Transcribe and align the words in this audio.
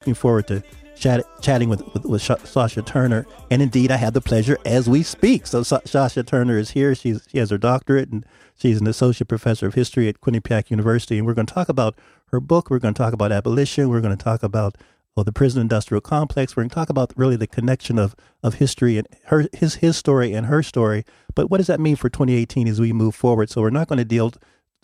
looking 0.00 0.14
forward 0.14 0.46
to 0.46 0.62
chat, 0.96 1.22
chatting 1.42 1.68
with, 1.68 1.82
with, 1.92 2.06
with 2.06 2.22
Sasha 2.22 2.80
Turner. 2.80 3.26
And 3.50 3.60
indeed, 3.60 3.90
I 3.90 3.98
have 3.98 4.14
the 4.14 4.22
pleasure 4.22 4.56
as 4.64 4.88
we 4.88 5.02
speak. 5.02 5.46
So 5.46 5.62
Sa- 5.62 5.82
Sasha 5.84 6.22
Turner 6.22 6.56
is 6.56 6.70
here. 6.70 6.94
She's, 6.94 7.28
she 7.30 7.36
has 7.36 7.50
her 7.50 7.58
doctorate 7.58 8.08
and 8.08 8.24
she's 8.56 8.80
an 8.80 8.86
associate 8.86 9.28
professor 9.28 9.66
of 9.66 9.74
history 9.74 10.08
at 10.08 10.22
Quinnipiac 10.22 10.70
University. 10.70 11.18
And 11.18 11.26
we're 11.26 11.34
going 11.34 11.44
to 11.44 11.52
talk 11.52 11.68
about 11.68 11.96
her 12.30 12.40
book. 12.40 12.70
We're 12.70 12.78
going 12.78 12.94
to 12.94 12.98
talk 12.98 13.12
about 13.12 13.30
abolition. 13.30 13.90
We're 13.90 14.00
going 14.00 14.16
to 14.16 14.24
talk 14.24 14.42
about 14.42 14.78
well, 15.14 15.24
the 15.24 15.32
prison 15.32 15.60
industrial 15.60 16.00
complex. 16.00 16.56
We're 16.56 16.62
going 16.62 16.70
to 16.70 16.74
talk 16.76 16.88
about 16.88 17.12
really 17.14 17.36
the 17.36 17.46
connection 17.46 17.98
of, 17.98 18.16
of 18.42 18.54
history 18.54 18.96
and 18.96 19.06
her 19.26 19.48
his 19.52 19.74
his 19.74 19.98
story 19.98 20.32
and 20.32 20.46
her 20.46 20.62
story. 20.62 21.04
But 21.34 21.50
what 21.50 21.58
does 21.58 21.66
that 21.66 21.80
mean 21.80 21.96
for 21.96 22.08
2018 22.08 22.66
as 22.66 22.80
we 22.80 22.94
move 22.94 23.14
forward? 23.14 23.50
So 23.50 23.60
we're 23.60 23.68
not 23.68 23.88
going 23.88 23.98
to 23.98 24.04
deal 24.06 24.32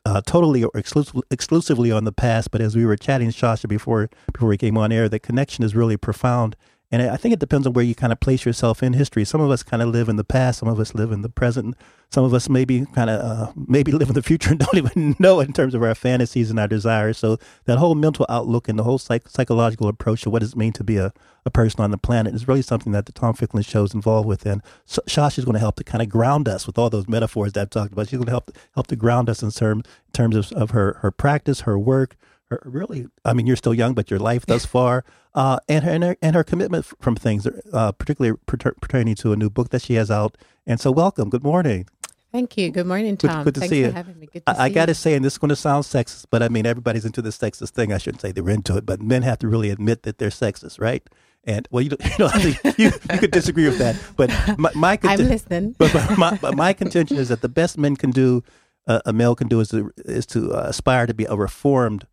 uh, 0.07 0.21
totally 0.25 0.63
or 0.63 0.71
exclu- 0.71 1.21
exclusively 1.33 1.91
on 1.91 2.05
the 2.05 2.13
past, 2.13 2.53
but 2.53 2.61
as 2.61 2.77
we 2.77 2.87
were 2.87 2.97
chatting, 2.97 3.33
Sasha, 3.33 3.67
before 3.67 4.09
before 4.33 4.49
we 4.49 4.57
came 4.57 4.79
on 4.79 4.93
air, 4.93 5.09
the 5.09 5.19
connection 5.19 5.65
is 5.65 5.75
really 5.75 5.97
profound. 5.97 6.55
And 6.93 7.03
I 7.03 7.17
think 7.17 7.33
it 7.33 7.41
depends 7.41 7.67
on 7.67 7.73
where 7.73 7.85
you 7.85 7.97
kind 7.97 8.13
of 8.13 8.21
place 8.21 8.47
yourself 8.47 8.81
in 8.81 8.93
history. 8.93 9.25
Some 9.25 9.41
of 9.41 9.51
us 9.51 9.65
kind 9.65 9.83
of 9.83 9.89
live 9.89 10.09
in 10.09 10.17
the 10.17 10.25
past, 10.25 10.61
some 10.61 10.69
of 10.69 10.79
us 10.79 10.95
live 10.95 11.11
in 11.11 11.23
the 11.23 11.29
present, 11.29 11.75
some 12.11 12.25
of 12.25 12.33
us 12.33 12.49
maybe 12.49 12.87
kind 12.95 13.11
of 13.11 13.21
uh, 13.21 13.53
maybe 13.57 13.91
live 14.01 14.09
in 14.09 14.15
the 14.15 14.23
future 14.23 14.51
and 14.51 14.61
don't 14.61 14.77
even 14.77 15.17
know 15.19 15.41
in 15.41 15.53
terms 15.53 15.75
of 15.75 15.83
our 15.83 15.97
fantasies 15.97 16.49
and 16.49 16.61
our 16.61 16.69
desires. 16.69 17.19
So 17.19 17.39
that 17.65 17.79
whole 17.79 17.97
mental 17.97 18.25
outlook 18.29 18.69
and 18.69 18.79
the 18.79 18.85
whole 18.85 18.99
psych- 18.99 19.29
psychological 19.29 19.89
approach 19.89 20.23
to 20.23 20.31
what 20.31 20.41
does 20.41 20.53
it 20.53 20.57
mean 20.57 20.73
to 20.75 20.85
be 20.85 20.97
a, 20.97 21.13
a 21.45 21.51
person 21.51 21.81
on 21.81 21.91
the 21.91 21.99
planet 21.99 22.37
is 22.37 22.47
really 22.47 22.63
something 22.63 22.93
that 22.93 23.07
the 23.07 23.13
Tom 23.13 23.35
Ficklin 23.35 23.65
show 23.65 23.83
is 23.83 23.93
involved 23.93 24.29
with. 24.29 24.47
And 24.47 24.63
so 24.85 25.03
is 25.07 25.45
going 25.45 25.55
to 25.55 25.59
help 25.59 25.77
to 25.77 25.85
kind 25.85 26.03
of 26.03 26.09
ground 26.09 26.49
us 26.49 26.69
with 26.69 26.79
all 26.79 26.89
those 26.89 27.09
metaphors 27.09 27.53
that 27.55 27.63
I've 27.63 27.71
talked 27.71 27.93
about. 27.93 28.09
She's 28.09 28.19
going 28.19 28.27
to 28.27 28.33
help 28.33 28.57
help 28.75 28.87
to 28.89 28.97
ground 28.97 29.29
us 29.29 29.43
in 29.43 29.51
terms 29.51 29.85
terms 30.13 30.37
of, 30.37 30.53
of 30.53 30.71
her 30.71 30.99
her 31.03 31.11
practice, 31.11 31.63
her 31.63 31.77
work, 31.77 32.17
her 32.51 32.61
really. 32.65 33.07
I 33.25 33.33
mean, 33.33 33.47
you're 33.47 33.57
still 33.57 33.75
young, 33.75 33.95
but 33.95 34.11
your 34.11 34.21
life 34.21 34.47
thus 34.47 34.65
far, 34.77 35.05
uh, 35.35 35.59
and 35.69 35.85
her 35.85 35.91
and 35.91 36.05
her, 36.05 36.17
and 36.23 36.37
her 36.37 36.45
commitment 36.45 36.85
from 36.85 37.17
things, 37.17 37.47
uh, 37.73 37.93
particularly 37.93 38.39
pertaining 38.47 39.15
to 39.17 39.33
a 39.33 39.37
new 39.37 39.51
book 39.51 39.71
that 39.71 39.83
she 39.83 39.95
has 39.95 40.11
out. 40.11 40.37
And 40.67 40.81
so, 40.81 40.91
welcome. 40.91 41.31
Good 41.31 41.45
morning. 41.45 41.87
Thank 42.33 42.59
you. 42.59 42.71
Good 42.71 42.87
morning, 42.87 43.17
Tom. 43.17 43.45
Good, 43.45 43.45
good 43.45 43.55
to 43.55 43.61
Thanks 43.61 43.71
see 43.71 43.83
for 43.83 43.89
you. 43.89 43.93
having 43.93 44.19
me. 44.19 44.29
Good 44.31 44.45
to 44.45 44.61
I, 44.61 44.65
I 44.65 44.69
got 44.69 44.87
to 44.87 44.95
say, 44.95 45.15
and 45.15 45.25
this 45.25 45.35
is 45.35 45.39
going 45.39 45.49
to 45.49 45.57
sound 45.57 45.85
sexist, 45.85 46.27
but 46.31 46.43
I 46.43 46.49
mean, 46.49 46.67
everybody's 46.67 47.05
into 47.05 47.23
this 47.23 47.39
sexist 47.39 47.71
thing. 47.71 47.93
I 47.93 47.99
shouldn't 47.99 48.21
say 48.21 48.33
they're 48.33 48.51
into 48.51 48.77
it, 48.77 48.85
but 48.85 49.01
men 49.01 49.23
have 49.23 49.39
to 49.39 49.49
really 49.49 49.71
admit 49.71 50.03
that 50.03 50.19
they're 50.19 50.29
sexist, 50.29 50.81
right? 50.81 51.09
And 51.45 51.67
well, 51.71 51.83
you, 51.83 51.97
you 52.05 52.11
know, 52.19 52.31
you, 52.35 52.55
you 52.79 53.19
could 53.19 53.31
disagree 53.31 53.65
with 53.65 53.79
that, 53.79 53.97
but 54.17 54.31
my, 54.59 54.71
my 54.75 54.99
I'm 55.05 55.21
listening. 55.21 55.77
But, 55.79 55.93
but 55.93 56.19
my, 56.19 56.37
but 56.37 56.57
my 56.57 56.73
contention 56.73 57.17
is 57.17 57.29
that 57.29 57.41
the 57.41 57.49
best 57.49 57.79
men 57.79 57.97
can 57.97 58.11
do, 58.11 58.43
uh, 58.87 59.01
a 59.07 59.13
male 59.13 59.35
can 59.35 59.49
do, 59.49 59.61
is 59.61 59.69
to 59.71 59.93
is 60.05 60.27
to 60.27 60.53
uh, 60.53 60.65
aspire 60.67 61.07
to 61.07 61.15
be 61.15 61.25
a 61.25 61.37
reformed, 61.37 62.07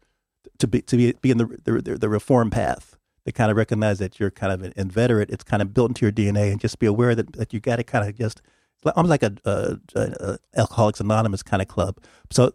to 0.64 0.68
be 0.68 0.82
to 0.82 0.96
be, 0.96 1.14
be 1.22 1.32
in 1.32 1.38
the, 1.38 1.60
the 1.66 1.98
the 1.98 2.10
reform 2.10 2.50
path. 2.50 2.98
They 3.26 3.32
kind 3.32 3.52
of 3.52 3.58
recognize 3.58 4.00
that 4.00 4.20
you're 4.20 4.32
kind 4.32 4.52
of 4.52 4.64
an 4.64 4.74
inveterate. 4.76 5.30
It's 5.30 5.44
kind 5.44 5.62
of 5.62 5.74
built 5.74 5.92
into 5.92 6.06
your 6.06 6.12
DNA, 6.12 6.52
and 6.52 6.60
just 6.60 6.80
be 6.80 6.88
aware 6.88 7.16
that 7.16 7.34
that 7.34 7.54
you 7.54 7.60
got 7.60 7.78
to 7.78 7.84
kind 7.84 8.08
of 8.08 8.18
just 8.18 8.42
I'm 8.96 9.08
like 9.08 9.24
a, 9.24 9.34
a, 9.46 9.78
a, 9.96 10.38
Alcoholics 10.56 11.00
Anonymous 11.00 11.44
kind 11.44 11.62
of 11.62 11.68
club. 11.68 12.00
So, 12.32 12.52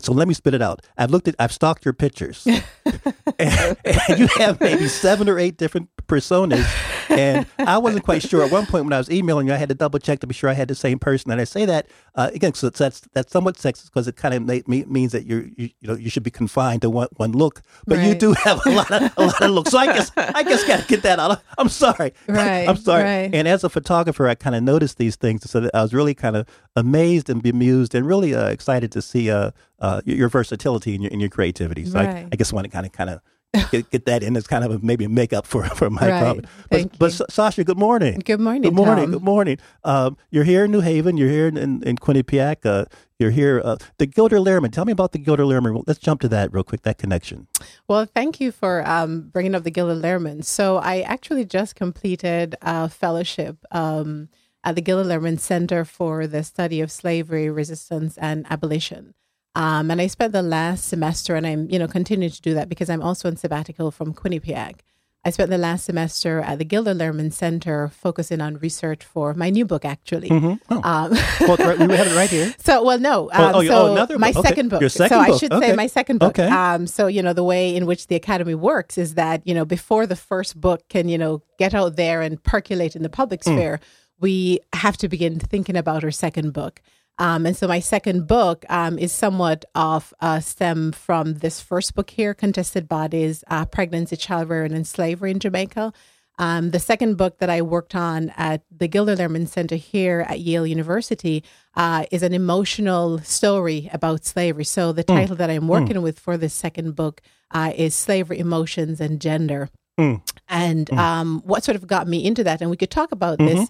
so 0.00 0.12
let 0.12 0.26
me 0.26 0.34
spit 0.34 0.54
it 0.54 0.62
out. 0.62 0.84
I've 0.96 1.10
looked 1.10 1.28
at, 1.28 1.36
I've 1.38 1.52
stalked 1.52 1.84
your 1.84 1.94
pictures, 1.94 2.46
and, 2.46 2.64
and, 3.38 4.18
you 4.18 4.26
have 4.38 4.60
maybe 4.60 4.88
seven 4.88 5.28
or 5.28 5.38
eight 5.38 5.56
different 5.56 5.88
personas. 6.08 6.66
And 7.08 7.46
I 7.58 7.78
wasn't 7.78 8.04
quite 8.04 8.22
sure 8.22 8.44
at 8.44 8.50
one 8.50 8.66
point 8.66 8.84
when 8.84 8.92
I 8.92 8.98
was 8.98 9.10
emailing 9.10 9.48
you. 9.48 9.54
I 9.54 9.56
had 9.56 9.68
to 9.68 9.74
double 9.74 9.98
check 9.98 10.20
to 10.20 10.26
be 10.26 10.34
sure 10.34 10.50
I 10.50 10.54
had 10.54 10.68
the 10.68 10.74
same 10.74 10.98
person. 10.98 11.30
And 11.30 11.40
I 11.40 11.44
say 11.44 11.64
that 11.64 11.86
uh, 12.14 12.30
again, 12.34 12.54
so 12.54 12.70
that's 12.70 13.00
that's 13.12 13.32
somewhat 13.32 13.56
sexist 13.56 13.86
because 13.86 14.08
it 14.08 14.16
kind 14.16 14.34
of 14.34 14.68
means 14.68 15.12
that 15.12 15.26
you're 15.26 15.44
you, 15.56 15.70
you, 15.80 15.88
know 15.88 15.94
you 15.94 16.10
should 16.10 16.22
be 16.22 16.30
confined 16.30 16.82
to 16.82 16.90
one, 16.90 17.08
one 17.16 17.32
look, 17.32 17.62
but 17.86 17.98
right. 17.98 18.08
you 18.08 18.14
do 18.14 18.32
have 18.32 18.60
a 18.66 18.70
lot 18.70 18.90
of 18.90 19.12
a 19.16 19.26
lot 19.26 19.42
of 19.42 19.50
looks. 19.50 19.70
So 19.70 19.78
I 19.78 19.86
guess 19.86 20.10
I 20.16 20.42
guess 20.42 20.64
got 20.64 20.80
to 20.80 20.86
get 20.86 21.02
that 21.02 21.18
out. 21.18 21.32
Of, 21.32 21.42
I'm 21.56 21.68
sorry. 21.68 22.12
Right. 22.26 22.68
I'm 22.68 22.76
sorry. 22.76 23.02
Right. 23.02 23.30
And 23.32 23.46
as 23.48 23.64
a 23.64 23.68
photographer, 23.68 24.28
I 24.28 24.34
kind 24.34 24.56
of 24.56 24.62
noticed 24.62 24.98
these 24.98 25.16
things. 25.16 25.48
So 25.50 25.68
I 25.72 25.82
was 25.82 25.94
really 25.94 26.14
kind 26.14 26.36
of 26.36 26.46
amazed 26.76 27.30
and 27.30 27.42
bemused 27.42 27.94
and 27.94 28.06
really 28.06 28.34
uh, 28.34 28.48
excited 28.48 28.92
to 28.92 29.02
see 29.02 29.30
uh, 29.30 29.50
uh, 29.80 30.00
your 30.04 30.28
versatility 30.28 30.94
and 30.94 31.02
your, 31.04 31.12
and 31.12 31.20
your 31.20 31.30
creativity. 31.30 31.84
So 31.84 31.98
right. 31.98 32.08
I, 32.08 32.28
I 32.32 32.36
guess 32.36 32.52
want 32.52 32.64
to 32.64 32.70
kind 32.70 32.86
of 32.86 32.92
kind 32.92 33.10
of 33.10 33.20
get, 33.70 33.88
get 33.90 34.04
that 34.04 34.22
in 34.22 34.36
as 34.36 34.46
kind 34.46 34.64
of 34.64 34.70
a, 34.70 34.78
maybe 34.84 35.04
a 35.04 35.08
makeup 35.08 35.46
for 35.46 35.64
for 35.76 35.88
my 35.88 36.08
right. 36.08 36.22
comment. 36.22 36.46
But, 36.70 36.98
but, 36.98 37.30
Sasha, 37.30 37.64
good 37.64 37.78
morning. 37.78 38.20
Good 38.24 38.40
morning. 38.40 38.62
Good 38.62 38.74
morning. 38.74 39.04
Tom. 39.04 39.12
Good 39.12 39.22
morning. 39.22 39.58
Um, 39.84 40.16
you're 40.30 40.44
here 40.44 40.64
in 40.64 40.70
New 40.70 40.80
Haven. 40.80 41.16
You're 41.16 41.30
here 41.30 41.48
in, 41.48 41.56
in, 41.56 41.82
in 41.82 41.96
Quinnipiac. 41.96 42.66
Uh, 42.66 42.84
you're 43.18 43.30
here. 43.30 43.62
Uh, 43.64 43.76
the 43.96 44.06
Gilder 44.06 44.36
Lehrman. 44.36 44.70
Tell 44.70 44.84
me 44.84 44.92
about 44.92 45.12
the 45.12 45.18
Gilder 45.18 45.44
Lehrman. 45.44 45.82
Let's 45.86 45.98
jump 45.98 46.20
to 46.22 46.28
that 46.28 46.52
real 46.52 46.62
quick. 46.62 46.82
That 46.82 46.98
connection. 46.98 47.48
Well, 47.88 48.04
thank 48.04 48.38
you 48.40 48.52
for 48.52 48.86
um, 48.88 49.28
bringing 49.32 49.54
up 49.54 49.64
the 49.64 49.70
Gilder 49.70 49.98
Lehrman. 49.98 50.44
So 50.44 50.76
I 50.76 51.00
actually 51.00 51.46
just 51.46 51.74
completed 51.74 52.54
a 52.60 52.88
fellowship. 52.88 53.56
Um, 53.70 54.28
at 54.64 54.74
the 54.74 54.82
Gilder 54.82 55.08
Lehrman 55.08 55.38
Center 55.38 55.84
for 55.84 56.26
the 56.26 56.42
Study 56.42 56.80
of 56.80 56.90
Slavery, 56.90 57.48
Resistance, 57.48 58.18
and 58.18 58.44
Abolition. 58.50 59.14
Um, 59.58 59.90
and 59.90 60.00
I 60.00 60.06
spent 60.06 60.32
the 60.32 60.40
last 60.42 60.86
semester, 60.86 61.34
and 61.34 61.44
I'm 61.44 61.68
you 61.68 61.78
know 61.78 61.88
continuing 61.88 62.32
to 62.32 62.40
do 62.40 62.54
that 62.54 62.68
because 62.68 62.88
I'm 62.88 63.02
also 63.02 63.28
on 63.28 63.36
sabbatical 63.36 63.90
from 63.90 64.14
Quinnipiac. 64.14 64.80
I 65.24 65.30
spent 65.30 65.50
the 65.50 65.58
last 65.58 65.84
semester 65.84 66.40
at 66.40 66.58
the 66.58 66.64
Gilder 66.64 66.94
Lehrman 66.94 67.32
Center 67.32 67.88
focusing 67.88 68.40
on 68.40 68.56
research 68.58 69.04
for 69.04 69.34
my 69.34 69.50
new 69.50 69.64
book, 69.64 69.84
actually. 69.84 70.28
Mm-hmm. 70.28 70.54
Oh. 70.70 70.80
Um, 70.84 71.10
well, 71.40 71.86
we 71.88 71.96
have 71.96 72.06
it 72.06 72.16
right 72.16 72.30
here. 72.30 72.54
So, 72.68 72.84
well, 72.84 73.00
no. 73.00 73.30
Um, 73.32 73.54
oh, 73.54 73.58
oh, 73.58 73.64
so 73.64 73.92
another 73.92 74.18
my 74.18 74.30
book. 74.30 74.38
Okay. 74.38 74.48
second 74.48 74.70
book. 74.70 74.80
Your 74.80 74.90
second 74.90 75.18
so 75.18 75.24
book. 75.26 75.34
I 75.34 75.38
should 75.38 75.52
okay. 75.52 75.66
say 75.70 75.76
my 75.76 75.86
second 75.88 76.18
book. 76.18 76.38
Okay. 76.38 76.48
Um, 76.48 76.86
so, 76.86 77.08
you 77.08 77.22
know, 77.22 77.32
the 77.32 77.42
way 77.42 77.74
in 77.74 77.84
which 77.84 78.06
the 78.06 78.14
Academy 78.14 78.54
works 78.54 78.96
is 78.96 79.14
that, 79.14 79.42
you 79.44 79.54
know, 79.54 79.64
before 79.64 80.06
the 80.06 80.16
first 80.16 80.60
book 80.60 80.88
can, 80.88 81.08
you 81.08 81.18
know, 81.18 81.42
get 81.58 81.74
out 81.74 81.96
there 81.96 82.22
and 82.22 82.42
percolate 82.42 82.94
in 82.94 83.02
the 83.02 83.08
public 83.08 83.42
Hmm. 83.42 83.52
sphere, 83.52 83.78
mm. 83.78 83.86
we 84.20 84.60
have 84.72 84.96
to 84.98 85.08
begin 85.08 85.40
thinking 85.40 85.76
about 85.76 86.04
our 86.04 86.12
second 86.12 86.52
book. 86.52 86.80
Um, 87.18 87.46
and 87.46 87.56
so 87.56 87.66
my 87.66 87.80
second 87.80 88.26
book 88.26 88.64
um, 88.68 88.98
is 88.98 89.12
somewhat 89.12 89.64
of 89.74 90.14
a 90.20 90.40
stem 90.40 90.92
from 90.92 91.34
this 91.34 91.60
first 91.60 91.94
book 91.94 92.10
here, 92.10 92.32
Contested 92.32 92.88
Bodies, 92.88 93.42
uh, 93.48 93.64
Pregnancy, 93.64 94.16
Childbearing, 94.16 94.72
and 94.72 94.86
Slavery 94.86 95.32
in 95.32 95.40
Jamaica. 95.40 95.92
Um, 96.38 96.70
the 96.70 96.78
second 96.78 97.16
book 97.16 97.38
that 97.38 97.50
I 97.50 97.62
worked 97.62 97.96
on 97.96 98.32
at 98.36 98.62
the 98.70 98.86
Gilder 98.86 99.16
Lehrman 99.16 99.48
Center 99.48 99.74
here 99.74 100.24
at 100.28 100.38
Yale 100.38 100.66
University 100.66 101.42
uh, 101.74 102.04
is 102.12 102.22
an 102.22 102.32
emotional 102.32 103.18
story 103.18 103.90
about 103.92 104.24
slavery. 104.24 104.64
So 104.64 104.92
the 104.92 105.02
title 105.02 105.34
mm. 105.34 105.38
that 105.38 105.50
I'm 105.50 105.66
working 105.66 105.96
mm. 105.96 106.02
with 106.02 106.20
for 106.20 106.36
this 106.36 106.54
second 106.54 106.94
book 106.94 107.20
uh, 107.50 107.72
is 107.74 107.94
Slavery, 107.96 108.38
Emotions, 108.38 109.00
and 109.00 109.20
Gender. 109.20 109.68
Mm. 109.98 110.22
And 110.48 110.92
um, 110.92 111.42
what 111.44 111.64
sort 111.64 111.74
of 111.74 111.88
got 111.88 112.06
me 112.06 112.24
into 112.24 112.44
that, 112.44 112.60
and 112.60 112.70
we 112.70 112.76
could 112.76 112.90
talk 112.90 113.10
about 113.10 113.38
mm-hmm. 113.38 113.56
this 113.56 113.68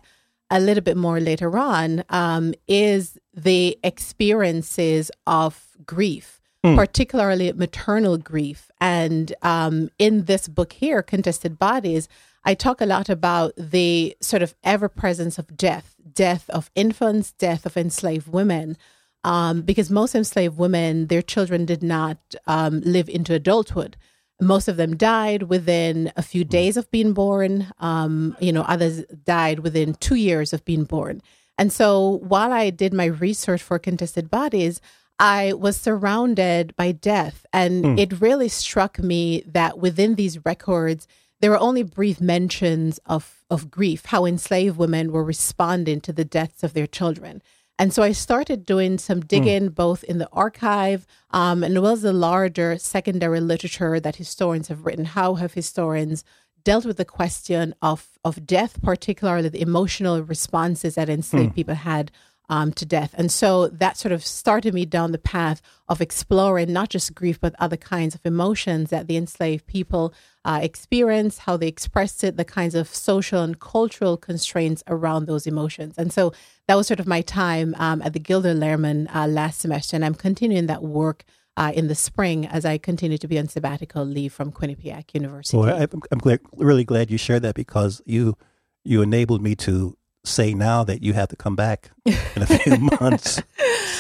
a 0.51 0.61
little 0.61 0.83
bit 0.83 0.97
more 0.97 1.21
later 1.21 1.57
on, 1.59 2.05
um, 2.09 2.55
is 2.67 3.19
the 3.35 3.79
experiences 3.85 5.11
of 5.27 5.77
grief, 5.85 6.41
Hmm. 6.65 6.75
particularly 6.75 7.53
maternal 7.53 8.19
grief. 8.19 8.71
And 8.81 9.33
um, 9.43 9.91
in 9.99 10.25
this 10.25 10.49
book 10.49 10.73
here, 10.73 11.03
Contested 11.03 11.57
Bodies, 11.59 12.09
I 12.45 12.55
talk 12.55 12.81
a 12.81 12.87
lot 12.87 13.09
about 13.09 13.53
the 13.57 14.17
sort 14.21 14.43
of 14.43 14.55
ever 14.65 14.89
presence 14.89 15.39
of 15.39 15.57
death, 15.57 15.95
death 16.15 16.51
of 16.51 16.71
infants, 16.75 17.33
death 17.33 17.65
of 17.65 17.77
enslaved 17.77 18.27
women. 18.29 18.77
Um, 19.25 19.63
because 19.63 19.91
most 19.91 20.15
enslaved 20.15 20.57
women, 20.57 21.09
their 21.09 21.23
children 21.23 21.65
did 21.65 21.83
not 21.83 22.19
um, 22.47 22.81
live 22.81 23.09
into 23.09 23.35
adulthood. 23.35 23.97
Most 24.41 24.69
of 24.69 24.77
them 24.77 24.97
died 24.97 25.45
within 25.45 26.13
a 26.17 26.23
few 26.23 26.45
days 26.45 26.77
of 26.77 26.91
being 26.91 27.13
born. 27.13 27.73
Um, 27.81 28.37
you 28.41 28.53
know, 28.53 28.63
others 28.63 29.05
died 29.25 29.61
within 29.61 29.95
two 29.95 30.15
years 30.15 30.53
of 30.53 30.65
being 30.65 30.85
born. 30.85 31.21
And 31.57 31.73
so 31.73 32.21
while 32.23 32.53
I 32.53 32.71
did 32.71 32.93
my 32.95 33.07
research 33.07 33.61
for 33.63 33.79
contested 33.81 34.31
bodies, 34.31 34.81
I 35.19 35.53
was 35.55 35.77
surrounded 35.77 36.77
by 36.77 36.93
death. 36.93 37.45
And 37.53 37.85
Hmm. 37.85 37.99
it 37.99 38.21
really 38.21 38.49
struck 38.49 39.01
me 39.01 39.43
that 39.47 39.79
within 39.79 40.15
these 40.15 40.45
records, 40.45 41.09
there 41.41 41.51
were 41.51 41.59
only 41.59 41.83
brief 41.83 42.21
mentions 42.21 42.99
of, 43.07 43.43
of 43.51 43.71
grief, 43.71 44.07
how 44.07 44.25
enslaved 44.25 44.77
women 44.77 45.11
were 45.11 45.25
responding 45.25 46.01
to 46.03 46.13
the 46.13 46.25
deaths 46.25 46.63
of 46.63 46.75
their 46.75 46.87
children. 46.87 47.43
And 47.79 47.93
so 47.95 48.03
I 48.03 48.13
started 48.13 48.67
doing 48.67 48.99
some 48.99 49.21
digging 49.21 49.69
both 49.69 50.03
in 50.05 50.19
the 50.19 50.29
archive 50.33 51.07
um, 51.31 51.63
and 51.63 51.77
as 51.77 51.81
well 51.81 51.93
as 51.93 52.03
the 52.03 52.13
larger 52.13 52.77
secondary 52.79 53.41
literature 53.41 54.01
that 54.01 54.17
historians 54.17 54.67
have 54.69 54.85
written. 54.85 55.05
How 55.05 55.35
have 55.35 55.55
historians 55.55 56.25
dealt 56.65 56.85
with 56.85 56.97
the 56.97 57.05
question 57.05 57.75
of, 57.81 58.19
of 58.25 58.45
death, 58.45 58.83
particularly 58.83 59.49
the 59.49 59.63
emotional 59.63 60.23
responses 60.23 60.97
that 60.97 61.09
enslaved 61.09 61.55
people 61.55 61.75
had 61.75 62.11
um, 62.49 62.73
to 62.73 62.87
death. 62.87 63.15
And 63.17 63.31
so 63.31 63.69
that 63.69 63.97
sort 63.97 64.13
of 64.13 64.25
started 64.25 64.75
me 64.75 64.87
down 64.87 65.13
the 65.13 65.19
path 65.19 65.61
of 65.89 66.01
exploring 66.01 66.73
not 66.73 66.89
just 66.89 67.15
grief, 67.15 67.41
but 67.41 67.55
other 67.59 67.77
kinds 67.77 68.15
of 68.15 68.25
emotions 68.25 68.91
that 68.91 69.07
the 69.07 69.17
enslaved 69.17 69.67
people 69.67 70.15
uh, 70.45 70.61
experienced, 70.63 71.41
how 71.41 71.57
they 71.57 71.69
expressed 71.69 72.25
it, 72.25 72.37
the 72.37 72.45
kinds 72.45 72.75
of 72.75 72.89
social 72.95 73.43
and 73.43 73.61
cultural 73.61 74.17
constraints 74.17 74.83
around 74.87 75.27
those 75.27 75.47
emotions. 75.47 75.99
And 75.99 76.13
so 76.13 76.33
that 76.67 76.75
was 76.75 76.87
sort 76.87 77.01
of 77.01 77.07
my 77.07 77.21
time 77.21 77.75
um, 77.79 78.01
at 78.03 78.13
the 78.13 78.21
Gilder 78.21 78.55
Lehrman 78.55 79.15
uh, 79.15 79.27
last 79.27 79.61
semester. 79.61 79.97
And 79.97 80.05
I'm 80.05 80.15
continuing 80.15 80.67
that 80.67 80.83
work 80.83 81.25
uh, 81.59 81.73
in 81.75 81.89
the 81.89 81.95
spring 81.95 82.47
as 82.47 82.65
I 82.65 82.79
continue 82.79 83.19
to 83.19 83.29
be 83.29 83.39
on 83.39 83.49
sabbatical 83.49 84.05
leave 84.05 84.33
from 84.33 84.53
Quinnipiac 84.53 85.13
University. 85.13 85.57
Well, 85.57 85.83
I, 85.83 85.89
I'm 86.13 86.21
really 86.57 86.85
glad 86.85 87.11
you 87.11 87.19
shared 87.19 87.43
that 87.43 87.57
because 87.57 88.01
you 88.07 88.37
you 88.85 89.03
enabled 89.03 89.43
me 89.43 89.55
to 89.57 89.98
say 90.29 90.55
now 90.55 90.85
that 90.85 91.03
you 91.03 91.13
have 91.15 91.29
to 91.29 91.37
come 91.37 91.57
back 91.57 91.91
in 92.05 92.43
a 92.43 92.47
few 92.47 92.77
months. 93.01 93.43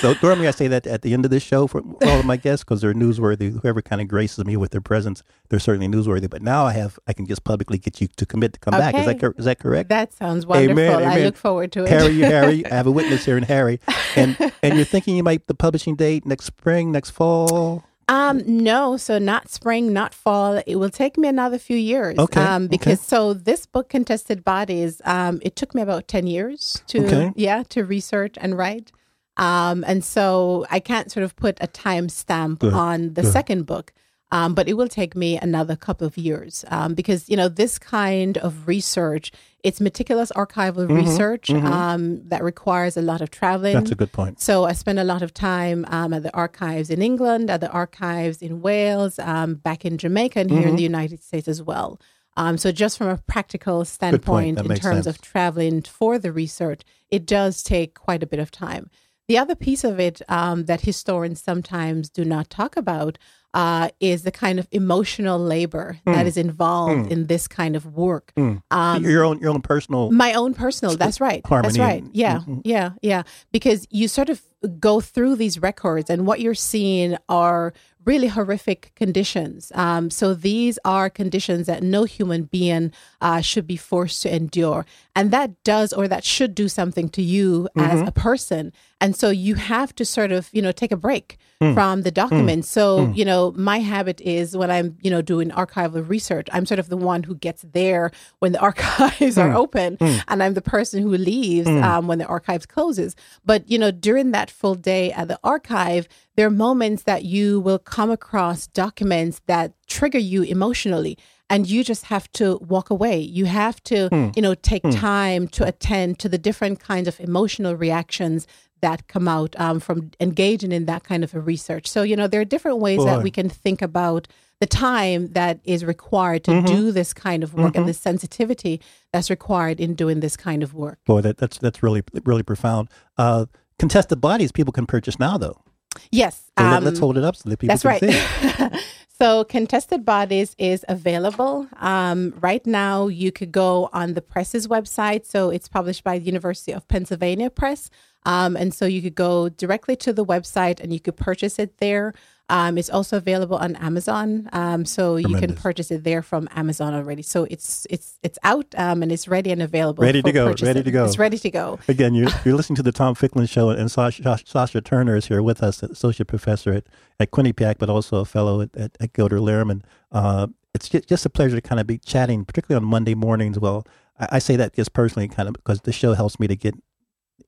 So 0.00 0.14
normally 0.22 0.46
I 0.46 0.52
say 0.52 0.68
that 0.68 0.86
at 0.86 1.02
the 1.02 1.12
end 1.12 1.24
of 1.24 1.30
the 1.30 1.40
show 1.40 1.66
for 1.66 1.80
all 1.80 2.20
of 2.20 2.24
my 2.24 2.36
guests 2.36 2.62
because 2.64 2.80
they're 2.80 2.94
newsworthy. 2.94 3.60
Whoever 3.60 3.82
kind 3.82 4.00
of 4.00 4.08
graces 4.08 4.44
me 4.44 4.56
with 4.56 4.70
their 4.70 4.80
presence, 4.80 5.22
they're 5.48 5.58
certainly 5.58 5.88
newsworthy. 5.88 6.30
But 6.30 6.42
now 6.42 6.66
I 6.66 6.72
have, 6.72 6.98
I 7.08 7.12
can 7.12 7.26
just 7.26 7.42
publicly 7.42 7.78
get 7.78 8.00
you 8.00 8.06
to 8.06 8.26
commit 8.26 8.52
to 8.52 8.60
come 8.60 8.74
okay. 8.74 8.92
back. 8.92 8.94
Is 8.94 9.06
that 9.06 9.34
is 9.38 9.44
that 9.46 9.58
correct? 9.58 9.88
That 9.88 10.12
sounds 10.12 10.46
wonderful. 10.46 10.72
Amen, 10.72 11.02
amen. 11.02 11.18
I 11.18 11.24
look 11.24 11.36
forward 11.36 11.72
to 11.72 11.84
it. 11.84 11.88
Harry, 11.88 12.18
Harry, 12.18 12.64
I 12.70 12.74
have 12.74 12.86
a 12.86 12.92
witness 12.92 13.24
here 13.24 13.36
in 13.36 13.44
Harry, 13.44 13.80
and 14.14 14.36
and 14.62 14.76
you're 14.76 14.84
thinking 14.84 15.16
you 15.16 15.22
might 15.22 15.46
the 15.46 15.54
publishing 15.54 15.96
date 15.96 16.26
next 16.26 16.44
spring, 16.44 16.92
next 16.92 17.10
fall. 17.10 17.84
Um, 18.08 18.42
no, 18.46 18.96
so 18.96 19.18
not 19.18 19.50
spring, 19.50 19.92
not 19.92 20.14
fall. 20.14 20.62
It 20.66 20.76
will 20.76 20.90
take 20.90 21.18
me 21.18 21.28
another 21.28 21.58
few 21.58 21.76
years. 21.76 22.18
Okay. 22.18 22.40
Um, 22.40 22.66
because 22.66 22.98
okay. 23.00 23.06
so 23.06 23.34
this 23.34 23.66
book, 23.66 23.90
Contested 23.90 24.44
Bodies, 24.44 25.02
um, 25.04 25.40
it 25.42 25.56
took 25.56 25.74
me 25.74 25.82
about 25.82 26.08
ten 26.08 26.26
years 26.26 26.82
to 26.88 27.04
okay. 27.06 27.32
yeah 27.36 27.62
to 27.64 27.84
research 27.84 28.36
and 28.40 28.56
write. 28.56 28.92
Um, 29.36 29.84
and 29.86 30.04
so 30.04 30.66
I 30.70 30.80
can't 30.80 31.12
sort 31.12 31.22
of 31.22 31.36
put 31.36 31.58
a 31.60 31.68
time 31.68 32.08
stamp 32.08 32.64
on 32.64 33.14
the 33.14 33.22
second 33.22 33.66
book. 33.66 33.92
Um, 34.30 34.54
but 34.54 34.68
it 34.68 34.74
will 34.74 34.88
take 34.88 35.16
me 35.16 35.38
another 35.38 35.74
couple 35.74 36.06
of 36.06 36.18
years 36.18 36.64
um, 36.68 36.94
because 36.94 37.28
you 37.30 37.36
know 37.36 37.48
this 37.48 37.78
kind 37.78 38.36
of 38.38 38.68
research 38.68 39.32
it's 39.64 39.80
meticulous 39.80 40.30
archival 40.36 40.86
mm-hmm, 40.86 40.94
research 40.94 41.48
mm-hmm. 41.48 41.66
Um, 41.66 42.28
that 42.28 42.42
requires 42.42 42.96
a 42.96 43.02
lot 43.02 43.20
of 43.20 43.30
traveling. 43.30 43.74
That's 43.74 43.90
a 43.90 43.96
good 43.96 44.12
point. 44.12 44.40
So 44.40 44.64
I 44.64 44.72
spend 44.72 44.98
a 44.98 45.04
lot 45.04 45.22
of 45.22 45.34
time 45.34 45.84
um, 45.88 46.12
at 46.12 46.22
the 46.22 46.34
archives 46.34 46.90
in 46.90 47.02
England, 47.02 47.50
at 47.50 47.60
the 47.60 47.70
archives 47.70 48.40
in 48.40 48.60
Wales, 48.60 49.18
um, 49.18 49.54
back 49.56 49.84
in 49.84 49.98
Jamaica, 49.98 50.40
and 50.40 50.50
here 50.50 50.60
mm-hmm. 50.60 50.68
in 50.70 50.76
the 50.76 50.82
United 50.82 51.22
States 51.22 51.48
as 51.48 51.60
well. 51.60 52.00
Um, 52.36 52.56
so 52.56 52.70
just 52.70 52.96
from 52.96 53.08
a 53.08 53.16
practical 53.16 53.84
standpoint, 53.84 54.60
in 54.60 54.68
terms 54.68 55.04
sense. 55.04 55.06
of 55.08 55.20
traveling 55.20 55.82
for 55.82 56.20
the 56.20 56.30
research, 56.30 56.82
it 57.10 57.26
does 57.26 57.64
take 57.64 57.94
quite 57.94 58.22
a 58.22 58.28
bit 58.28 58.38
of 58.38 58.52
time. 58.52 58.90
The 59.26 59.38
other 59.38 59.56
piece 59.56 59.82
of 59.82 59.98
it 59.98 60.22
um, 60.28 60.66
that 60.66 60.82
historians 60.82 61.42
sometimes 61.42 62.08
do 62.08 62.24
not 62.24 62.48
talk 62.48 62.76
about 62.76 63.18
uh, 63.54 63.88
is 64.00 64.22
the 64.22 64.30
kind 64.30 64.58
of 64.58 64.68
emotional 64.70 65.38
labor 65.38 65.98
mm. 66.06 66.14
that 66.14 66.26
is 66.26 66.36
involved 66.36 67.08
mm. 67.08 67.10
in 67.10 67.26
this 67.26 67.48
kind 67.48 67.76
of 67.76 67.86
work. 67.86 68.32
Mm. 68.36 68.62
Um, 68.70 69.04
your 69.04 69.24
own, 69.24 69.38
your 69.38 69.50
own 69.50 69.62
personal, 69.62 70.10
my 70.10 70.34
own 70.34 70.54
personal. 70.54 70.96
That's 70.96 71.20
right. 71.20 71.42
That's 71.48 71.78
right. 71.78 72.04
Yeah, 72.12 72.38
mm-hmm. 72.38 72.60
yeah, 72.64 72.90
yeah. 73.02 73.22
Because 73.52 73.86
you 73.90 74.08
sort 74.08 74.28
of 74.28 74.42
go 74.78 75.00
through 75.00 75.36
these 75.36 75.60
records, 75.60 76.10
and 76.10 76.26
what 76.26 76.40
you're 76.40 76.54
seeing 76.54 77.16
are 77.28 77.72
really 78.04 78.28
horrific 78.28 78.92
conditions. 78.96 79.70
Um, 79.74 80.08
so 80.08 80.32
these 80.32 80.78
are 80.84 81.10
conditions 81.10 81.66
that 81.66 81.82
no 81.82 82.04
human 82.04 82.44
being 82.44 82.90
uh, 83.20 83.42
should 83.42 83.66
be 83.66 83.76
forced 83.76 84.22
to 84.22 84.34
endure, 84.34 84.86
and 85.18 85.32
that 85.32 85.64
does 85.64 85.92
or 85.92 86.06
that 86.06 86.22
should 86.22 86.54
do 86.54 86.68
something 86.68 87.08
to 87.08 87.20
you 87.22 87.68
mm-hmm. 87.76 87.80
as 87.80 88.08
a 88.08 88.12
person. 88.12 88.72
And 89.00 89.16
so 89.16 89.30
you 89.30 89.56
have 89.56 89.92
to 89.96 90.04
sort 90.04 90.30
of, 90.30 90.48
you 90.52 90.62
know, 90.62 90.70
take 90.70 90.92
a 90.92 90.96
break 90.96 91.38
mm. 91.60 91.74
from 91.74 92.02
the 92.02 92.12
document. 92.12 92.62
Mm. 92.62 92.66
So, 92.66 92.98
mm. 92.98 93.16
you 93.16 93.24
know, 93.24 93.52
my 93.56 93.80
habit 93.80 94.20
is 94.20 94.56
when 94.56 94.70
I'm, 94.70 94.96
you 95.02 95.10
know, 95.10 95.20
doing 95.20 95.50
archival 95.50 96.08
research, 96.08 96.46
I'm 96.52 96.66
sort 96.66 96.78
of 96.78 96.88
the 96.88 96.96
one 96.96 97.24
who 97.24 97.34
gets 97.34 97.62
there 97.62 98.12
when 98.38 98.52
the 98.52 98.60
archives 98.68 99.36
are 99.38 99.50
mm. 99.50 99.56
open, 99.56 99.96
mm. 99.96 100.22
and 100.28 100.40
I'm 100.40 100.54
the 100.54 100.62
person 100.62 101.02
who 101.02 101.10
leaves 101.10 101.68
mm. 101.68 101.82
um, 101.82 102.06
when 102.06 102.18
the 102.18 102.26
archives 102.26 102.66
closes. 102.66 103.16
But, 103.44 103.68
you 103.68 103.78
know, 103.78 103.90
during 103.90 104.30
that 104.30 104.52
full 104.52 104.76
day 104.76 105.10
at 105.12 105.26
the 105.26 105.40
archive, 105.42 106.06
there 106.36 106.46
are 106.46 106.50
moments 106.50 107.02
that 107.04 107.24
you 107.24 107.58
will 107.58 107.80
come 107.80 108.12
across 108.12 108.68
documents 108.68 109.40
that 109.46 109.72
trigger 109.88 110.18
you 110.18 110.42
emotionally 110.42 111.18
and 111.50 111.66
you 111.66 111.82
just 111.82 112.06
have 112.06 112.30
to 112.32 112.58
walk 112.58 112.90
away 112.90 113.18
you 113.18 113.46
have 113.46 113.82
to 113.82 114.08
mm. 114.10 114.34
you 114.36 114.42
know 114.42 114.54
take 114.54 114.82
mm. 114.82 114.98
time 114.98 115.48
to 115.48 115.64
attend 115.64 116.18
to 116.18 116.28
the 116.28 116.38
different 116.38 116.80
kinds 116.80 117.08
of 117.08 117.18
emotional 117.20 117.74
reactions 117.74 118.46
that 118.80 119.08
come 119.08 119.28
out 119.28 119.54
um, 119.58 119.80
from 119.80 120.10
engaging 120.20 120.72
in 120.72 120.86
that 120.86 121.04
kind 121.04 121.24
of 121.24 121.34
a 121.34 121.40
research. 121.40 121.86
So, 121.86 122.02
you 122.02 122.16
know, 122.16 122.26
there 122.26 122.40
are 122.40 122.44
different 122.44 122.78
ways 122.78 122.98
Boy. 122.98 123.06
that 123.06 123.22
we 123.22 123.30
can 123.30 123.48
think 123.48 123.82
about 123.82 124.28
the 124.60 124.66
time 124.66 125.28
that 125.32 125.60
is 125.64 125.84
required 125.84 126.44
to 126.44 126.50
mm-hmm. 126.50 126.66
do 126.66 126.92
this 126.92 127.12
kind 127.12 127.42
of 127.42 127.54
work 127.54 127.72
mm-hmm. 127.72 127.80
and 127.80 127.88
the 127.88 127.94
sensitivity 127.94 128.80
that's 129.12 129.30
required 129.30 129.80
in 129.80 129.94
doing 129.94 130.20
this 130.20 130.36
kind 130.36 130.62
of 130.62 130.74
work. 130.74 130.98
Boy, 131.04 131.20
that, 131.20 131.38
that's 131.38 131.58
that's 131.58 131.82
really 131.82 132.02
really 132.24 132.42
profound. 132.42 132.88
Uh, 133.16 133.46
contested 133.78 134.20
bodies 134.20 134.50
people 134.50 134.72
can 134.72 134.86
purchase 134.86 135.18
now, 135.18 135.38
though. 135.38 135.62
Yes. 136.10 136.50
So 136.58 136.64
um, 136.64 136.84
let, 136.84 136.92
us 136.92 136.98
hold 136.98 137.18
it 137.18 137.24
up 137.24 137.36
so 137.36 137.48
that 137.48 137.58
people 137.58 137.74
that's 137.74 137.84
right. 137.84 138.02
So, 139.20 139.42
Contested 139.42 140.04
Bodies 140.04 140.54
is 140.58 140.84
available. 140.88 141.66
Um, 141.80 142.34
right 142.38 142.64
now, 142.64 143.08
you 143.08 143.32
could 143.32 143.50
go 143.50 143.90
on 143.92 144.14
the 144.14 144.22
press's 144.22 144.68
website. 144.68 145.26
So, 145.26 145.50
it's 145.50 145.66
published 145.66 146.04
by 146.04 146.20
the 146.20 146.24
University 146.24 146.70
of 146.70 146.86
Pennsylvania 146.86 147.50
Press. 147.50 147.90
Um, 148.26 148.56
and 148.56 148.72
so, 148.72 148.86
you 148.86 149.02
could 149.02 149.16
go 149.16 149.48
directly 149.48 149.96
to 149.96 150.12
the 150.12 150.24
website 150.24 150.78
and 150.78 150.92
you 150.92 151.00
could 151.00 151.16
purchase 151.16 151.58
it 151.58 151.78
there. 151.78 152.14
Um, 152.50 152.78
it's 152.78 152.88
also 152.88 153.18
available 153.18 153.56
on 153.56 153.76
Amazon, 153.76 154.48
um, 154.52 154.86
so 154.86 155.18
Tremendous. 155.18 155.40
you 155.40 155.46
can 155.46 155.56
purchase 155.56 155.90
it 155.90 156.02
there 156.04 156.22
from 156.22 156.48
Amazon 156.54 156.94
already. 156.94 157.22
So 157.22 157.44
it's 157.44 157.86
it's 157.90 158.18
it's 158.22 158.38
out 158.42 158.66
um, 158.76 159.02
and 159.02 159.12
it's 159.12 159.28
ready 159.28 159.52
and 159.52 159.60
available. 159.60 160.02
Ready 160.02 160.22
to 160.22 160.32
go. 160.32 160.46
Purchasing. 160.46 160.68
Ready 160.68 160.82
to 160.82 160.90
go. 160.90 161.04
It's 161.04 161.18
ready 161.18 161.38
to 161.38 161.50
go. 161.50 161.78
Again, 161.88 162.14
you're, 162.14 162.30
you're 162.44 162.54
listening 162.56 162.76
to 162.76 162.82
the 162.82 162.92
Tom 162.92 163.14
Ficklin 163.14 163.46
Show, 163.48 163.70
and 163.70 163.90
Sasha, 163.90 164.38
Sasha 164.44 164.80
Turner 164.80 165.16
is 165.16 165.26
here 165.26 165.42
with 165.42 165.62
us, 165.62 165.82
associate 165.82 166.26
professor 166.26 166.72
at, 166.72 166.84
at 167.20 167.30
Quinnipiac, 167.30 167.76
but 167.78 167.90
also 167.90 168.18
a 168.18 168.24
fellow 168.24 168.62
at, 168.62 168.74
at, 168.76 168.96
at 168.98 169.12
Gilder 169.12 169.38
Lehrman. 169.38 169.82
Uh, 170.10 170.46
it's 170.74 170.88
just, 170.88 171.08
just 171.08 171.26
a 171.26 171.30
pleasure 171.30 171.56
to 171.56 171.62
kind 171.62 171.80
of 171.80 171.86
be 171.86 171.98
chatting, 171.98 172.44
particularly 172.44 172.82
on 172.82 172.88
Monday 172.88 173.14
mornings. 173.14 173.58
Well, 173.58 173.86
I, 174.18 174.28
I 174.32 174.38
say 174.38 174.56
that 174.56 174.74
just 174.74 174.92
personally, 174.92 175.28
kind 175.28 175.48
of 175.48 175.54
because 175.54 175.82
the 175.82 175.92
show 175.92 176.14
helps 176.14 176.40
me 176.40 176.46
to 176.46 176.56
get 176.56 176.74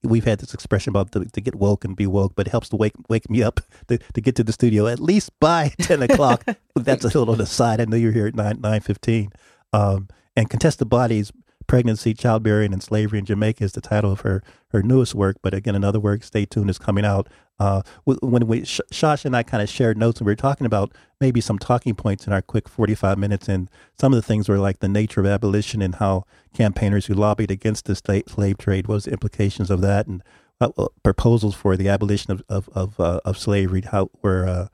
we've 0.03 0.25
had 0.25 0.39
this 0.39 0.55
expression 0.55 0.91
about 0.91 1.13
to, 1.13 1.25
to, 1.25 1.41
get 1.41 1.55
woke 1.55 1.85
and 1.85 1.97
be 1.97 2.07
woke, 2.07 2.35
but 2.35 2.47
it 2.47 2.51
helps 2.51 2.69
to 2.71 2.77
wake 2.77 2.95
wake 3.09 3.29
me 3.29 3.43
up 3.43 3.61
to, 3.89 3.99
to 3.99 4.21
get 4.21 4.37
to 4.37 4.45
the 4.45 4.53
studio 4.53 4.87
at 4.87 5.01
least 5.01 5.39
by 5.41 5.73
ten 5.81 6.03
o'clock. 6.03 6.45
That's 6.75 7.05
a 7.05 7.09
little 7.09 7.31
on 7.31 7.39
the 7.39 7.47
side. 7.47 7.81
I 7.81 7.85
know 7.85 7.97
you're 7.97 8.13
here 8.13 8.27
at 8.27 8.35
nine 8.35 8.61
nine 8.61 8.81
fifteen. 8.81 9.33
Um, 9.73 10.09
and 10.37 10.49
contested 10.49 10.89
bodies 10.89 11.33
Pregnancy, 11.70 12.14
Childbearing, 12.14 12.72
and 12.72 12.82
Slavery 12.82 13.20
in 13.20 13.25
Jamaica 13.25 13.62
is 13.62 13.75
the 13.75 13.81
title 13.81 14.11
of 14.11 14.22
her, 14.22 14.43
her 14.72 14.82
newest 14.82 15.14
work. 15.14 15.37
But 15.40 15.55
again, 15.55 15.76
another 15.76 16.00
work, 16.00 16.25
stay 16.25 16.44
tuned, 16.44 16.69
is 16.69 16.78
coming 16.78 17.05
out. 17.05 17.28
Uh, 17.61 17.82
when 18.02 18.49
we, 18.49 18.62
Shash 18.62 19.25
and 19.25 19.37
I 19.37 19.44
kind 19.44 19.62
of 19.62 19.69
shared 19.69 19.96
notes 19.96 20.19
and 20.19 20.26
we 20.26 20.32
were 20.32 20.37
talking 20.37 20.67
about 20.67 20.93
maybe 21.20 21.40
some 21.40 21.61
talking 21.61 21.94
points 21.94 22.26
in 22.26 22.32
our 22.32 22.43
quick 22.43 22.69
45 22.69 23.19
minutes. 23.19 23.46
And 23.46 23.70
some 23.96 24.12
of 24.12 24.17
the 24.17 24.22
things 24.26 24.49
were 24.49 24.58
like 24.58 24.81
the 24.81 24.88
nature 24.88 25.20
of 25.20 25.26
abolition 25.26 25.81
and 25.81 25.94
how 25.94 26.25
campaigners 26.52 27.06
who 27.06 27.15
lobbied 27.15 27.53
against 27.53 27.84
the 27.84 27.94
state 27.94 28.29
slave 28.29 28.58
trade, 28.58 28.89
was 28.89 29.05
the 29.05 29.12
implications 29.12 29.70
of 29.70 29.81
that, 29.81 30.08
and 30.08 30.24
uh, 30.60 30.72
proposals 31.05 31.55
for 31.55 31.77
the 31.77 31.89
abolition 31.89 32.32
of, 32.32 32.43
of, 32.48 32.69
of, 32.70 32.98
uh, 32.98 33.20
of 33.24 33.39
slavery, 33.39 33.82
how 33.82 34.10
were, 34.22 34.44
uh, 34.44 34.67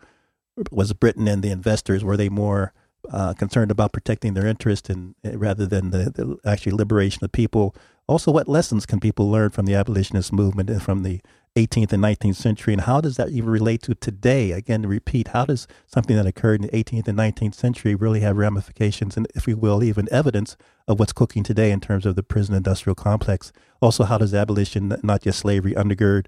was 0.70 0.94
Britain 0.94 1.28
and 1.28 1.42
the 1.42 1.50
investors, 1.50 2.02
were 2.02 2.16
they 2.16 2.30
more 2.30 2.72
uh, 3.10 3.34
concerned 3.34 3.70
about 3.70 3.92
protecting 3.92 4.34
their 4.34 4.46
interest 4.46 4.90
in 4.90 5.14
eh, 5.25 5.32
rather 5.34 5.66
than 5.66 5.90
the, 5.90 6.10
the, 6.10 6.38
actually 6.48 6.72
liberation 6.72 7.25
of 7.25 7.32
people. 7.32 7.75
Also, 8.06 8.30
what 8.30 8.48
lessons 8.48 8.86
can 8.86 9.00
people 9.00 9.30
learn 9.30 9.50
from 9.50 9.66
the 9.66 9.75
abolitionist 9.75 10.32
movement 10.32 10.70
and 10.70 10.82
from 10.82 11.02
the 11.02 11.20
18th 11.56 11.92
and 11.92 12.02
19th 12.04 12.36
century, 12.36 12.75
and 12.75 12.82
how 12.82 13.00
does 13.00 13.16
that 13.16 13.30
even 13.30 13.48
relate 13.48 13.80
to 13.82 13.94
today? 13.94 14.52
Again, 14.52 14.82
to 14.82 14.88
repeat, 14.88 15.28
how 15.28 15.46
does 15.46 15.66
something 15.86 16.14
that 16.14 16.26
occurred 16.26 16.60
in 16.60 16.66
the 16.66 16.84
18th 16.84 17.08
and 17.08 17.18
19th 17.18 17.54
century 17.54 17.94
really 17.94 18.20
have 18.20 18.36
ramifications, 18.36 19.16
and 19.16 19.26
if 19.34 19.46
we 19.46 19.54
will, 19.54 19.82
even 19.82 20.06
evidence 20.12 20.56
of 20.86 20.98
what's 20.98 21.14
cooking 21.14 21.42
today 21.42 21.70
in 21.70 21.80
terms 21.80 22.04
of 22.04 22.14
the 22.14 22.22
prison 22.22 22.54
industrial 22.54 22.94
complex? 22.94 23.52
Also, 23.80 24.04
how 24.04 24.18
does 24.18 24.34
abolition, 24.34 24.94
not 25.02 25.22
just 25.22 25.38
slavery, 25.38 25.72
undergird 25.72 26.26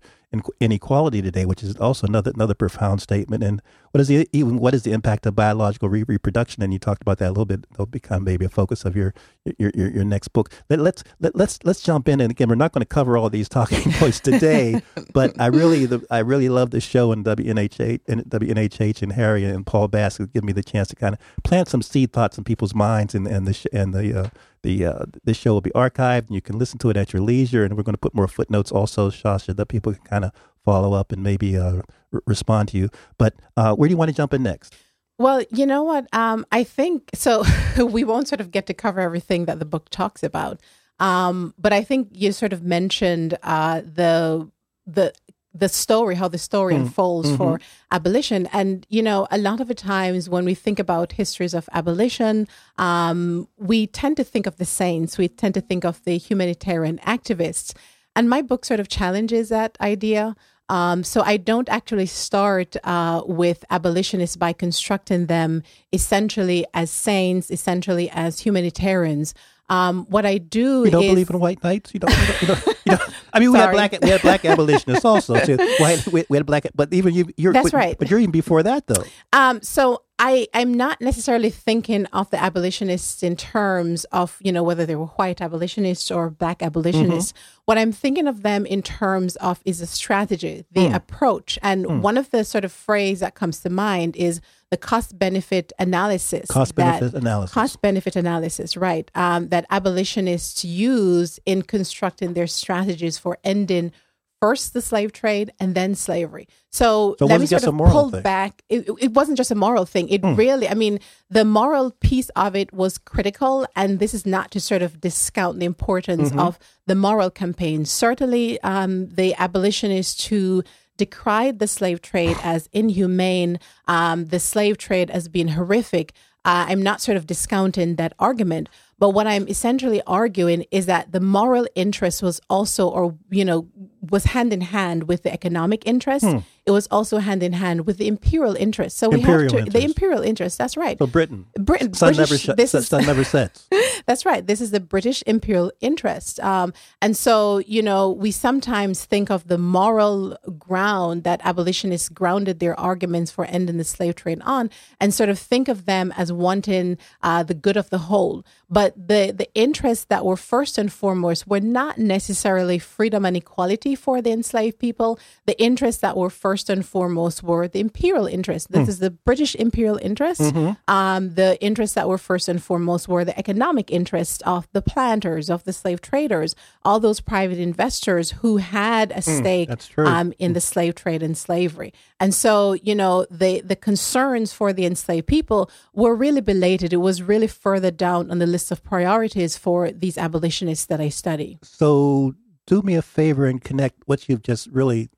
inequality 0.61 1.23
today, 1.23 1.47
which 1.47 1.63
is 1.63 1.77
also 1.77 2.07
another 2.07 2.31
another 2.35 2.55
profound 2.55 3.01
statement. 3.01 3.43
And 3.43 3.63
what 3.93 4.01
is 4.01 4.09
the 4.09 4.29
even 4.33 4.59
what 4.59 4.75
is 4.75 4.83
the 4.83 4.93
impact 4.93 5.25
of 5.27 5.35
biological 5.35 5.89
re- 5.89 6.05
reproduction? 6.07 6.63
And 6.63 6.73
you 6.73 6.79
talked 6.79 7.01
about 7.01 7.19
that 7.19 7.29
a 7.29 7.31
little 7.31 7.47
bit. 7.47 7.67
It'll 7.73 7.87
become 7.87 8.25
maybe 8.25 8.45
a 8.45 8.49
focus 8.49 8.85
of 8.85 8.95
your 8.95 9.15
your 9.59 9.71
your, 9.75 9.91
your 9.91 10.05
next 10.05 10.29
book. 10.29 10.53
Let, 10.69 10.81
let's 10.81 11.03
let, 11.21 11.35
let's 11.35 11.59
let's 11.65 11.81
jump 11.81 12.09
in. 12.09 12.21
And 12.21 12.31
again, 12.31 12.49
we're 12.49 12.57
not 12.57 12.73
going 12.73 12.83
to 12.83 12.87
cover 12.87 13.17
all 13.17 13.31
these 13.31 13.49
talking 13.49 13.93
points 13.93 14.21
today, 14.21 14.83
but 15.15 15.39
I 15.41 15.47
really 15.47 15.87
the, 15.87 16.05
I 16.11 16.19
really 16.19 16.49
love 16.51 16.71
the 16.71 16.81
show 16.81 17.11
and 17.13 17.25
WNHH 17.25 18.01
and 18.07 18.25
WNHH 18.25 19.03
and 19.03 19.13
Harry 19.13 19.45
and 19.45 19.67
Paul 19.67 19.89
Bass 19.89 20.19
give 20.19 20.45
me 20.45 20.53
the 20.53 20.63
chance 20.63 20.89
to 20.89 20.97
kind 20.97 21.15
of 21.15 21.43
plant 21.43 21.69
some 21.69 21.81
seed 21.81 22.13
thoughts 22.13 22.37
in 22.37 22.45
people's 22.45 22.75
minds 22.75 23.15
and 23.15 23.27
and 23.27 23.47
the 23.47 23.69
and 23.73 23.95
the 23.95 24.21
uh, 24.21 24.29
the 24.63 24.85
uh, 24.85 25.05
this 25.25 25.37
show 25.37 25.53
will 25.53 25.61
be 25.61 25.71
archived 25.71 26.27
and 26.27 26.35
you 26.35 26.41
can 26.41 26.59
listen 26.59 26.79
to 26.79 26.91
it 26.91 26.97
at 26.97 27.13
your 27.13 27.23
leisure. 27.23 27.65
And 27.65 27.77
we're 27.77 27.83
going 27.83 27.95
to 27.95 27.99
put 27.99 28.15
more 28.15 28.29
footnotes 28.29 28.73
also, 28.73 29.11
Shasha, 29.11 29.57
that 29.57 29.67
people 29.67 29.93
can 29.93 30.03
kind 30.03 30.18
of 30.25 30.33
follow 30.65 30.93
up 30.93 31.13
and 31.13 31.23
maybe 31.23 31.57
uh, 31.57 31.83
r- 32.13 32.23
respond 32.27 32.69
to 32.71 32.79
you. 32.79 32.89
But 33.19 33.35
uh, 33.57 33.75
where 33.75 33.89
do 33.89 33.93
you 33.93 33.97
want 33.97 34.11
to 34.11 34.15
jump 34.17 34.35
in 34.35 34.43
next? 34.43 34.75
Well, 35.19 35.43
you 35.51 35.67
know 35.67 35.83
what? 35.83 36.07
Um, 36.13 36.47
I 36.53 36.63
think 36.65 37.11
so. 37.15 37.43
we 37.85 38.05
won't 38.05 38.29
sort 38.29 38.41
of 38.41 38.51
get 38.51 38.67
to 38.67 38.75
cover 38.75 39.01
everything 39.01 39.47
that 39.47 39.59
the 39.59 39.65
book 39.65 39.89
talks 39.91 40.23
about, 40.23 40.61
um, 41.01 41.55
but 41.59 41.73
I 41.73 41.83
think 41.83 42.09
you 42.13 42.33
sort 42.33 42.53
of 42.53 42.63
mentioned 42.63 43.37
uh, 43.43 43.81
the 43.81 44.49
the 44.87 45.13
the 45.55 45.69
story, 45.69 46.15
how 46.15 46.29
the 46.29 46.39
story 46.39 46.75
Mm. 46.75 46.81
unfolds 46.83 47.29
Mm-hmm. 47.31 47.37
for 47.37 47.61
abolition. 47.91 48.47
And, 48.53 48.87
you 48.91 49.03
know, 49.03 49.27
a 49.31 49.39
lot 49.39 49.61
of 49.61 49.67
the 49.67 49.75
times 49.75 50.29
when 50.29 50.45
we 50.45 50.55
think 50.55 50.79
about 50.79 51.13
histories 51.13 51.53
of 51.55 51.69
abolition, 51.73 52.47
um, 52.77 53.49
we 53.57 53.87
tend 53.89 54.19
to 54.19 54.25
think 54.25 54.47
of 54.47 54.57
the 54.59 54.65
saints, 54.67 55.19
we 55.19 55.27
tend 55.27 55.55
to 55.55 55.61
think 55.61 55.85
of 55.85 56.05
the 56.05 56.17
humanitarian 56.17 56.99
activists. 56.99 57.75
And 58.19 58.29
my 58.29 58.43
book 58.43 58.65
sort 58.65 58.81
of 58.81 58.89
challenges 58.89 59.49
that 59.51 59.79
idea. 59.81 60.35
Um, 60.69 61.05
so 61.05 61.23
I 61.23 61.37
don't 61.37 61.69
actually 61.69 62.07
start 62.07 62.75
uh, 62.83 63.23
with 63.25 63.65
abolitionists 63.71 64.35
by 64.35 64.53
constructing 64.53 65.27
them 65.27 65.63
essentially 65.93 66.67
as 66.75 66.91
saints, 66.91 67.49
essentially 67.49 68.11
as 68.11 68.41
humanitarians. 68.41 69.35
Um, 69.71 70.05
what 70.07 70.27
I 70.27 70.39
do 70.39 70.83
You 70.85 70.91
don't 70.91 71.05
is 71.05 71.11
believe 71.11 71.31
in 71.31 71.39
white 71.39 71.63
knights? 71.63 71.95
You 71.95 72.01
don't? 72.01 72.11
You 72.11 72.27
don't, 72.27 72.43
you 72.43 72.49
don't, 72.49 72.67
you 72.67 72.97
don't 72.97 73.15
I 73.33 73.39
mean, 73.39 73.53
we 73.53 73.59
had 73.59 73.71
black 73.71 73.97
we 74.03 74.09
had 74.09 74.23
black 74.23 74.45
abolitionists 74.45 75.05
also 75.05 75.39
too. 75.39 75.57
White, 75.79 76.05
we, 76.09 76.25
we 76.29 76.39
had 76.39 76.47
black, 76.47 76.67
but 76.75 76.93
even 76.93 77.15
you, 77.15 77.31
you're 77.37 77.53
That's 77.53 77.71
but, 77.71 77.77
right. 77.77 77.99
But 77.99 78.11
you're 78.11 78.19
even 78.19 78.33
before 78.33 78.65
that 78.65 78.89
though. 78.89 79.05
Um, 79.33 79.63
so 79.63 80.03
I, 80.21 80.49
I'm 80.53 80.75
not 80.75 81.01
necessarily 81.01 81.51
thinking 81.51 82.07
of 82.07 82.29
the 82.31 82.43
abolitionists 82.43 83.23
in 83.23 83.37
terms 83.37 84.05
of, 84.07 84.37
you 84.41 84.51
know, 84.51 84.65
whether 84.65 84.85
they 84.85 84.97
were 84.97 85.07
white 85.07 85.41
abolitionists 85.41 86.11
or 86.11 86.29
black 86.29 86.61
abolitionists. 86.61 87.33
Mm-hmm. 87.33 87.63
What 87.67 87.79
I'm 87.79 87.93
thinking 87.93 88.27
of 88.27 88.43
them 88.43 88.67
in 88.67 88.83
terms 88.83 89.37
of 89.37 89.61
is 89.65 89.81
a 89.81 89.87
strategy, 89.87 90.65
the 90.73 90.87
mm. 90.87 90.95
approach. 90.95 91.57
And 91.63 91.87
mm. 91.87 92.01
one 92.01 92.19
of 92.19 92.31
the 92.31 92.45
sort 92.45 92.65
of 92.65 92.73
phrase 92.73 93.21
that 93.21 93.37
comes 93.37 93.61
to 93.61 93.71
mind 93.71 94.17
is 94.17 94.41
the 94.71 94.77
cost 94.77 95.17
benefit 95.17 95.73
analysis. 95.79 96.51
Cost 96.51 96.75
benefit 96.75 97.15
analysis. 97.15 97.55
Cost 97.55 97.81
benefit 97.81 98.17
analysis, 98.17 98.77
right? 98.77 99.09
Um, 99.15 99.49
that 99.49 99.67
abolitionists 99.71 100.65
use 100.65 101.39
in 101.47 101.63
constructing 101.63 102.35
their 102.35 102.49
strategies 102.49 103.19
for 103.19 103.39
ending 103.45 103.93
first 104.41 104.73
the 104.73 104.81
slave 104.81 105.13
trade 105.13 105.53
and 105.59 105.75
then 105.75 105.95
slavery. 105.95 106.47
So, 106.71 107.17
So 107.19 107.27
it 107.27 107.29
let 107.29 107.41
me 107.41 107.47
sort 107.47 107.65
of 107.65 107.77
pull 107.77 108.11
thing. 108.11 108.23
back. 108.23 108.63
It, 108.69 108.89
it 109.01 109.13
wasn't 109.13 109.37
just 109.37 109.51
a 109.51 109.55
moral 109.55 109.85
thing. 109.85 110.09
It 110.09 110.21
really, 110.23 110.69
I 110.69 110.75
mean, 110.75 111.01
the 111.31 111.45
moral 111.45 111.91
piece 112.01 112.29
of 112.31 112.55
it 112.55 112.73
was 112.73 112.99
critical. 112.99 113.67
And 113.75 113.99
this 113.99 114.15
is 114.15 114.25
not 114.27 114.51
to 114.53 114.61
sort 114.61 114.83
of 114.83 115.01
discount 115.01 115.59
the 115.59 115.67
importance 115.67 116.31
of 116.33 116.59
the 116.87 116.95
moral 116.95 117.31
campaign. 117.31 117.85
Certainly, 117.85 118.61
um, 118.63 119.09
the 119.09 119.35
abolitionists 119.35 120.27
who 120.27 120.63
decried 120.97 121.59
the 121.59 121.67
slave 121.69 122.03
trade 122.03 122.37
as 122.43 122.69
inhumane, 122.73 123.59
um, 123.87 124.27
the 124.27 124.41
slave 124.41 124.79
trade 124.79 125.11
as 125.11 125.29
being 125.29 125.49
horrific. 125.49 126.13
Uh, 126.45 126.67
I'm 126.69 126.83
not 126.83 127.01
sort 127.01 127.17
of 127.17 127.27
discounting 127.27 127.97
that 127.97 128.13
argument, 128.19 128.69
but 128.99 129.11
what 129.11 129.27
I'm 129.27 129.49
essentially 129.49 130.03
arguing 130.07 130.65
is 130.71 130.87
that 130.87 131.13
the 131.13 131.21
moral 131.21 131.67
interest 131.75 132.23
was 132.23 132.41
also, 132.51 132.89
or 132.89 133.17
you 133.31 133.45
know, 133.45 133.69
was 134.11 134.25
hand 134.25 134.53
in 134.53 134.61
hand 134.61 135.05
with 135.05 135.23
the 135.23 135.33
economic 135.33 135.87
interest. 135.87 136.25
Hmm. 136.25 136.39
It 136.69 136.73
was 136.73 136.87
also 136.89 137.17
hand 137.17 137.43
in 137.43 137.55
hand 137.55 137.87
with 137.87 137.97
the 137.97 138.07
imperial 138.07 138.55
interest. 138.55 138.99
So 138.99 139.09
we 139.09 139.21
Imperial 139.21 139.57
have 139.57 139.65
to 139.65 139.71
the 139.71 139.83
imperial 139.83 140.21
interest. 140.21 140.59
That's 140.59 140.77
right. 140.77 140.99
So 140.99 141.07
Britain, 141.07 141.47
Britain, 141.55 141.95
sun 141.95 142.13
British, 142.15 142.47
never 142.47 142.53
sh- 142.53 142.57
this 142.59 142.73
sun, 142.73 142.81
is 142.83 142.89
sun 142.89 143.07
never 143.07 143.25
sets. 143.25 143.67
that's 144.07 144.27
right. 144.27 144.47
This 144.47 144.61
is 144.61 144.71
the 144.71 144.79
British 144.79 145.23
imperial 145.27 145.73
interest. 145.81 146.41
Um, 146.41 146.75
and 147.01 147.17
so, 147.17 147.57
you 147.59 147.81
know, 147.81 148.11
we 148.11 148.31
sometimes 148.31 149.07
think 149.07 149.31
of 149.31 149.49
the 149.49 149.57
moral 149.57 150.37
ground 150.59 151.25
that 151.25 151.41
abolitionists 151.43 152.11
grounded 152.11 152.61
their 152.61 152.79
arguments 152.79 153.31
for 153.31 153.47
ending 153.47 153.79
the 153.79 153.85
slave 153.85 154.17
trade 154.17 154.43
on 154.45 154.69
and 155.01 155.15
sort 155.15 155.31
of 155.31 155.39
think 155.39 155.69
of 155.69 155.87
them 155.87 156.13
as 156.19 156.31
wanting 156.31 156.99
uh, 157.23 157.43
the 157.43 157.55
good 157.55 157.79
of 157.79 157.89
the 157.89 157.99
whole. 158.11 158.45
But 158.69 158.95
the, 159.09 159.33
the 159.35 159.49
interests 159.55 160.05
that 160.11 160.23
were 160.23 160.37
first 160.37 160.77
and 160.77 160.93
foremost 160.93 161.47
were 161.47 161.61
not 161.61 161.97
necessarily 161.97 162.79
freedom 162.79 163.25
and 163.25 163.39
equality 163.39 163.95
for 163.95 164.21
the 164.21 164.33
enslaved 164.33 164.79
people. 164.79 165.19
The 165.47 165.59
interests 165.59 166.03
that 166.03 166.15
were 166.15 166.29
first 166.29 166.58
and 166.69 166.85
foremost 166.85 167.43
were 167.43 167.69
the 167.69 167.79
imperial 167.81 168.27
interests. 168.27 168.67
This 168.69 168.89
is 168.89 168.99
the 168.99 169.11
British 169.11 169.55
imperial 169.55 169.99
interest. 170.03 170.41
Um, 170.89 171.35
the 171.35 171.57
interests 171.61 171.95
that 171.95 172.09
were 172.09 172.19
first 172.19 172.49
and 172.49 172.63
foremost 172.63 173.07
were 173.07 173.25
the 173.25 173.39
economic 173.39 173.91
interests 173.91 174.43
of 174.43 174.67
the 174.73 174.83
planters, 174.83 175.49
of 175.51 175.63
the 175.65 175.73
slave 175.73 176.01
traders, 176.01 176.55
all 176.85 176.99
those 177.01 177.21
private 177.21 177.59
investors 177.59 178.27
who 178.41 178.57
had 178.57 179.13
a 179.13 179.23
stake 179.23 179.69
that's 179.69 179.87
true. 179.89 180.07
um, 180.07 180.33
in 180.39 180.53
the 180.55 180.61
slave 180.61 180.95
trade 180.95 181.23
and 181.23 181.37
slavery. 181.37 181.93
And 182.21 182.35
so, 182.35 182.73
you 182.73 182.95
know, 182.95 183.27
the 183.31 183.61
the 183.61 183.77
concerns 183.77 184.53
for 184.53 184.73
the 184.73 184.87
enslaved 184.87 185.27
people 185.27 185.71
were 185.93 186.15
really 186.15 186.41
belated. 186.41 186.93
It 186.93 187.03
was 187.11 187.23
really 187.23 187.47
further 187.47 187.91
down 187.93 188.31
on 188.31 188.39
the 188.39 188.47
list 188.47 188.71
of 188.73 188.83
priorities 188.83 189.57
for 189.57 189.91
these 189.93 190.17
abolitionists 190.19 190.87
that 190.87 191.01
I 191.01 191.11
study. 191.11 191.59
So 191.63 192.35
do 192.67 192.83
me 192.83 192.95
a 192.97 193.03
favor 193.03 193.47
and 193.47 193.63
connect 193.63 194.03
what 194.07 194.29
you've 194.29 194.43
just 194.43 194.67
really 194.69 195.09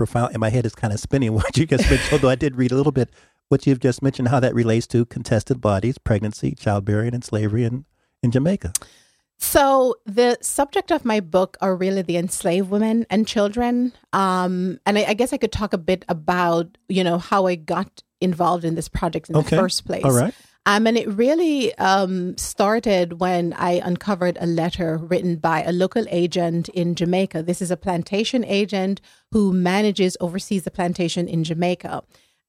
profound. 0.00 0.32
And 0.32 0.40
my 0.40 0.48
head 0.48 0.64
is 0.64 0.74
kind 0.74 0.92
of 0.94 0.98
spinning 1.00 1.34
what 1.38 1.56
you 1.58 1.66
just 1.66 1.88
mentioned. 1.90 2.12
Although 2.12 2.30
I 2.30 2.34
did 2.44 2.56
read 2.56 2.72
a 2.72 2.76
little 2.76 2.92
bit 3.00 3.10
what 3.48 3.66
you've 3.66 3.80
just 3.80 4.00
mentioned, 4.02 4.28
how 4.28 4.40
that 4.40 4.54
relates 4.54 4.86
to 4.88 5.04
contested 5.04 5.60
bodies, 5.60 5.98
pregnancy, 5.98 6.54
childbearing, 6.54 7.14
and 7.14 7.22
slavery 7.24 7.64
in 7.64 7.84
in 8.22 8.30
Jamaica. 8.30 8.72
So 9.42 9.96
the 10.04 10.36
subject 10.42 10.90
of 10.92 11.04
my 11.04 11.20
book 11.20 11.56
are 11.60 11.74
really 11.74 12.02
the 12.02 12.16
enslaved 12.18 12.68
women 12.70 13.06
and 13.08 13.26
children. 13.26 13.92
Um, 14.12 14.78
and 14.84 14.98
I, 14.98 15.04
I 15.08 15.14
guess 15.14 15.32
I 15.32 15.38
could 15.38 15.52
talk 15.52 15.72
a 15.72 15.78
bit 15.78 16.04
about, 16.08 16.76
you 16.88 17.02
know, 17.02 17.16
how 17.18 17.46
I 17.46 17.54
got 17.56 18.02
involved 18.20 18.64
in 18.64 18.74
this 18.74 18.88
project 18.88 19.30
in 19.30 19.36
Okay. 19.36 19.56
the 19.56 19.62
first 19.62 19.86
place. 19.86 20.04
All 20.04 20.12
right. 20.12 20.34
Um, 20.66 20.86
and 20.86 20.98
it 20.98 21.08
really 21.08 21.74
um, 21.76 22.36
started 22.36 23.18
when 23.18 23.54
I 23.54 23.80
uncovered 23.82 24.36
a 24.40 24.46
letter 24.46 24.98
written 24.98 25.36
by 25.36 25.62
a 25.62 25.72
local 25.72 26.04
agent 26.10 26.68
in 26.70 26.94
Jamaica. 26.94 27.42
This 27.42 27.62
is 27.62 27.70
a 27.70 27.76
plantation 27.76 28.44
agent 28.44 29.00
who 29.32 29.52
manages, 29.52 30.16
oversees 30.20 30.64
the 30.64 30.70
plantation 30.70 31.26
in 31.28 31.44
Jamaica. 31.44 32.02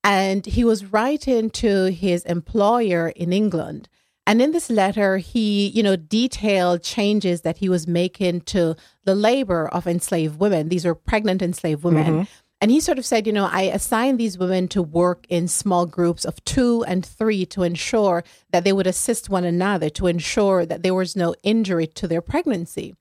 And 0.03 0.45
he 0.45 0.63
was 0.63 0.85
writing 0.85 1.49
to 1.51 1.85
his 1.85 2.23
employer 2.25 3.09
in 3.09 3.31
England. 3.31 3.87
And 4.27 4.41
in 4.41 4.51
this 4.51 4.69
letter, 4.69 5.17
he, 5.17 5.67
you 5.69 5.81
know, 5.81 5.95
detailed 5.95 6.83
changes 6.83 7.41
that 7.41 7.57
he 7.57 7.69
was 7.69 7.87
making 7.87 8.41
to 8.41 8.75
the 9.03 9.15
labor 9.15 9.67
of 9.67 9.87
enslaved 9.87 10.39
women. 10.39 10.69
These 10.69 10.85
were 10.85 10.95
pregnant 10.95 11.41
enslaved 11.41 11.83
women. 11.83 12.27
And 12.61 12.69
he 12.69 12.79
sort 12.79 12.99
of 12.99 13.05
said, 13.07 13.25
you 13.25 13.33
know, 13.33 13.49
I 13.51 13.63
assigned 13.63 14.19
these 14.19 14.37
women 14.37 14.67
to 14.69 14.83
work 14.83 15.25
in 15.29 15.47
small 15.47 15.87
groups 15.87 16.23
of 16.23 16.43
two 16.45 16.83
and 16.83 17.03
three 17.03 17.43
to 17.47 17.63
ensure 17.63 18.23
that 18.51 18.63
they 18.63 18.71
would 18.71 18.85
assist 18.85 19.31
one 19.31 19.43
another, 19.43 19.89
to 19.89 20.05
ensure 20.05 20.63
that 20.67 20.83
there 20.83 20.93
was 20.93 21.15
no 21.15 21.33
injury 21.41 21.87
to 21.87 22.07
their 22.07 22.21
pregnancy. 22.21 22.95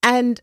And 0.00 0.40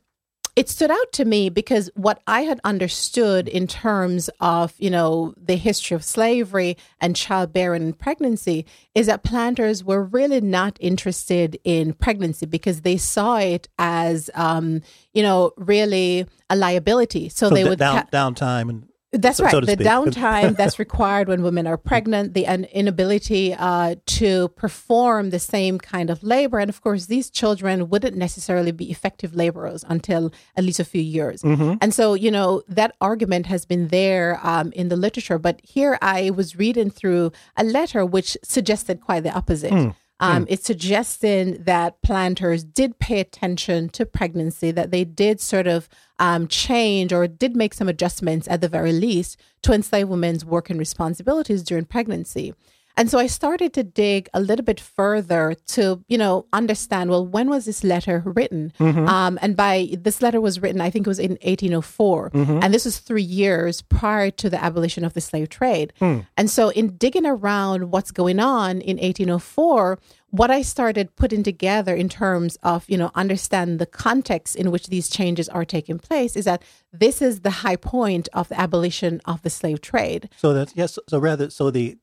it 0.56 0.68
stood 0.68 0.92
out 0.92 1.12
to 1.14 1.24
me 1.26 1.50
because 1.50 1.90
what 1.96 2.22
I 2.28 2.42
had 2.42 2.60
understood 2.64 3.48
in 3.48 3.68
terms 3.68 4.30
of, 4.42 4.74
you 4.78 4.90
know, 4.90 5.34
the 5.38 5.56
history 5.56 5.96
of 5.96 6.04
slavery 6.04 6.76
and 7.00 7.16
childbearing 7.16 7.84
and 7.84 7.98
pregnancy 7.98 8.66
is 8.94 9.08
that 9.08 9.24
planters 9.24 9.84
were 9.84 10.04
really 10.04 10.42
not 10.42 10.78
interested 10.82 11.58
in 11.64 11.94
pregnancy 11.94 12.46
because 12.46 12.82
they 12.82 12.98
saw 12.98 13.38
it 13.38 13.70
as, 13.80 14.30
um, 14.36 14.82
you 15.14 15.24
know, 15.24 15.52
really 15.58 16.28
a 16.50 16.56
liability. 16.56 17.30
So, 17.30 17.48
So 17.48 17.56
they 17.56 17.64
d- 17.64 17.70
would 17.70 17.80
down 17.80 18.02
ca- 18.02 18.08
downtime 18.12 18.70
and 18.70 18.88
that's 19.12 19.38
so- 19.38 19.44
right. 19.44 19.52
so 19.52 19.60
the 19.62 19.74
speak. 19.74 19.88
downtime 19.88 20.56
that's 20.56 20.80
required 20.80 21.28
when 21.28 21.44
women 21.44 21.68
are 21.68 21.78
pregnant, 21.78 22.34
the 22.34 22.46
inability 22.46 23.54
uh, 23.54 23.96
to 24.06 24.48
perform 24.50 25.32
the 25.32 25.40
same 25.40 25.80
kind 25.80 26.10
of 26.10 26.24
labor. 26.24 26.60
And 26.60 26.70
of 26.70 26.82
course, 26.82 27.08
these 27.08 27.30
children 27.30 27.90
wouldn't 27.90 28.16
necessarily 28.16 28.72
be 28.72 28.90
effective 28.90 29.36
laborers 29.36 29.84
until 29.88 30.32
at 30.56 30.64
least 30.64 30.80
a 30.80 30.86
few 30.86 31.02
years. 31.02 31.42
Mm-hmm. 31.42 31.76
And 31.82 31.94
so, 31.94 32.14
you 32.14 32.32
know, 32.32 32.62
that 32.68 32.96
argument 33.02 33.48
has 33.48 33.66
been 33.66 33.90
there 33.90 34.40
um, 34.44 34.72
in 34.74 34.88
the 34.90 34.96
literature. 34.96 35.38
But 35.38 35.60
here 35.64 35.98
I 36.02 36.30
was 36.30 36.56
reading 36.56 36.90
through 36.90 37.32
a 37.58 37.64
letter 37.64 38.06
which 38.06 38.38
suggested 38.44 39.02
quite 39.02 39.24
the 39.24 39.34
opposite. 39.34 39.72
Hmm. 39.72 39.90
Um, 40.22 40.46
It's 40.48 40.66
suggesting 40.68 41.64
that 41.64 42.02
planters 42.04 42.64
did 42.64 43.00
pay 43.00 43.20
attention 43.20 43.90
to 43.90 44.06
pregnancy, 44.06 44.70
that 44.72 44.92
they 44.92 45.04
did 45.04 45.42
sort 45.42 45.66
of 45.66 45.90
um, 46.20 46.48
change 46.48 47.12
or 47.12 47.28
did 47.28 47.56
make 47.56 47.74
some 47.74 47.90
adjustments 47.90 48.48
at 48.48 48.62
the 48.62 48.70
very 48.70 48.94
least 48.94 49.38
to 49.64 49.74
enslaved 49.74 50.10
women's 50.10 50.46
work 50.46 50.70
and 50.70 50.78
responsibilities 50.78 51.64
during 51.64 51.86
pregnancy. 51.86 52.54
And 52.98 53.10
so 53.10 53.20
I 53.20 53.28
started 53.28 53.74
to 53.74 53.84
dig 53.84 54.30
a 54.34 54.40
little 54.40 54.66
bit 54.66 54.80
further 54.80 55.56
to, 55.68 56.04
you 56.08 56.18
know, 56.18 56.46
understand, 56.54 57.10
well, 57.10 57.26
when 57.26 57.50
was 57.50 57.66
this 57.66 57.84
letter 57.84 58.24
written? 58.26 58.74
Mm-hmm. 58.80 59.08
Um, 59.08 59.40
and 59.42 59.56
by 59.56 59.90
this 59.98 60.22
letter 60.22 60.42
was 60.42 60.62
written, 60.62 60.82
I 60.82 60.90
think 60.90 61.08
it 61.08 61.10
was 61.10 61.20
in 61.20 61.32
1804. 61.32 62.32
Mm-hmm. 62.32 62.60
And 62.62 62.74
this 62.74 62.86
was 62.86 63.00
three 63.00 63.22
years 63.22 63.82
prior 63.82 64.32
to 64.32 64.50
the 64.50 64.62
abolition 64.62 65.04
of 65.04 65.14
the 65.14 65.22
slave 65.22 65.50
trade. 65.50 65.94
Hmm. 66.00 66.20
And 66.38 66.50
so 66.50 66.70
in 66.70 66.98
digging 66.98 67.26
around 67.26 67.92
what's 67.92 68.12
going 68.12 68.40
on 68.40 68.82
in 68.82 68.98
1804, 68.98 70.00
what 70.32 70.50
I 70.50 70.62
started 70.62 71.16
putting 71.16 71.44
together 71.44 71.94
in 71.94 72.08
terms 72.08 72.58
of, 72.64 72.86
you 72.90 72.98
know, 72.98 73.12
understand 73.16 73.80
the 73.80 73.86
context 73.86 74.56
in 74.56 74.72
which 74.72 74.88
these 74.88 75.10
changes 75.10 75.50
are 75.50 75.66
taking 75.66 76.00
place 76.00 76.36
is 76.36 76.46
that 76.46 76.64
this 76.94 77.22
is 77.22 77.42
the 77.42 77.50
high 77.50 77.76
point 77.76 78.30
of 78.34 78.48
the 78.48 78.60
abolition 78.60 79.22
of 79.26 79.42
the 79.42 79.50
slave 79.50 79.82
trade. 79.82 80.30
So 80.38 80.54
that's 80.54 80.74
yes. 80.76 80.98
So 81.10 81.20
rather, 81.20 81.50
so 81.50 81.70
the 81.70 81.98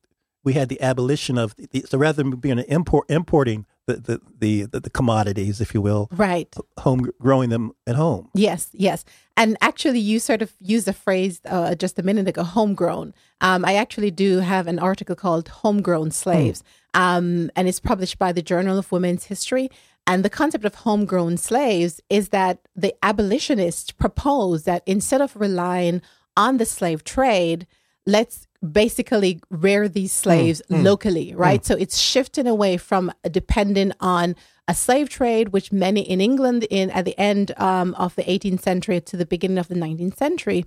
we 0.48 0.54
had 0.54 0.70
the 0.70 0.80
abolition 0.80 1.36
of 1.36 1.54
the, 1.56 1.84
so 1.86 1.98
rather 1.98 2.22
than 2.22 2.30
being 2.36 2.58
an 2.58 2.64
import 2.68 3.04
importing 3.10 3.66
the, 3.86 3.96
the, 4.38 4.64
the, 4.64 4.80
the 4.80 4.88
commodities, 4.88 5.60
if 5.60 5.74
you 5.74 5.82
will, 5.82 6.08
right? 6.12 6.50
Home 6.78 7.00
growing 7.20 7.50
them 7.50 7.72
at 7.86 7.96
home. 7.96 8.30
Yes, 8.34 8.70
yes. 8.72 9.04
And 9.36 9.58
actually, 9.60 10.00
you 10.00 10.18
sort 10.18 10.40
of 10.40 10.50
used 10.58 10.86
the 10.86 10.94
phrase 10.94 11.42
uh, 11.44 11.74
just 11.74 11.98
a 11.98 12.02
minute 12.02 12.28
ago, 12.28 12.44
homegrown. 12.44 13.12
Um, 13.42 13.62
I 13.66 13.74
actually 13.74 14.10
do 14.10 14.38
have 14.38 14.66
an 14.66 14.78
article 14.78 15.14
called 15.14 15.48
"Homegrown 15.48 16.12
Slaves," 16.12 16.62
mm. 16.94 17.00
um, 17.00 17.50
and 17.54 17.68
it's 17.68 17.80
published 17.80 18.18
by 18.18 18.32
the 18.32 18.42
Journal 18.42 18.78
of 18.78 18.90
Women's 18.90 19.24
History. 19.24 19.68
And 20.06 20.24
the 20.24 20.30
concept 20.30 20.64
of 20.64 20.74
homegrown 20.74 21.36
slaves 21.36 22.00
is 22.08 22.30
that 22.30 22.56
the 22.74 22.94
abolitionists 23.02 23.90
proposed 23.92 24.64
that 24.64 24.82
instead 24.86 25.20
of 25.20 25.36
relying 25.36 26.00
on 26.34 26.56
the 26.56 26.64
slave 26.64 27.04
trade, 27.04 27.66
let's 28.06 28.47
basically 28.60 29.40
rear 29.50 29.88
these 29.88 30.12
slaves 30.12 30.62
mm, 30.70 30.78
mm, 30.78 30.84
locally, 30.84 31.34
right? 31.34 31.60
Mm. 31.60 31.64
So 31.64 31.74
it's 31.76 31.98
shifting 31.98 32.46
away 32.46 32.76
from 32.76 33.12
depending 33.30 33.92
on 34.00 34.34
a 34.66 34.74
slave 34.74 35.08
trade, 35.08 35.50
which 35.50 35.72
many 35.72 36.00
in 36.00 36.20
England 36.20 36.66
in 36.70 36.90
at 36.90 37.04
the 37.04 37.18
end 37.18 37.52
um, 37.56 37.94
of 37.94 38.14
the 38.16 38.24
18th 38.24 38.60
century 38.60 39.00
to 39.00 39.16
the 39.16 39.26
beginning 39.26 39.58
of 39.58 39.68
the 39.68 39.74
19th 39.74 40.16
century 40.16 40.66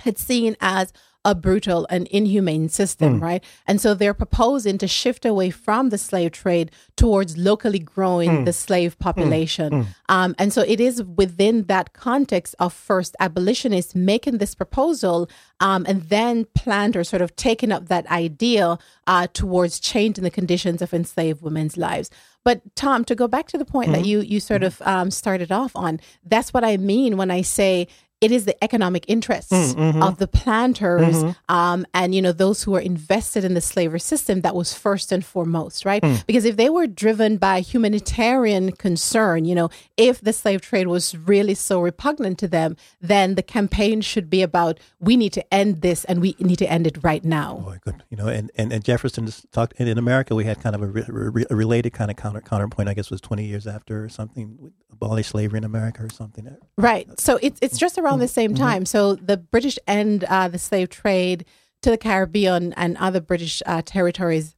had 0.00 0.16
seen 0.16 0.56
as 0.60 0.92
a 1.24 1.34
brutal 1.34 1.86
and 1.90 2.06
inhumane 2.08 2.68
system, 2.68 3.18
mm. 3.18 3.22
right? 3.22 3.44
And 3.66 3.80
so 3.80 3.92
they're 3.92 4.14
proposing 4.14 4.78
to 4.78 4.86
shift 4.86 5.24
away 5.24 5.50
from 5.50 5.90
the 5.90 5.98
slave 5.98 6.32
trade 6.32 6.70
towards 6.96 7.36
locally 7.36 7.80
growing 7.80 8.30
mm. 8.30 8.44
the 8.44 8.52
slave 8.52 8.94
hmm. 8.94 9.02
population. 9.02 9.70
Mm. 9.70 9.86
Um, 10.08 10.34
and 10.38 10.52
so 10.52 10.62
it 10.62 10.80
is 10.80 11.02
within 11.02 11.64
that 11.64 11.92
context 11.92 12.54
of 12.58 12.72
first 12.72 13.16
abolitionists 13.20 13.94
making 13.94 14.38
this 14.38 14.54
proposal 14.54 15.28
um, 15.60 15.84
and 15.88 16.02
then 16.04 16.46
planters 16.54 17.08
sort 17.08 17.22
of 17.22 17.34
taking 17.36 17.72
up 17.72 17.88
that 17.88 18.06
idea 18.06 18.78
uh, 19.06 19.26
towards 19.32 19.80
changing 19.80 20.24
the 20.24 20.30
conditions 20.30 20.80
of 20.80 20.94
enslaved 20.94 21.42
women's 21.42 21.76
lives. 21.76 22.10
But 22.44 22.62
Tom, 22.76 23.04
to 23.06 23.14
go 23.14 23.28
back 23.28 23.48
to 23.48 23.58
the 23.58 23.64
point 23.64 23.92
that 23.92 24.00
hmm. 24.00 24.06
you 24.06 24.20
you 24.20 24.40
sort 24.40 24.62
of 24.62 24.80
um, 24.82 25.10
started 25.10 25.52
off 25.52 25.72
on, 25.74 26.00
that's 26.24 26.54
what 26.54 26.64
I 26.64 26.76
mean 26.76 27.16
when 27.16 27.30
I 27.30 27.42
say 27.42 27.88
it 28.20 28.32
is 28.32 28.44
the 28.44 28.64
economic 28.64 29.04
interests 29.06 29.52
mm, 29.52 29.74
mm-hmm. 29.74 30.02
of 30.02 30.18
the 30.18 30.26
planters 30.26 31.16
mm-hmm. 31.16 31.54
um, 31.54 31.86
and 31.94 32.14
you 32.14 32.22
know 32.22 32.32
those 32.32 32.62
who 32.64 32.74
are 32.74 32.80
invested 32.80 33.44
in 33.44 33.54
the 33.54 33.60
slavery 33.60 34.00
system 34.00 34.40
that 34.40 34.54
was 34.54 34.74
first 34.74 35.12
and 35.12 35.24
foremost 35.24 35.84
right 35.84 36.02
mm. 36.02 36.26
because 36.26 36.44
if 36.44 36.56
they 36.56 36.68
were 36.68 36.86
driven 36.86 37.36
by 37.36 37.60
humanitarian 37.60 38.72
concern 38.72 39.44
you 39.44 39.54
know 39.54 39.68
if 39.96 40.20
the 40.20 40.32
slave 40.32 40.60
trade 40.60 40.88
was 40.88 41.16
really 41.16 41.54
so 41.54 41.80
repugnant 41.80 42.38
to 42.38 42.48
them 42.48 42.76
then 43.00 43.34
the 43.36 43.42
campaign 43.42 44.00
should 44.00 44.28
be 44.28 44.42
about 44.42 44.78
we 45.00 45.16
need 45.16 45.32
to 45.32 45.54
end 45.54 45.82
this 45.82 46.04
and 46.04 46.20
we 46.20 46.34
need 46.40 46.58
to 46.58 46.70
end 46.70 46.86
it 46.86 46.98
right 47.02 47.24
now 47.24 47.64
oh, 47.66 47.74
good. 47.84 48.02
you 48.10 48.16
know 48.16 48.26
and, 48.26 48.50
and, 48.56 48.72
and 48.72 48.84
jefferson 48.84 49.28
talked 49.52 49.74
in, 49.74 49.86
in 49.86 49.98
america 49.98 50.34
we 50.34 50.44
had 50.44 50.60
kind 50.60 50.74
of 50.74 50.82
a, 50.82 50.86
re, 50.86 51.44
a 51.50 51.56
related 51.56 51.92
kind 51.92 52.10
of 52.10 52.16
counter 52.16 52.40
counterpoint 52.40 52.88
i 52.88 52.94
guess 52.94 53.10
was 53.10 53.20
20 53.20 53.44
years 53.44 53.66
after 53.66 54.04
or 54.04 54.08
something 54.08 54.72
abolish 54.90 55.28
slavery 55.28 55.58
in 55.58 55.64
america 55.64 56.02
or 56.02 56.10
something 56.10 56.56
right 56.76 57.08
so 57.20 57.38
it's, 57.42 57.58
it's 57.62 57.78
just 57.78 57.96
around 57.98 58.07
around 58.08 58.20
the 58.20 58.28
same 58.28 58.54
mm-hmm. 58.54 58.64
time. 58.64 58.86
So 58.86 59.14
the 59.14 59.36
British 59.36 59.78
end 59.86 60.24
uh, 60.24 60.48
the 60.48 60.58
slave 60.58 60.88
trade 60.88 61.44
to 61.82 61.90
the 61.90 61.98
Caribbean 61.98 62.72
and 62.74 62.96
other 62.98 63.20
British 63.20 63.62
uh, 63.66 63.82
territories 63.84 64.56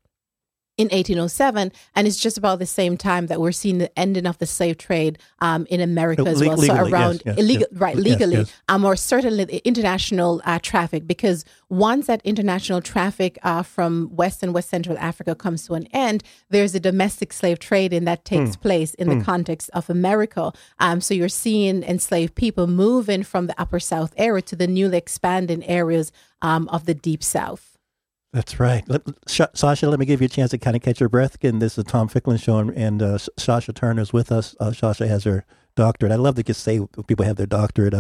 in 0.81 0.87
1807, 0.87 1.73
and 1.95 2.07
it's 2.07 2.17
just 2.17 2.39
about 2.39 2.59
the 2.59 2.65
same 2.65 2.97
time 2.97 3.27
that 3.27 3.39
we're 3.39 3.53
seeing 3.53 3.77
the 3.77 3.99
ending 3.99 4.25
of 4.25 4.39
the 4.39 4.47
slave 4.47 4.79
trade 4.79 5.19
um, 5.41 5.67
in 5.69 5.79
America 5.81 6.23
as 6.27 6.41
well. 6.41 6.57
Legally, 6.57 6.69
so 6.69 6.91
around 6.91 7.23
yes, 7.27 7.37
yes, 7.37 7.39
illegal, 7.39 7.67
yes, 7.71 7.81
right, 7.81 7.97
legally, 7.97 8.47
um, 8.69 8.85
or 8.85 8.97
certainly 8.97 9.45
the 9.45 9.67
international 9.69 10.41
uh, 10.47 10.59
traffic, 10.63 11.07
because 11.07 11.45
once 11.69 12.07
that 12.07 12.23
international 12.25 12.81
traffic 12.81 13.39
uh, 13.43 13.63
from 13.63 14.09
West 14.11 14.43
and 14.43 14.55
West 14.55 14.71
Central 14.71 14.97
Africa 14.99 15.35
comes 15.35 15.67
to 15.67 15.75
an 15.75 15.87
end, 15.93 16.23
there's 16.49 16.75
a 16.75 16.81
domestic 16.81 17.35
slave 17.35 17.59
trade, 17.59 17.93
and 17.93 18.09
that 18.09 18.25
takes 18.25 18.57
mm. 18.57 18.61
place 18.63 18.95
in 18.95 19.07
mm. 19.07 19.11
the 19.11 19.17
hmm. 19.17 19.23
context 19.23 19.69
of 19.75 19.91
America. 19.91 20.51
Um, 20.79 21.03
so 21.03 21.13
you're 21.13 21.29
seeing 21.29 21.83
enslaved 21.83 22.35
people 22.35 22.67
moving 22.67 23.23
from 23.23 23.49
the 23.49 23.61
Upper 23.61 23.81
South 23.81 24.15
area 24.17 24.41
to 24.43 24.57
the 24.57 24.67
newly 24.67 24.97
expanding 24.97 25.63
areas 25.67 26.11
um, 26.41 26.69
of 26.69 26.87
the 26.87 26.95
Deep 26.95 27.23
South. 27.23 27.70
That's 28.33 28.61
right. 28.61 28.85
Let, 28.89 29.03
Sh- 29.27 29.41
Sasha, 29.55 29.89
let 29.89 29.99
me 29.99 30.07
give 30.07 30.21
you 30.21 30.27
a 30.27 30.29
chance 30.29 30.53
to 30.53 30.59
kind 30.59 30.77
of 30.77 30.83
catch 30.83 31.01
your 31.01 31.09
breath. 31.09 31.35
Again, 31.35 31.59
this 31.59 31.77
is 31.77 31.85
Tom 31.85 32.09
Ficklin 32.09 32.39
show, 32.39 32.59
and 32.59 33.03
uh, 33.03 33.19
Sasha 33.19 33.73
Turner 33.73 34.03
is 34.03 34.13
with 34.13 34.31
us. 34.31 34.55
Uh, 34.61 34.73
Sasha 34.73 35.09
has 35.09 35.25
her 35.25 35.45
doctorate. 35.75 36.13
I 36.13 36.17
love 36.17 36.37
to 36.37 36.43
just 36.43 36.63
say 36.63 36.81
people 37.09 37.25
have 37.25 37.37
their 37.37 37.47
doctorate 37.47 37.93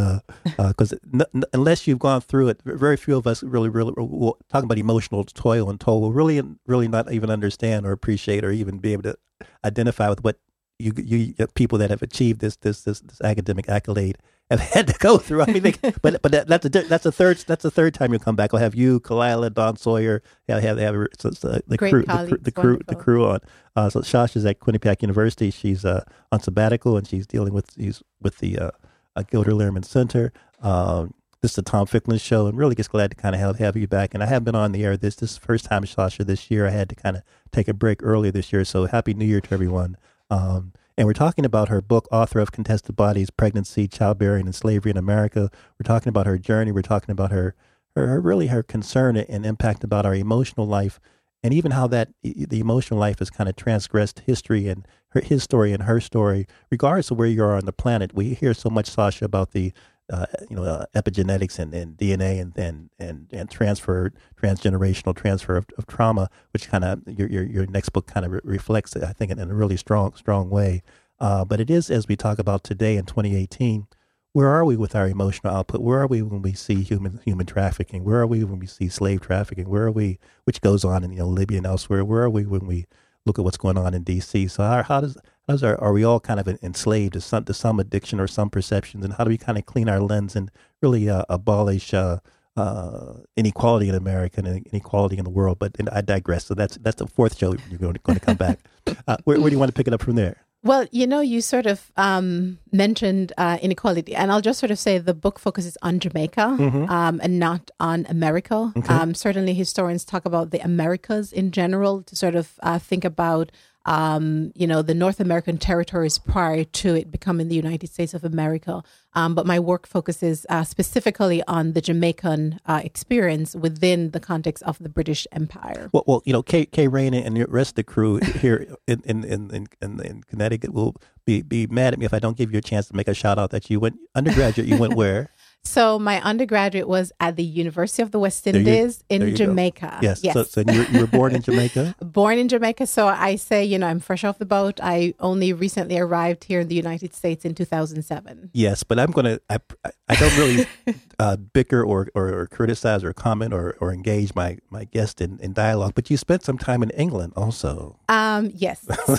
because 0.56 0.92
uh, 0.92 0.96
uh 0.96 1.10
n- 1.14 1.22
n- 1.34 1.44
unless 1.52 1.86
you've 1.86 1.98
gone 1.98 2.20
through 2.20 2.48
it, 2.48 2.60
very 2.64 2.96
few 2.96 3.16
of 3.16 3.26
us 3.26 3.42
really, 3.42 3.68
really 3.68 3.92
will, 3.96 4.38
talking 4.48 4.66
about 4.66 4.78
emotional 4.78 5.24
toil 5.24 5.68
and 5.68 5.80
toll 5.80 6.00
will 6.00 6.12
really, 6.12 6.40
really 6.66 6.88
not 6.88 7.10
even 7.12 7.30
understand 7.30 7.84
or 7.84 7.92
appreciate 7.92 8.44
or 8.44 8.52
even 8.52 8.78
be 8.78 8.92
able 8.92 9.02
to 9.02 9.16
identify 9.64 10.08
with 10.08 10.22
what 10.22 10.38
you, 10.78 10.92
you 10.96 11.46
people 11.54 11.78
that 11.78 11.90
have 11.90 12.02
achieved 12.02 12.40
this 12.40 12.56
this 12.56 12.82
this, 12.82 13.00
this 13.00 13.20
academic 13.22 13.68
accolade 13.68 14.16
have 14.50 14.60
had 14.60 14.86
to 14.88 14.94
go 14.98 15.18
through. 15.18 15.42
I 15.42 15.46
mean, 15.46 15.62
they, 15.62 15.72
but 16.02 16.20
but 16.22 16.32
that, 16.32 16.48
that's 16.48 16.66
a 16.66 16.68
that's 16.68 17.06
a 17.06 17.12
third 17.12 17.38
that's 17.46 17.62
the 17.62 17.70
third 17.70 17.94
time 17.94 18.12
you'll 18.12 18.20
come 18.20 18.36
back. 18.36 18.52
I'll 18.52 18.60
have 18.60 18.74
you, 18.74 19.00
Kalila, 19.00 19.54
Don 19.54 19.76
Sawyer, 19.76 20.22
yeah, 20.48 20.60
have 20.60 20.78
have 20.78 21.06
so, 21.18 21.30
so 21.30 21.60
the, 21.66 21.78
crew, 21.78 22.02
the, 22.02 22.26
crew, 22.28 22.38
the 22.38 22.52
crew 22.52 22.80
the 22.86 22.96
crew 22.96 23.26
on. 23.26 23.40
Uh, 23.76 23.88
so 23.88 24.00
Shash 24.00 24.36
is 24.36 24.44
at 24.44 24.60
Quinnipiac 24.60 25.02
University. 25.02 25.50
She's 25.50 25.84
uh, 25.84 26.04
on 26.32 26.40
sabbatical 26.40 26.96
and 26.96 27.06
she's 27.06 27.26
dealing 27.26 27.52
with 27.52 27.72
she's 27.76 28.02
with 28.20 28.38
the 28.38 28.58
uh, 28.58 28.70
uh, 29.16 29.22
Gilder 29.22 29.52
Lehrman 29.52 29.84
Center. 29.84 30.32
Um, 30.60 31.14
this 31.40 31.52
is 31.52 31.56
the 31.56 31.62
Tom 31.62 31.86
Ficklin 31.86 32.18
show, 32.18 32.46
and 32.46 32.58
really 32.58 32.74
just 32.74 32.90
glad 32.90 33.10
to 33.12 33.16
kind 33.16 33.34
of 33.34 33.40
have, 33.40 33.58
have 33.58 33.76
you 33.76 33.88
back. 33.88 34.12
And 34.12 34.22
I 34.22 34.26
have 34.26 34.44
been 34.44 34.54
on 34.54 34.72
the 34.72 34.84
air 34.84 34.96
this 34.96 35.16
this 35.16 35.38
first 35.38 35.64
time, 35.64 35.86
Sasha, 35.86 36.22
this 36.22 36.50
year. 36.50 36.66
I 36.66 36.70
had 36.70 36.88
to 36.90 36.94
kind 36.94 37.16
of 37.16 37.22
take 37.50 37.66
a 37.68 37.72
break 37.72 38.02
earlier 38.02 38.30
this 38.30 38.52
year, 38.52 38.64
so 38.64 38.86
happy 38.86 39.14
New 39.14 39.24
Year 39.24 39.40
to 39.40 39.54
everyone. 39.54 39.96
Um, 40.28 40.72
and 40.96 41.06
we're 41.06 41.12
talking 41.12 41.44
about 41.44 41.68
her 41.68 41.80
book, 41.80 42.08
author 42.12 42.38
of 42.40 42.52
Contested 42.52 42.96
Bodies, 42.96 43.30
Pregnancy, 43.30 43.88
Childbearing, 43.88 44.46
and 44.46 44.54
Slavery 44.54 44.90
in 44.90 44.96
America. 44.96 45.50
We're 45.78 45.84
talking 45.84 46.08
about 46.08 46.26
her 46.26 46.38
journey. 46.38 46.72
We're 46.72 46.82
talking 46.82 47.10
about 47.10 47.30
her, 47.32 47.54
her, 47.96 48.06
her 48.06 48.20
really 48.20 48.48
her 48.48 48.62
concern 48.62 49.16
and 49.16 49.46
impact 49.46 49.84
about 49.84 50.06
our 50.06 50.14
emotional 50.14 50.66
life, 50.66 51.00
and 51.42 51.54
even 51.54 51.72
how 51.72 51.86
that 51.86 52.10
the 52.22 52.60
emotional 52.60 53.00
life 53.00 53.18
has 53.20 53.30
kind 53.30 53.48
of 53.48 53.56
transgressed 53.56 54.20
history 54.20 54.68
and 54.68 54.86
her, 55.08 55.20
his 55.20 55.42
story 55.42 55.72
and 55.72 55.84
her 55.84 56.00
story, 56.00 56.46
regardless 56.70 57.10
of 57.10 57.18
where 57.18 57.28
you 57.28 57.42
are 57.42 57.56
on 57.56 57.64
the 57.64 57.72
planet. 57.72 58.14
We 58.14 58.34
hear 58.34 58.54
so 58.54 58.68
much, 58.68 58.90
Sasha, 58.90 59.24
about 59.24 59.52
the 59.52 59.72
uh, 60.10 60.26
you 60.48 60.56
know, 60.56 60.64
uh, 60.64 60.84
epigenetics 60.94 61.58
and, 61.58 61.74
and 61.74 61.96
DNA 61.96 62.40
and, 62.40 62.56
and, 62.56 62.90
and, 62.98 63.28
and 63.32 63.50
transfer, 63.50 64.12
transgenerational 64.40 65.14
transfer 65.14 65.56
of, 65.56 65.66
of 65.78 65.86
trauma, 65.86 66.28
which 66.52 66.68
kind 66.68 66.84
of 66.84 67.00
your, 67.06 67.28
your, 67.28 67.44
your 67.44 67.66
next 67.66 67.90
book 67.90 68.06
kind 68.06 68.26
of 68.26 68.32
re- 68.32 68.40
reflects 68.44 68.96
it, 68.96 69.02
I 69.02 69.12
think, 69.12 69.30
in, 69.30 69.38
in, 69.38 69.50
a 69.50 69.54
really 69.54 69.76
strong, 69.76 70.14
strong 70.14 70.50
way. 70.50 70.82
Uh, 71.18 71.44
but 71.44 71.60
it 71.60 71.70
is, 71.70 71.90
as 71.90 72.08
we 72.08 72.16
talk 72.16 72.38
about 72.38 72.64
today 72.64 72.96
in 72.96 73.06
2018, 73.06 73.86
where 74.32 74.48
are 74.48 74.64
we 74.64 74.76
with 74.76 74.94
our 74.94 75.08
emotional 75.08 75.54
output? 75.54 75.80
Where 75.80 76.00
are 76.00 76.06
we 76.06 76.22
when 76.22 76.42
we 76.42 76.52
see 76.52 76.82
human 76.82 77.20
human 77.24 77.46
trafficking? 77.46 78.04
Where 78.04 78.20
are 78.20 78.26
we 78.26 78.44
when 78.44 78.60
we 78.60 78.66
see 78.66 78.88
slave 78.88 79.20
trafficking? 79.20 79.68
Where 79.68 79.82
are 79.84 79.90
we, 79.90 80.18
which 80.44 80.60
goes 80.60 80.84
on 80.84 81.02
in 81.02 81.12
you 81.12 81.18
know 81.18 81.28
Libya 81.28 81.58
and 81.58 81.66
elsewhere? 81.66 82.04
Where 82.04 82.22
are 82.22 82.30
we 82.30 82.46
when 82.46 82.66
we 82.66 82.86
look 83.26 83.38
at 83.38 83.44
what's 83.44 83.56
going 83.56 83.76
on 83.76 83.92
in 83.92 84.04
D.C.? 84.04 84.46
So 84.46 84.62
how 84.62 85.00
does 85.00 85.18
are, 85.62 85.80
are 85.80 85.92
we 85.92 86.04
all 86.04 86.20
kind 86.20 86.40
of 86.40 86.48
enslaved 86.62 87.14
to 87.14 87.20
some, 87.20 87.44
to 87.44 87.54
some 87.54 87.80
addiction 87.80 88.20
or 88.20 88.26
some 88.26 88.50
perceptions? 88.50 89.04
And 89.04 89.14
how 89.14 89.24
do 89.24 89.30
we 89.30 89.38
kind 89.38 89.58
of 89.58 89.66
clean 89.66 89.88
our 89.88 90.00
lens 90.00 90.36
and 90.36 90.50
really 90.82 91.08
uh, 91.08 91.24
abolish 91.28 91.92
uh, 91.92 92.18
uh, 92.56 93.14
inequality 93.36 93.88
in 93.88 93.94
America 93.94 94.42
and 94.44 94.66
inequality 94.66 95.18
in 95.18 95.24
the 95.24 95.30
world? 95.30 95.58
But 95.58 95.76
I 95.92 96.00
digress. 96.00 96.46
So 96.46 96.54
that's 96.54 96.76
that's 96.78 96.96
the 96.96 97.06
fourth 97.06 97.36
show 97.38 97.54
you're 97.68 97.78
going 97.78 97.94
to, 97.94 98.00
going 98.00 98.18
to 98.18 98.24
come 98.24 98.36
back. 98.36 98.58
Uh, 99.06 99.16
where, 99.22 99.38
where 99.40 99.50
do 99.50 99.54
you 99.54 99.58
want 99.58 99.68
to 99.68 99.74
pick 99.74 99.86
it 99.86 99.92
up 99.92 100.02
from 100.02 100.16
there? 100.16 100.38
Well, 100.62 100.86
you 100.90 101.06
know, 101.06 101.20
you 101.20 101.40
sort 101.40 101.64
of 101.64 101.90
um, 101.96 102.58
mentioned 102.70 103.32
uh, 103.38 103.58
inequality, 103.62 104.14
and 104.14 104.30
I'll 104.30 104.42
just 104.42 104.58
sort 104.58 104.70
of 104.70 104.78
say 104.78 104.98
the 104.98 105.14
book 105.14 105.38
focuses 105.38 105.78
on 105.80 106.00
Jamaica 106.00 106.56
mm-hmm. 106.58 106.90
um, 106.90 107.18
and 107.22 107.38
not 107.38 107.70
on 107.80 108.04
America. 108.10 108.70
Okay. 108.76 108.92
Um, 108.92 109.14
certainly, 109.14 109.54
historians 109.54 110.04
talk 110.04 110.26
about 110.26 110.50
the 110.50 110.62
Americas 110.62 111.32
in 111.32 111.50
general 111.50 112.02
to 112.02 112.14
sort 112.14 112.34
of 112.34 112.58
uh, 112.62 112.78
think 112.78 113.06
about 113.06 113.50
um, 113.86 114.52
you 114.54 114.66
know, 114.66 114.82
the 114.82 114.94
North 114.94 115.20
American 115.20 115.56
territories 115.56 116.18
prior 116.18 116.64
to 116.64 116.94
it 116.94 117.10
becoming 117.10 117.48
the 117.48 117.54
United 117.54 117.88
States 117.88 118.14
of 118.14 118.24
America. 118.24 118.82
Um, 119.14 119.34
but 119.34 119.46
my 119.46 119.58
work 119.58 119.86
focuses 119.86 120.46
uh, 120.48 120.64
specifically 120.64 121.42
on 121.48 121.72
the 121.72 121.80
Jamaican 121.80 122.60
uh, 122.66 122.80
experience 122.84 123.54
within 123.54 124.10
the 124.10 124.20
context 124.20 124.62
of 124.64 124.78
the 124.78 124.88
British 124.88 125.26
Empire. 125.32 125.90
Well, 125.92 126.04
well 126.06 126.22
you 126.24 126.32
know, 126.32 126.42
Kay, 126.42 126.66
Kay 126.66 126.88
Rain 126.88 127.14
and 127.14 127.36
the 127.36 127.46
rest 127.46 127.70
of 127.70 127.74
the 127.76 127.84
crew 127.84 128.18
here 128.18 128.76
in, 128.86 129.02
in, 129.04 129.24
in, 129.24 129.68
in, 129.80 130.00
in 130.00 130.22
Connecticut 130.24 130.72
will 130.72 130.94
be, 131.24 131.42
be 131.42 131.66
mad 131.66 131.92
at 131.94 131.98
me 131.98 132.06
if 132.06 132.14
I 132.14 132.18
don't 132.18 132.36
give 132.36 132.52
you 132.52 132.58
a 132.58 132.62
chance 132.62 132.86
to 132.88 132.96
make 132.96 133.08
a 133.08 133.14
shout 133.14 133.38
out 133.38 133.50
that 133.50 133.70
you 133.70 133.80
went 133.80 133.98
undergraduate, 134.14 134.68
you 134.68 134.76
went 134.76 134.94
where? 134.94 135.30
So 135.64 135.98
my 135.98 136.20
undergraduate 136.22 136.88
was 136.88 137.12
at 137.20 137.36
the 137.36 137.44
University 137.44 138.02
of 138.02 138.10
the 138.12 138.18
West 138.18 138.44
There 138.44 138.54
you- 138.54 138.60
Indies 138.60 139.04
in 139.10 139.20
you 139.22 139.30
go. 139.30 139.36
Jamaica. 139.36 139.98
Yes. 140.02 140.24
Yes. 140.24 140.32
So, 140.34 140.42
so 140.44 140.60
you, 140.66 140.78
were, 140.80 140.84
you 140.86 141.00
were 141.00 141.06
born 141.06 141.34
in 141.34 141.42
Jamaica. 141.42 141.94
Born 142.00 142.38
in 142.38 142.48
Jamaica. 142.48 142.86
So 142.86 143.06
I 143.06 143.36
say, 143.36 143.64
you 143.64 143.78
know, 143.78 143.86
I'm 143.86 144.00
fresh 144.00 144.24
off 144.24 144.38
the 144.38 144.46
boat. 144.46 144.80
I 144.82 145.14
only 145.20 145.52
recently 145.52 145.98
arrived 145.98 146.44
here 146.44 146.60
in 146.60 146.68
the 146.68 146.74
United 146.74 147.14
States 147.14 147.44
in 147.44 147.54
2007. 147.54 148.50
Yes, 148.52 148.82
but 148.82 148.98
I'm 148.98 149.10
gonna. 149.12 149.38
I, 149.48 149.58
I- 149.84 149.90
I 150.08 150.16
don't 150.16 150.36
really 150.38 150.66
uh, 151.20 151.36
bicker 151.36 151.84
or, 151.84 152.08
or, 152.16 152.28
or 152.40 152.46
criticize 152.48 153.04
or 153.04 153.12
comment 153.12 153.54
or, 153.54 153.76
or 153.80 153.92
engage 153.92 154.34
my, 154.34 154.58
my 154.70 154.82
guest 154.86 155.20
in, 155.20 155.38
in 155.38 155.52
dialogue. 155.52 155.92
But 155.94 156.10
you 156.10 156.16
spent 156.16 156.42
some 156.42 156.58
time 156.58 156.82
in 156.82 156.90
England 156.90 157.34
also. 157.36 157.96
Um, 158.08 158.50
yes. 158.52 158.84
So, 159.06 159.14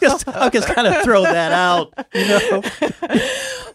Just, 0.00 0.28
I'll 0.28 0.50
just 0.50 0.68
kind 0.68 0.86
of 0.86 1.02
throw 1.02 1.22
that 1.22 1.50
out. 1.50 1.92
You 2.14 2.28
know, 2.28 2.62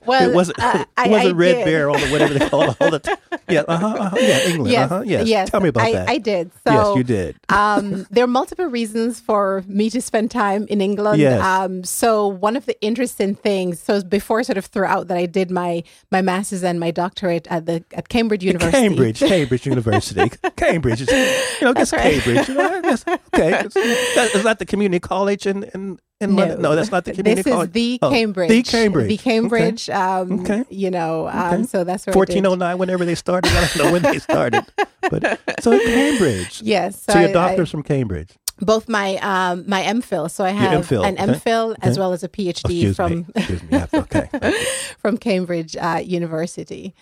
well, 0.06 0.30
it 0.30 0.34
wasn't. 0.34 0.60
uh, 0.60 0.86
I, 0.96 1.08
it 1.08 1.12
wasn't 1.12 1.36
I 1.36 1.38
Red 1.38 1.54
did. 1.56 1.66
Bear, 1.66 1.79
all 1.88 2.00
the 2.00 2.08
whatever 2.08 2.34
they 2.34 2.50
call 2.50 2.72
it. 2.72 2.78
All 2.82 2.90
the 2.90 3.00
t- 3.00 3.14
yeah, 3.48 3.62
uh-huh, 3.68 3.88
uh-huh, 3.88 4.18
yeah, 4.20 4.40
England. 4.48 4.72
Yes, 4.72 4.92
uh-huh, 4.92 5.04
yes. 5.06 5.28
yes. 5.28 5.50
Tell 5.52 5.62
me 5.62 5.70
about 5.70 5.84
I, 5.86 5.92
that. 5.94 6.10
I 6.10 6.18
did. 6.18 6.52
So, 6.68 6.74
yes, 6.74 6.98
you 6.98 7.04
did. 7.04 7.36
um, 7.50 8.08
there 8.10 8.24
are 8.24 8.28
multiple 8.28 8.66
reasons 8.66 9.20
for 9.20 9.64
me 9.68 9.90
to 9.92 10.02
spend 10.02 10.32
time 10.32 10.66
in 10.68 10.82
England. 10.82 11.20
Yes. 11.22 11.44
Um, 11.44 11.84
so 11.84 12.28
one 12.28 12.58
of 12.58 12.66
the 12.66 12.80
interesting 12.82 13.36
things, 13.36 13.80
so 13.80 14.02
before 14.02 14.44
sort 14.44 14.58
of 14.58 14.66
throw 14.66 14.88
out 14.88 15.08
that 15.10 15.18
I 15.18 15.28
did 15.28 15.52
my 15.52 15.84
my 16.12 16.22
master's 16.22 16.64
and 16.64 16.80
my 16.80 16.90
doctorate 16.92 17.46
at 17.48 17.66
the 17.68 17.84
at 17.94 18.10
Cambridge 18.10 18.44
University. 18.44 18.72
Cambridge, 18.88 19.20
Cambridge 19.20 19.66
University, 19.68 20.32
Cambridge. 20.56 21.02
is- 21.02 21.10
You 21.62 21.68
know, 21.68 21.74
just 21.74 21.94
right. 21.94 22.22
Cambridge. 22.22 22.48
You 22.50 22.56
know, 22.56 22.82
that's- 22.82 23.06
okay, 23.34 23.60
it's, 23.66 23.74
that, 24.16 24.32
is 24.36 24.44
that 24.44 24.60
the 24.60 24.66
community 24.66 25.00
college 25.00 25.46
in 25.46 25.64
in, 25.76 26.00
in 26.22 26.36
London? 26.36 26.62
No, 26.62 26.76
that's 26.76 26.92
not 26.92 27.06
the 27.06 27.12
community 27.14 27.44
this 27.44 27.54
college. 27.54 27.70
is 27.70 27.74
the 27.74 28.00
Oh, 28.02 28.10
Cambridge. 28.10 28.50
The 28.50 28.64
Cambridge. 28.64 29.08
The 29.10 29.18
Cambridge. 29.18 29.90
Um, 29.90 30.42
Okay. 30.42 30.66
You 30.70 30.92
know, 30.92 31.28
um, 31.30 31.54
Okay. 31.54 31.64
so 31.64 31.84
that's 31.84 32.06
where 32.06 32.12
I 32.12 32.14
did. 32.14 32.18
Fourteen 32.18 32.46
oh 32.46 32.56
nine. 32.56 32.78
Whenever 32.78 33.06
they 33.06 33.16
started, 33.16 33.52
I 33.54 33.68
don't 33.68 33.86
know 33.86 33.92
when 33.92 34.02
they 34.02 34.20
started, 34.20 34.66
but 35.10 35.40
so 35.62 35.78
Cambridge. 35.80 36.62
Yes. 36.62 37.02
So, 37.04 37.18
your 37.20 37.30
I- 37.30 37.32
doctor's 37.34 37.70
I- 37.70 37.72
from 37.72 37.84
Cambridge. 37.84 38.30
both 38.62 38.90
my 38.90 39.16
um 39.18 39.64
my 39.68 39.82
MPhil. 39.84 40.30
So 40.30 40.44
I 40.44 40.50
have 40.50 40.86
MPhil, 40.86 41.06
an 41.08 41.16
okay. 41.20 41.34
MPhil 41.40 41.76
as 41.82 41.98
well 41.98 42.12
as 42.14 42.24
a 42.24 42.30
PhD 42.30 42.50
Excuse 42.50 42.96
from 42.98 43.12
me. 43.20 43.26
Excuse 43.36 43.64
me. 43.64 43.82
Okay. 43.94 44.30
from 45.00 45.18
Cambridge 45.18 45.78
uh, 45.78 46.02
University. 46.04 46.94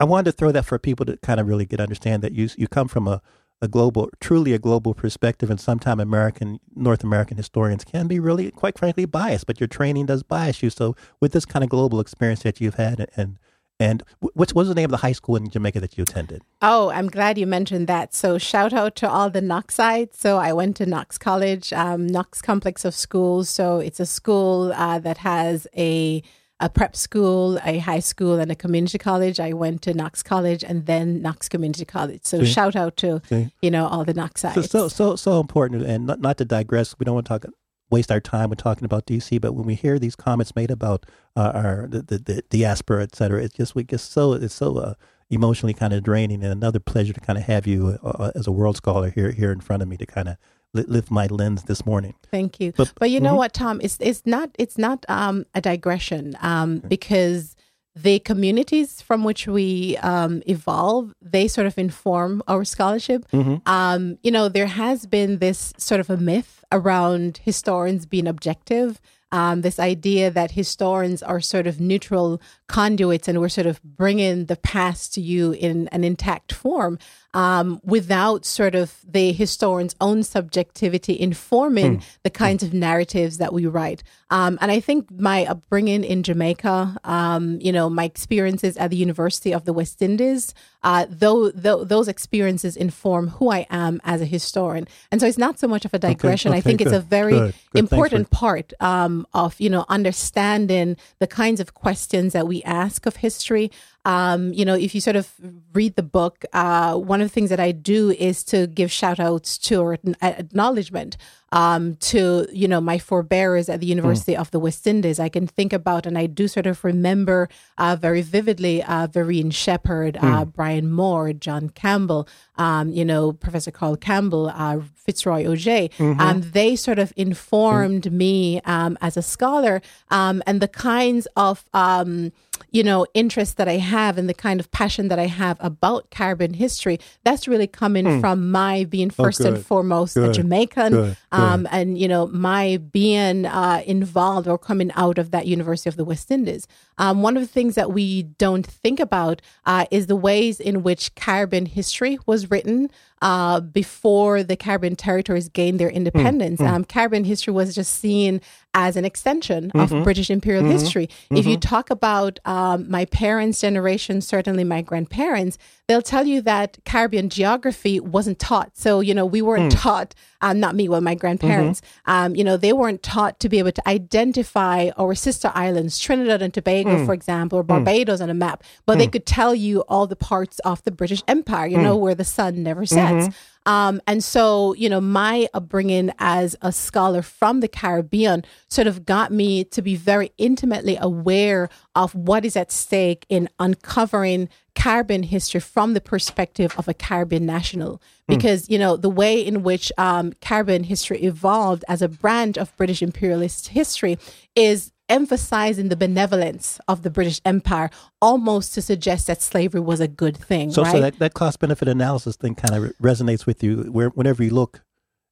I 0.00 0.04
wanted 0.06 0.24
to 0.24 0.32
throw 0.32 0.50
that 0.50 0.64
for 0.64 0.76
people 0.80 1.06
to 1.06 1.16
kind 1.18 1.38
of 1.38 1.46
really 1.46 1.64
get 1.66 1.78
understand 1.80 2.22
that 2.22 2.32
you 2.32 2.48
you 2.56 2.66
come 2.66 2.88
from 2.88 3.06
a, 3.06 3.22
a 3.64 3.68
global, 3.68 4.10
truly 4.20 4.52
a 4.52 4.58
global 4.58 4.92
perspective, 4.92 5.50
and 5.50 5.58
sometimes 5.58 6.00
American, 6.00 6.60
North 6.76 7.02
American 7.02 7.38
historians 7.38 7.82
can 7.82 8.06
be 8.06 8.20
really, 8.20 8.50
quite 8.50 8.78
frankly, 8.78 9.06
biased. 9.06 9.46
But 9.46 9.58
your 9.58 9.68
training 9.68 10.06
does 10.06 10.22
bias 10.22 10.62
you. 10.62 10.68
So 10.68 10.94
with 11.18 11.32
this 11.32 11.46
kind 11.46 11.64
of 11.64 11.70
global 11.70 11.98
experience 11.98 12.42
that 12.42 12.60
you've 12.60 12.74
had, 12.74 13.08
and 13.16 13.38
and 13.80 14.02
what's 14.20 14.54
what's 14.54 14.68
the 14.68 14.74
name 14.74 14.84
of 14.84 14.90
the 14.90 14.98
high 14.98 15.12
school 15.12 15.36
in 15.36 15.48
Jamaica 15.48 15.80
that 15.80 15.96
you 15.96 16.02
attended? 16.02 16.42
Oh, 16.60 16.90
I'm 16.90 17.08
glad 17.08 17.38
you 17.38 17.46
mentioned 17.46 17.86
that. 17.88 18.14
So 18.14 18.36
shout 18.36 18.74
out 18.74 18.94
to 18.96 19.08
all 19.08 19.30
the 19.30 19.40
Knoxites. 19.40 20.20
So 20.20 20.36
I 20.36 20.52
went 20.52 20.76
to 20.76 20.86
Knox 20.86 21.16
College, 21.16 21.72
um, 21.72 22.06
Knox 22.06 22.42
Complex 22.42 22.84
of 22.84 22.94
Schools. 22.94 23.48
So 23.48 23.78
it's 23.78 23.98
a 23.98 24.06
school 24.06 24.72
uh, 24.74 24.98
that 25.00 25.18
has 25.18 25.66
a 25.74 26.22
a 26.60 26.68
prep 26.68 26.94
school, 26.94 27.58
a 27.64 27.78
high 27.78 28.00
school, 28.00 28.38
and 28.38 28.50
a 28.50 28.54
community 28.54 28.98
college. 28.98 29.40
I 29.40 29.52
went 29.52 29.82
to 29.82 29.94
Knox 29.94 30.22
College 30.22 30.62
and 30.62 30.86
then 30.86 31.20
Knox 31.20 31.48
Community 31.48 31.84
College. 31.84 32.20
So 32.24 32.40
See? 32.40 32.52
shout 32.52 32.76
out 32.76 32.96
to 32.98 33.20
See? 33.28 33.52
you 33.60 33.70
know 33.70 33.86
all 33.86 34.04
the 34.04 34.14
Knoxites. 34.14 34.54
So 34.54 34.62
so 34.62 34.88
so 34.88 35.16
so 35.16 35.40
important, 35.40 35.82
and 35.82 36.06
not 36.06 36.20
not 36.20 36.38
to 36.38 36.44
digress. 36.44 36.94
We 36.98 37.04
don't 37.04 37.14
want 37.14 37.26
to 37.26 37.28
talk 37.28 37.44
waste 37.90 38.10
our 38.10 38.20
time 38.20 38.50
with 38.50 38.58
talking 38.58 38.84
about 38.84 39.06
DC, 39.06 39.40
but 39.40 39.54
when 39.54 39.66
we 39.66 39.74
hear 39.74 39.98
these 39.98 40.16
comments 40.16 40.56
made 40.56 40.70
about 40.70 41.06
uh, 41.36 41.52
our 41.54 41.86
the, 41.88 42.02
the, 42.02 42.18
the 42.18 42.44
diaspora, 42.50 43.02
et 43.02 43.14
cetera, 43.14 43.42
it's 43.42 43.54
just 43.54 43.74
we 43.74 43.84
get 43.84 44.00
so 44.00 44.32
it's 44.32 44.54
so 44.54 44.76
uh, 44.76 44.94
emotionally 45.30 45.74
kind 45.74 45.92
of 45.92 46.02
draining. 46.02 46.42
And 46.42 46.52
another 46.52 46.80
pleasure 46.80 47.12
to 47.12 47.20
kind 47.20 47.38
of 47.38 47.44
have 47.44 47.66
you 47.66 47.98
uh, 48.02 48.32
as 48.34 48.46
a 48.46 48.52
world 48.52 48.76
scholar 48.76 49.10
here 49.10 49.32
here 49.32 49.52
in 49.52 49.60
front 49.60 49.82
of 49.82 49.88
me 49.88 49.96
to 49.98 50.06
kind 50.06 50.28
of 50.28 50.36
lift 50.74 51.10
my 51.10 51.26
lens 51.26 51.62
this 51.64 51.86
morning. 51.86 52.14
Thank 52.30 52.60
you. 52.60 52.72
But- 52.76 52.92
But, 52.98 53.10
you 53.10 53.20
know 53.20 53.34
mhm. 53.34 53.38
what, 53.38 53.52
Tom? 53.54 53.80
It's 53.82 53.96
it's 54.00 54.22
not 54.26 54.50
it's 54.58 54.76
not 54.78 55.04
um, 55.08 55.44
a 55.54 55.60
digression 55.60 56.36
um, 56.42 56.80
because 56.88 57.56
the 57.96 58.18
communities 58.18 59.00
from 59.00 59.22
which 59.22 59.46
we 59.46 59.96
um, 59.98 60.42
evolve 60.48 61.14
they 61.22 61.46
sort 61.46 61.66
of 61.68 61.78
inform 61.78 62.42
our 62.48 62.64
scholarship. 62.64 63.24
Um, 63.66 64.18
you 64.24 64.32
know, 64.32 64.48
there 64.48 64.66
has 64.66 65.06
been 65.06 65.38
this 65.38 65.72
sort 65.78 66.00
of 66.00 66.10
a 66.10 66.16
myth 66.16 66.64
around 66.72 67.38
historians 67.44 68.04
being 68.06 68.26
objective. 68.26 69.00
Um, 69.34 69.62
this 69.62 69.80
idea 69.80 70.30
that 70.30 70.52
historians 70.52 71.20
are 71.20 71.40
sort 71.40 71.66
of 71.66 71.80
neutral 71.80 72.40
conduits 72.68 73.26
and 73.26 73.40
we're 73.40 73.48
sort 73.48 73.66
of 73.66 73.82
bringing 73.82 74.44
the 74.44 74.54
past 74.54 75.12
to 75.14 75.20
you 75.20 75.50
in 75.50 75.88
an 75.88 76.04
intact 76.04 76.52
form 76.52 77.00
um, 77.34 77.80
without 77.82 78.44
sort 78.44 78.76
of 78.76 78.94
the 79.04 79.32
historian's 79.32 79.96
own 80.00 80.22
subjectivity 80.22 81.18
informing 81.18 82.00
the 82.22 82.30
kinds 82.30 82.62
of 82.62 82.72
narratives 82.72 83.38
that 83.38 83.52
we 83.52 83.66
write. 83.66 84.04
Um, 84.30 84.56
and 84.60 84.70
I 84.70 84.78
think 84.78 85.10
my 85.10 85.46
upbringing 85.46 86.04
in 86.04 86.22
Jamaica, 86.22 86.96
um, 87.02 87.58
you 87.60 87.72
know, 87.72 87.90
my 87.90 88.04
experiences 88.04 88.76
at 88.76 88.90
the 88.90 88.96
University 88.96 89.52
of 89.52 89.64
the 89.64 89.72
West 89.72 90.00
Indies, 90.00 90.54
uh, 90.84 91.06
though, 91.08 91.50
though 91.50 91.82
those 91.82 92.08
experiences 92.08 92.76
inform 92.76 93.28
who 93.28 93.50
I 93.50 93.66
am 93.70 94.00
as 94.04 94.20
a 94.20 94.26
historian. 94.26 94.86
And 95.10 95.20
so 95.20 95.26
it's 95.26 95.38
not 95.38 95.58
so 95.58 95.66
much 95.66 95.84
of 95.84 95.94
a 95.94 95.98
digression. 95.98 96.52
I 96.52 96.58
okay, 96.58 96.60
think 96.60 96.80
it's 96.82 96.92
a 96.92 97.00
very 97.00 97.32
good, 97.32 97.40
good. 97.40 97.54
Thanks 97.72 97.88
for- 97.88 97.96
important 97.96 98.30
part 98.30 98.72
um, 98.80 99.26
of 99.32 99.58
you 99.58 99.70
know 99.70 99.86
understanding 99.88 100.96
the 101.18 101.26
kinds 101.26 101.58
of 101.58 101.74
questions 101.74 102.34
that 102.34 102.46
we 102.46 102.62
ask 102.64 103.06
of 103.06 103.16
history. 103.16 103.70
Um, 104.04 104.52
you 104.52 104.64
know, 104.64 104.74
if 104.74 104.94
you 104.94 105.00
sort 105.00 105.16
of 105.16 105.32
read 105.72 105.96
the 105.96 106.02
book, 106.02 106.44
uh, 106.52 106.94
one 106.94 107.20
of 107.20 107.28
the 107.28 107.32
things 107.32 107.50
that 107.50 107.60
I 107.60 107.72
do 107.72 108.10
is 108.10 108.44
to 108.44 108.66
give 108.66 108.92
shout 108.92 109.18
outs 109.18 109.56
to 109.58 109.80
or 109.80 109.98
acknowledgement 110.22 111.16
um, 111.52 111.94
to, 111.96 112.46
you 112.52 112.66
know, 112.66 112.80
my 112.80 112.98
forebearers 112.98 113.68
at 113.68 113.80
the 113.80 113.86
University 113.86 114.36
of 114.36 114.50
the 114.50 114.58
West 114.58 114.86
Indies. 114.86 115.20
I 115.20 115.28
can 115.28 115.46
think 115.46 115.72
about, 115.72 116.04
and 116.04 116.18
I 116.18 116.26
do 116.26 116.48
sort 116.48 116.66
of 116.66 116.82
remember 116.84 117.48
uh, 117.78 117.96
very 117.98 118.22
vividly, 118.22 118.82
uh, 118.82 119.06
Verene 119.06 119.52
Shepherd, 119.52 120.18
uh, 120.20 120.44
Brian 120.44 120.90
Moore, 120.90 121.32
John 121.32 121.68
Campbell, 121.68 122.28
um, 122.56 122.90
you 122.90 123.04
know, 123.04 123.32
Professor 123.32 123.70
Carl 123.70 123.96
Campbell, 123.96 124.48
uh, 124.48 124.80
Fitzroy 124.96 125.44
Augier. 125.44 125.90
Um, 126.20 126.40
they 126.40 126.74
sort 126.76 126.98
of 126.98 127.12
informed 127.16 128.12
me 128.12 128.60
um, 128.62 128.98
as 129.00 129.16
a 129.16 129.22
scholar 129.22 129.80
um, 130.10 130.42
and 130.46 130.60
the 130.60 130.68
kinds 130.68 131.28
of, 131.36 131.64
um, 131.72 132.32
you 132.70 132.82
know, 132.82 133.06
interest 133.14 133.56
that 133.56 133.68
I 133.68 133.76
have 133.78 134.18
and 134.18 134.28
the 134.28 134.34
kind 134.34 134.58
of 134.60 134.70
passion 134.70 135.08
that 135.08 135.18
I 135.18 135.26
have 135.26 135.56
about 135.60 136.10
Caribbean 136.10 136.54
history. 136.54 136.98
That's 137.24 137.46
really 137.46 137.66
coming 137.66 138.20
from 138.20 138.50
my 138.50 138.84
being 138.84 139.10
first 139.10 139.40
and 139.40 139.48
Hmm. 139.48 139.54
Oh, 139.54 139.56
good. 139.58 139.66
foremost 139.66 140.16
a 140.16 140.20
Good. 140.20 140.34
Jamaican, 140.34 140.92
Good. 140.92 141.16
um, 141.32 141.68
and 141.70 141.96
you 141.98 142.08
know, 142.08 142.26
my 142.28 142.78
being 142.92 143.46
uh, 143.46 143.82
involved 143.86 144.48
or 144.48 144.58
coming 144.58 144.90
out 144.94 145.18
of 145.18 145.30
that 145.30 145.46
University 145.46 145.88
of 145.88 145.96
the 145.96 146.04
West 146.04 146.30
Indies. 146.30 146.66
Um, 146.98 147.22
one 147.22 147.36
of 147.36 147.42
the 147.42 147.48
things 147.48 147.74
that 147.76 147.92
we 147.92 148.22
don't 148.24 148.66
think 148.66 148.98
about 149.00 149.40
uh, 149.66 149.86
is 149.90 150.06
the 150.06 150.16
ways 150.16 150.60
in 150.60 150.82
which 150.82 151.14
Caribbean 151.14 151.66
history 151.66 152.18
was 152.26 152.50
written 152.50 152.90
uh, 153.24 153.58
before 153.60 154.42
the 154.42 154.54
Caribbean 154.54 154.96
territories 154.96 155.48
gained 155.48 155.80
their 155.80 155.88
independence. 155.88 156.60
Um, 156.60 156.84
Caribbean 156.84 157.24
history 157.24 157.54
was 157.54 157.74
just 157.74 157.94
seen 157.94 158.42
as 158.74 158.96
an 158.96 159.04
extension 159.06 159.70
of 159.74 159.90
British 160.04 160.28
imperial 160.28 160.64
history. 160.64 161.08
If 161.30 161.46
you 161.46 161.56
talk 161.56 161.88
about 161.88 162.38
um, 162.44 162.90
my 162.90 163.06
parents' 163.06 163.62
generation, 163.62 164.20
certainly 164.20 164.62
my 164.62 164.82
grandparents, 164.82 165.56
they'll 165.86 166.02
tell 166.02 166.26
you 166.26 166.40
that 166.42 166.78
Caribbean 166.84 167.28
geography 167.28 168.00
wasn't 168.00 168.38
taught. 168.38 168.76
So, 168.76 169.00
you 169.00 169.14
know, 169.14 169.26
we 169.26 169.42
weren't 169.42 169.72
hmm. 169.72 169.78
taught, 169.78 170.14
um, 170.40 170.58
not 170.58 170.74
me, 170.74 170.88
well, 170.88 171.00
my 171.00 171.14
grandparents, 171.14 171.80
mm-hmm. 171.80 172.10
um, 172.10 172.36
you 172.36 172.44
know, 172.44 172.56
they 172.56 172.72
weren't 172.72 173.02
taught 173.02 173.38
to 173.40 173.48
be 173.48 173.58
able 173.58 173.72
to 173.72 173.88
identify 173.88 174.90
our 174.96 175.14
sister 175.14 175.52
islands, 175.54 175.98
Trinidad 175.98 176.40
and 176.42 176.54
Tobago, 176.54 176.98
hmm. 176.98 177.06
for 177.06 177.12
example, 177.12 177.58
or 177.58 177.62
hmm. 177.62 177.68
Barbados 177.68 178.20
on 178.20 178.30
a 178.30 178.34
map, 178.34 178.64
but 178.86 178.98
they 178.98 179.06
could 179.06 179.26
tell 179.26 179.54
you 179.54 179.80
all 179.82 180.06
the 180.06 180.16
parts 180.16 180.58
of 180.60 180.82
the 180.84 180.90
British 180.90 181.22
Empire, 181.28 181.66
you 181.66 181.78
know, 181.78 181.96
where 181.96 182.14
the 182.14 182.24
sun 182.24 182.62
never 182.62 182.86
sets. 182.86 183.28
Mm-hmm. 183.28 183.36
Um, 183.66 184.00
and 184.06 184.22
so, 184.22 184.74
you 184.74 184.88
know, 184.88 185.00
my 185.00 185.48
upbringing 185.54 186.12
as 186.18 186.54
a 186.60 186.70
scholar 186.70 187.22
from 187.22 187.60
the 187.60 187.68
Caribbean 187.68 188.44
sort 188.68 188.86
of 188.86 189.06
got 189.06 189.32
me 189.32 189.64
to 189.64 189.80
be 189.80 189.96
very 189.96 190.32
intimately 190.36 190.98
aware 191.00 191.70
of 191.94 192.14
what 192.14 192.44
is 192.44 192.56
at 192.56 192.70
stake 192.70 193.24
in 193.28 193.48
uncovering 193.58 194.48
Caribbean 194.74 195.22
history 195.22 195.60
from 195.60 195.94
the 195.94 196.00
perspective 196.00 196.74
of 196.76 196.88
a 196.88 196.94
Caribbean 196.94 197.46
national. 197.46 198.02
Because, 198.26 198.68
you 198.68 198.78
know, 198.78 198.96
the 198.96 199.10
way 199.10 199.38
in 199.40 199.62
which 199.62 199.92
um, 199.98 200.32
Caribbean 200.40 200.84
history 200.84 201.22
evolved 201.22 201.84
as 201.88 202.02
a 202.02 202.08
branch 202.08 202.56
of 202.56 202.76
British 202.76 203.02
imperialist 203.02 203.68
history 203.68 204.18
is 204.54 204.92
emphasizing 205.08 205.88
the 205.88 205.96
benevolence 205.96 206.80
of 206.88 207.02
the 207.02 207.10
British 207.10 207.40
Empire, 207.44 207.90
almost 208.20 208.74
to 208.74 208.82
suggest 208.82 209.26
that 209.26 209.42
slavery 209.42 209.80
was 209.80 210.00
a 210.00 210.08
good 210.08 210.36
thing. 210.36 210.70
So 210.70 210.82
right? 210.82 210.92
so 210.92 211.00
that, 211.00 211.18
that 211.18 211.34
cost 211.34 211.60
benefit 211.60 211.88
analysis 211.88 212.36
thing 212.36 212.54
kind 212.54 212.74
of 212.74 212.92
resonates 212.98 213.46
with 213.46 213.62
you 213.62 213.84
where, 213.84 214.08
whenever 214.10 214.42
you 214.42 214.50
look 214.50 214.82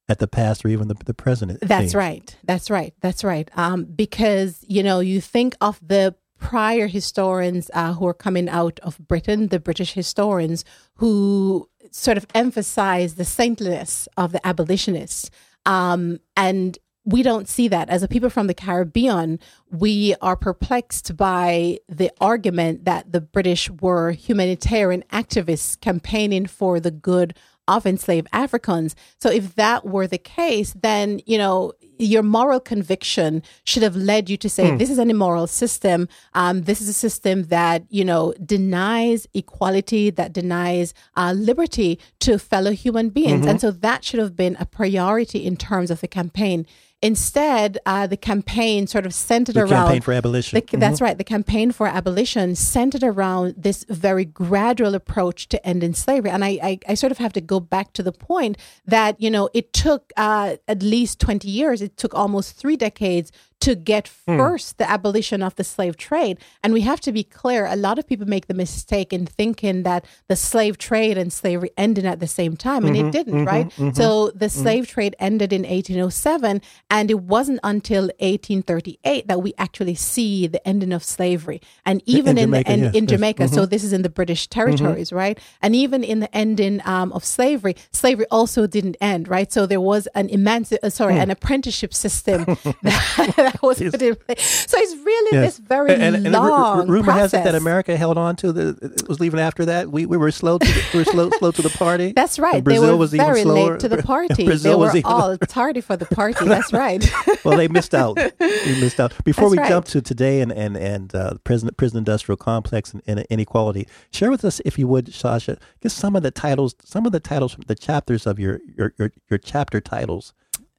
at 0.09 0.19
the 0.19 0.29
past 0.29 0.65
or 0.65 0.69
even 0.69 0.89
the, 0.89 0.95
the 0.95 1.15
present. 1.15 1.59
That's 1.61 1.95
right. 1.95 2.37
That's 2.45 2.71
right. 2.71 2.93
That's 3.01 3.25
right. 3.25 3.51
Um, 3.57 3.85
because 3.85 4.65
you 4.69 4.83
know, 4.83 5.01
you 5.01 5.21
think 5.21 5.55
of 5.61 5.81
the 5.87 6.15
prior 6.39 6.89
historians 6.89 7.71
uh, 7.73 7.95
who 7.95 8.07
are 8.07 8.15
coming 8.15 8.49
out 8.49 8.81
of 8.81 8.99
Britain, 9.07 9.49
the 9.49 9.61
British 9.61 9.93
historians, 9.93 10.65
who 10.97 11.69
sort 11.93 12.17
of 12.17 12.27
emphasize 12.35 13.15
the 13.15 13.25
saintliness 13.25 14.09
of 14.17 14.33
the 14.33 14.45
abolitionists. 14.47 15.31
Um, 15.65 16.19
and 16.37 16.77
we 17.05 17.23
don't 17.23 17.49
see 17.49 17.69
that. 17.69 17.89
As 17.89 18.03
a 18.03 18.09
people 18.09 18.31
from 18.31 18.47
the 18.47 18.55
Caribbean, 18.55 19.41
we 19.71 20.15
are 20.21 20.37
perplexed 20.37 21.17
by 21.17 21.79
the 21.89 22.11
argument 22.21 22.85
that 22.85 23.13
the 23.13 23.21
British 23.21 23.69
were 23.71 24.13
humanitarian 24.13 25.05
activists 25.13 25.81
campaigning 25.81 26.47
for 26.47 26.79
the 26.79 26.93
good 26.93 27.35
of 27.69 27.87
enslaved 27.87 28.29
Africans. 28.33 28.95
So 29.21 29.31
if 29.31 29.55
that 29.55 29.87
were 29.87 30.07
the 30.07 30.19
case, 30.19 30.75
then, 30.81 31.21
you 31.27 31.39
know, 31.39 31.73
your 31.99 32.23
moral 32.23 32.59
conviction 32.59 33.43
should 33.65 33.83
have 33.83 33.95
led 33.95 34.29
you 34.29 34.37
to 34.39 34.49
say, 34.49 34.71
mm. 34.71 34.79
this 34.79 34.91
is 34.91 34.99
an 34.99 35.11
immoral 35.11 35.47
system. 35.47 36.09
Um, 36.35 36.63
this 36.63 36.81
is 36.81 36.89
a 36.89 36.93
system 36.93 37.45
that, 37.45 37.85
you 37.89 38.05
know, 38.05 38.35
denies 38.45 39.29
equality, 39.35 40.11
that 40.11 40.33
denies 40.33 40.95
uh, 41.17 41.33
liberty 41.37 42.01
to 42.21 42.39
fellow 42.39 42.73
human 42.73 43.11
beings. 43.11 43.43
Mm-hmm. 43.43 43.49
And 43.49 43.61
so 43.61 43.71
that 43.71 44.05
should 44.05 44.21
have 44.21 44.35
been 44.35 44.57
a 44.59 44.67
priority 44.67 45.45
in 45.45 45.57
terms 45.57 45.91
of 45.91 46.01
the 46.01 46.09
campaign. 46.09 46.67
Instead, 47.03 47.79
uh, 47.85 48.07
the 48.07 48.17
campaign 48.17 48.87
sort 48.87 49.05
of 49.05 49.13
centered 49.13 49.57
the 49.57 49.63
around 49.63 49.87
campaign 49.87 50.01
for 50.01 50.13
abolition. 50.13 50.57
The, 50.57 50.63
mm-hmm. 50.63 50.79
That's 50.79 51.01
right. 51.01 51.19
The 51.19 51.25
campaign 51.25 51.73
for 51.73 51.89
abolition 51.89 52.55
centered 52.55 53.03
around 53.03 53.55
this 53.57 53.85
very 53.89 54.25
gradual 54.25 54.95
approach 54.95 55.49
to 55.49 55.67
ending 55.67 55.95
slavery. 55.95 56.31
And 56.31 56.45
I, 56.45 56.61
I, 56.63 56.79
I 56.89 56.95
sort 56.95 57.11
of 57.11 57.19
have 57.19 57.33
to 57.33 57.41
go 57.41 57.59
back 57.59 57.93
to 57.95 58.05
the 58.05 58.13
point 58.13 58.57
that 58.87 59.21
you 59.21 59.33
know 59.33 59.49
it 59.53 59.73
took 59.73 60.13
uh, 60.17 60.57
at 60.69 60.83
least 60.83 61.19
twenty 61.19 61.49
years. 61.49 61.83
It 61.83 61.97
took 61.97 62.15
almost 62.15 62.57
three 62.57 62.77
decades 62.77 63.33
to 63.63 63.75
get 63.77 64.11
hmm. 64.27 64.37
first 64.37 64.79
the 64.79 64.91
abolition 64.91 65.43
of 65.43 65.55
the 65.55 65.65
slave 65.65 65.97
trade. 65.97 66.39
And 66.63 66.73
we 66.73 66.81
have 66.83 67.01
to 67.03 67.13
be 67.13 67.23
clear 67.23 67.67
a 67.67 67.77
lot 67.77 67.99
of 67.99 68.07
people 68.07 68.27
make 68.27 68.47
the 68.49 68.55
mistake 68.55 69.13
in 69.13 69.25
thinking 69.27 69.85
that 69.85 70.05
the 70.29 70.37
slave 70.37 70.79
trade 70.79 71.17
and 71.17 71.33
slavery 71.33 71.71
ended 71.77 72.05
at 72.05 72.21
the 72.21 72.27
same 72.27 72.57
time, 72.57 72.85
and 72.85 72.97
mm-hmm, 72.97 73.09
it 73.09 73.13
didn't, 73.13 73.35
mm-hmm, 73.35 73.47
right? 73.47 73.69
Mm-hmm, 73.71 73.91
so 73.93 74.31
the 74.31 74.47
mm-hmm. 74.47 74.63
slave 74.63 74.89
trade 74.89 75.15
ended 75.19 75.53
in 75.53 75.63
1807, 75.63 76.61
and 76.91 77.11
it 77.11 77.21
wasn't 77.21 77.61
until 77.63 78.05
1838 78.19 79.29
that 79.29 79.43
we 79.43 79.55
actually 79.59 79.95
see 79.95 80.47
the 80.47 80.67
ending 80.67 80.93
of 80.93 81.05
slavery. 81.05 81.61
And 81.87 82.03
even 82.05 82.37
in, 82.37 82.45
in 82.45 82.51
Jamaica, 82.51 82.65
the 82.65 82.73
end, 82.73 82.83
yes, 82.83 82.95
in 82.95 83.07
Jamaica, 83.07 83.43
yes. 83.45 83.51
so 83.53 83.61
mm-hmm. 83.63 83.71
this 83.71 83.85
is 83.85 83.93
in 83.93 84.03
the 84.03 84.11
British 84.11 84.49
territories, 84.49 85.09
mm-hmm. 85.09 85.17
right? 85.17 85.41
And 85.61 85.77
even 85.77 86.03
in 86.03 86.21
the 86.21 86.35
ending 86.37 86.81
um, 86.85 87.13
of 87.13 87.25
slavery, 87.25 87.77
slavery 87.93 88.27
also 88.31 88.67
didn't 88.67 88.97
end, 89.01 89.29
right? 89.29 89.53
So 89.53 89.67
there 89.67 89.81
was 89.81 90.09
an 90.15 90.29
emanci- 90.29 90.79
uh, 90.83 90.91
sorry, 90.91 91.15
mm. 91.15 91.23
an 91.23 91.31
apprenticeship 91.31 91.95
system 91.95 92.45
that 92.83 93.52
that 93.61 93.63
was 93.63 93.79
put 93.79 94.03
in 94.03 94.15
place. 94.17 94.71
So 94.71 94.79
it's 94.79 94.95
really 95.05 95.37
yes. 95.37 95.57
this 95.57 95.67
very 95.67 95.93
and, 95.93 96.03
and, 96.03 96.27
and 96.27 96.33
long 96.33 96.81
r- 96.81 96.87
rumor 96.87 97.05
process. 97.05 97.33
has 97.33 97.35
it 97.35 97.45
that 97.45 97.55
America 97.55 97.97
held 97.97 98.19
on 98.19 98.37
to 98.37 98.53
the 98.53 98.79
it 98.81 99.09
was 99.09 99.21
leaving 99.21 99.41
after 99.41 99.65
that. 99.67 99.91
We 99.91 100.07
we 100.07 100.17
were 100.17 100.31
slow 100.31 100.59
to 100.59 100.67
the, 100.67 100.85
we 100.93 100.99
were 101.01 101.05
slow 101.05 101.31
slow 101.31 101.51
to 101.53 101.63
the 101.63 101.71
party. 101.71 102.13
That's 102.17 102.39
right. 102.39 102.63
Brazil 102.65 102.83
they 102.83 102.91
were 102.91 102.97
was 102.97 103.13
very 103.13 103.45
late 103.45 103.81
to 103.81 103.89
the 103.89 104.03
party. 104.03 104.45
Brazil 104.45 104.73
they 104.73 104.87
were 104.87 104.93
was 104.93 105.05
all 105.05 105.39
tardy 105.39 105.81
for 105.81 105.97
the 105.97 106.07
party. 106.07 106.45
That's 106.47 106.73
right. 106.73 107.05
well, 107.45 107.57
they 107.57 107.69
missed 107.69 107.95
out. 107.95 108.17
We 108.41 108.81
missed 108.81 109.01
out. 109.01 109.13
Before 109.25 109.45
That's 109.45 109.53
we 109.53 109.59
right. 109.59 109.69
jump 109.69 109.87
to 109.87 110.03
today 110.03 110.41
and 110.41 110.53
and 110.53 110.77
and 110.77 111.15
uh, 111.15 111.35
prison 111.45 111.71
prison 111.77 111.99
industrial 111.99 112.37
complex 112.37 112.93
and, 112.93 113.03
and, 113.07 113.27
inequality, 113.31 113.87
share 114.11 114.31
with 114.31 114.45
us 114.45 114.61
if 114.65 114.79
you 114.79 114.87
would, 114.89 115.13
Sasha, 115.15 115.59
just 115.83 115.97
some 115.97 116.17
of 116.17 116.23
the 116.23 116.31
titles, 116.31 116.75
some 116.85 117.07
of 117.07 117.13
the 117.13 117.21
titles, 117.21 117.53
from 117.53 117.65
the 117.67 117.75
chapters 117.75 118.27
of 118.27 118.39
your 118.39 118.61
your 118.77 118.95
your, 118.99 119.13
your 119.31 119.39
chapter 119.39 119.81
titles 119.81 120.33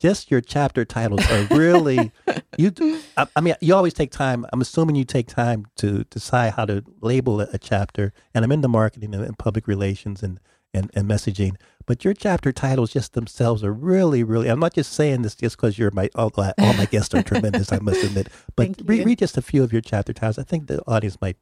just 0.04 0.30
your 0.30 0.42
chapter 0.42 0.84
titles 0.84 1.26
are 1.32 1.48
really 1.56 2.12
you. 2.58 2.74
I, 3.16 3.26
I, 3.38 3.39
mean, 3.39 3.56
you 3.62 3.74
always 3.74 3.94
take 3.94 4.12
time. 4.12 4.46
I'm 4.52 4.60
assuming 4.60 4.98
you 4.98 5.06
take 5.06 5.28
time 5.28 5.66
to 5.78 6.04
decide 6.04 6.54
how 6.56 6.66
to 6.66 6.84
label 7.00 7.39
a, 7.39 7.58
chapter. 7.58 8.12
And 8.34 8.44
I'm 8.44 8.52
into 8.52 8.68
marketing 8.68 9.16
and, 9.16 9.24
and 9.24 9.39
public 9.39 9.66
relations 9.66 10.22
and, 10.22 10.42
and 10.74 10.92
and 10.94 11.08
messaging. 11.10 11.56
But 11.86 12.04
your 12.04 12.13
chapter 12.13 12.52
titles 12.52 12.92
just 12.92 13.13
themselves 13.13 13.63
are 13.63 13.72
really, 13.72 14.26
really. 14.26 14.50
I'm 14.50 14.60
not 14.60 14.74
just 14.74 14.92
saying 14.92 15.22
this 15.22 15.36
just 15.36 15.56
because 15.56 15.80
you're 15.80 15.92
my 15.92 16.10
all, 16.16 16.32
uh, 16.36 16.52
all 16.60 16.74
my 16.74 16.86
guests 16.86 17.16
are 17.16 17.24
tremendous. 17.32 17.72
I 17.72 17.80
must 17.80 18.04
admit. 18.04 18.28
But 18.58 18.82
read, 18.84 19.06
read 19.06 19.20
just 19.20 19.38
a 19.38 19.42
few 19.42 19.63
of 19.63 19.72
your 19.72 19.82
chapter 19.82 20.12
titles. 20.12 20.38
I 20.38 20.44
think 20.44 20.68
the 20.68 20.82
audience 20.86 21.18
might. 21.22 21.38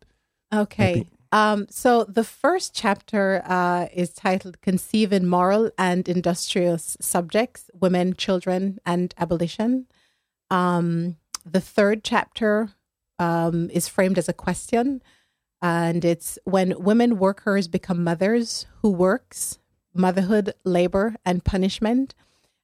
Okay. 0.54 1.10
Um, 1.32 1.68
so 1.70 2.04
the 2.04 2.26
first 2.26 2.76
chapter 2.76 3.42
uh, 3.46 3.88
is 3.94 4.10
titled 4.10 4.62
Conceiving 4.62 5.26
Moral 5.26 5.72
and 5.78 6.08
Industrious 6.10 6.98
Subjects 7.00 7.70
Women, 7.74 8.16
Children, 8.16 8.80
and 8.86 9.14
Abolition. 9.18 9.88
Um, 10.50 11.18
the 11.46 11.62
third 11.62 12.04
chapter 12.04 12.72
um, 13.18 13.70
is 13.72 13.88
framed 13.88 14.18
as 14.18 14.28
a 14.28 14.34
question, 14.34 15.02
and 15.62 16.04
it's 16.04 16.38
when 16.44 16.84
women 16.84 17.18
workers 17.18 17.70
become 17.70 18.04
mothers, 18.04 18.66
who 18.82 18.92
works, 18.92 19.60
motherhood, 19.94 20.54
labor, 20.66 21.16
and 21.24 21.46
punishment. 21.46 22.14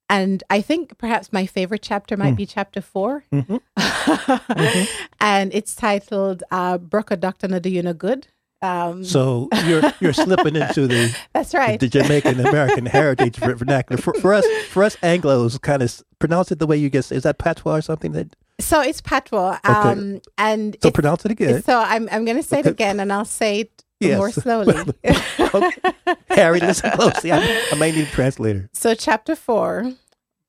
And 0.09 0.43
I 0.49 0.61
think 0.61 0.97
perhaps 0.97 1.31
my 1.31 1.45
favorite 1.45 1.81
chapter 1.81 2.17
might 2.17 2.33
mm. 2.33 2.37
be 2.37 2.45
chapter 2.45 2.81
4 2.81 3.25
mm-hmm. 3.31 3.55
mm-hmm. 3.77 5.03
And 5.19 5.53
it's 5.53 5.75
titled 5.75 6.43
uh, 6.49 6.77
Bukra 6.77 7.19
Doctor 7.19 7.47
No 7.49 7.59
Do 7.59 7.69
You 7.69 7.83
No 7.83 7.93
Good 7.93 8.27
um, 8.61 9.03
so 9.03 9.49
you're 9.65 9.83
you're 9.99 10.13
slipping 10.13 10.55
into 10.61 10.87
the 10.87 11.15
that's 11.33 11.53
right 11.53 11.79
the, 11.79 11.87
Jamaican 11.87 12.39
American 12.39 12.85
heritage 12.97 13.37
vernacular 13.37 14.01
for, 14.01 14.13
for 14.15 14.33
us 14.33 14.45
for 14.69 14.83
us 14.83 14.95
Anglo's 15.03 15.57
kind 15.59 15.83
of 15.83 16.01
pronounce 16.19 16.51
it 16.51 16.59
the 16.59 16.65
way 16.65 16.77
you 16.77 16.89
guess 16.89 17.11
is 17.11 17.23
that 17.23 17.37
patois 17.37 17.77
or 17.77 17.81
something 17.81 18.13
that 18.13 18.35
so 18.59 18.81
it's 18.81 19.01
patois 19.01 19.59
um, 19.63 19.87
okay. 19.87 20.21
and 20.39 20.77
so 20.81 20.89
pronounce 20.89 21.23
it 21.25 21.31
again 21.31 21.61
so 21.61 21.77
I'm 21.77 22.09
I'm 22.11 22.25
going 22.25 22.37
to 22.37 22.43
say 22.43 22.59
okay. 22.59 22.69
it 22.69 22.71
again 22.71 22.99
and 22.99 23.13
I'll 23.13 23.25
say 23.25 23.61
it 23.61 23.83
yes. 23.99 24.17
more 24.17 24.31
slowly 24.31 24.75
okay. 25.39 25.71
Harry 26.29 26.59
listen 26.59 26.91
closely 26.91 27.31
I, 27.31 27.63
I 27.71 27.75
may 27.75 27.91
need 27.91 28.07
a 28.07 28.11
translator 28.11 28.69
so 28.73 28.95
chapter 28.95 29.35
four 29.35 29.93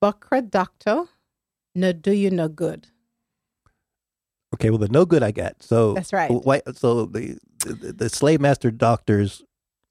Bukra 0.03 0.49
doctor 0.49 1.05
no 1.75 1.93
do 1.93 2.13
you 2.13 2.31
no 2.31 2.49
good 2.49 2.87
Okay, 4.55 4.71
well, 4.71 4.79
the 4.79 4.89
no 4.89 5.05
good 5.05 5.23
I 5.23 5.31
got. 5.31 5.63
So 5.63 5.95
that's 5.95 6.13
right. 6.13 6.31
Why, 6.31 6.63
so 6.75 7.05
the, 7.05 7.39
the, 7.67 7.93
the 7.93 8.09
slave 8.09 8.41
master 8.41 8.71
doctors 8.71 9.43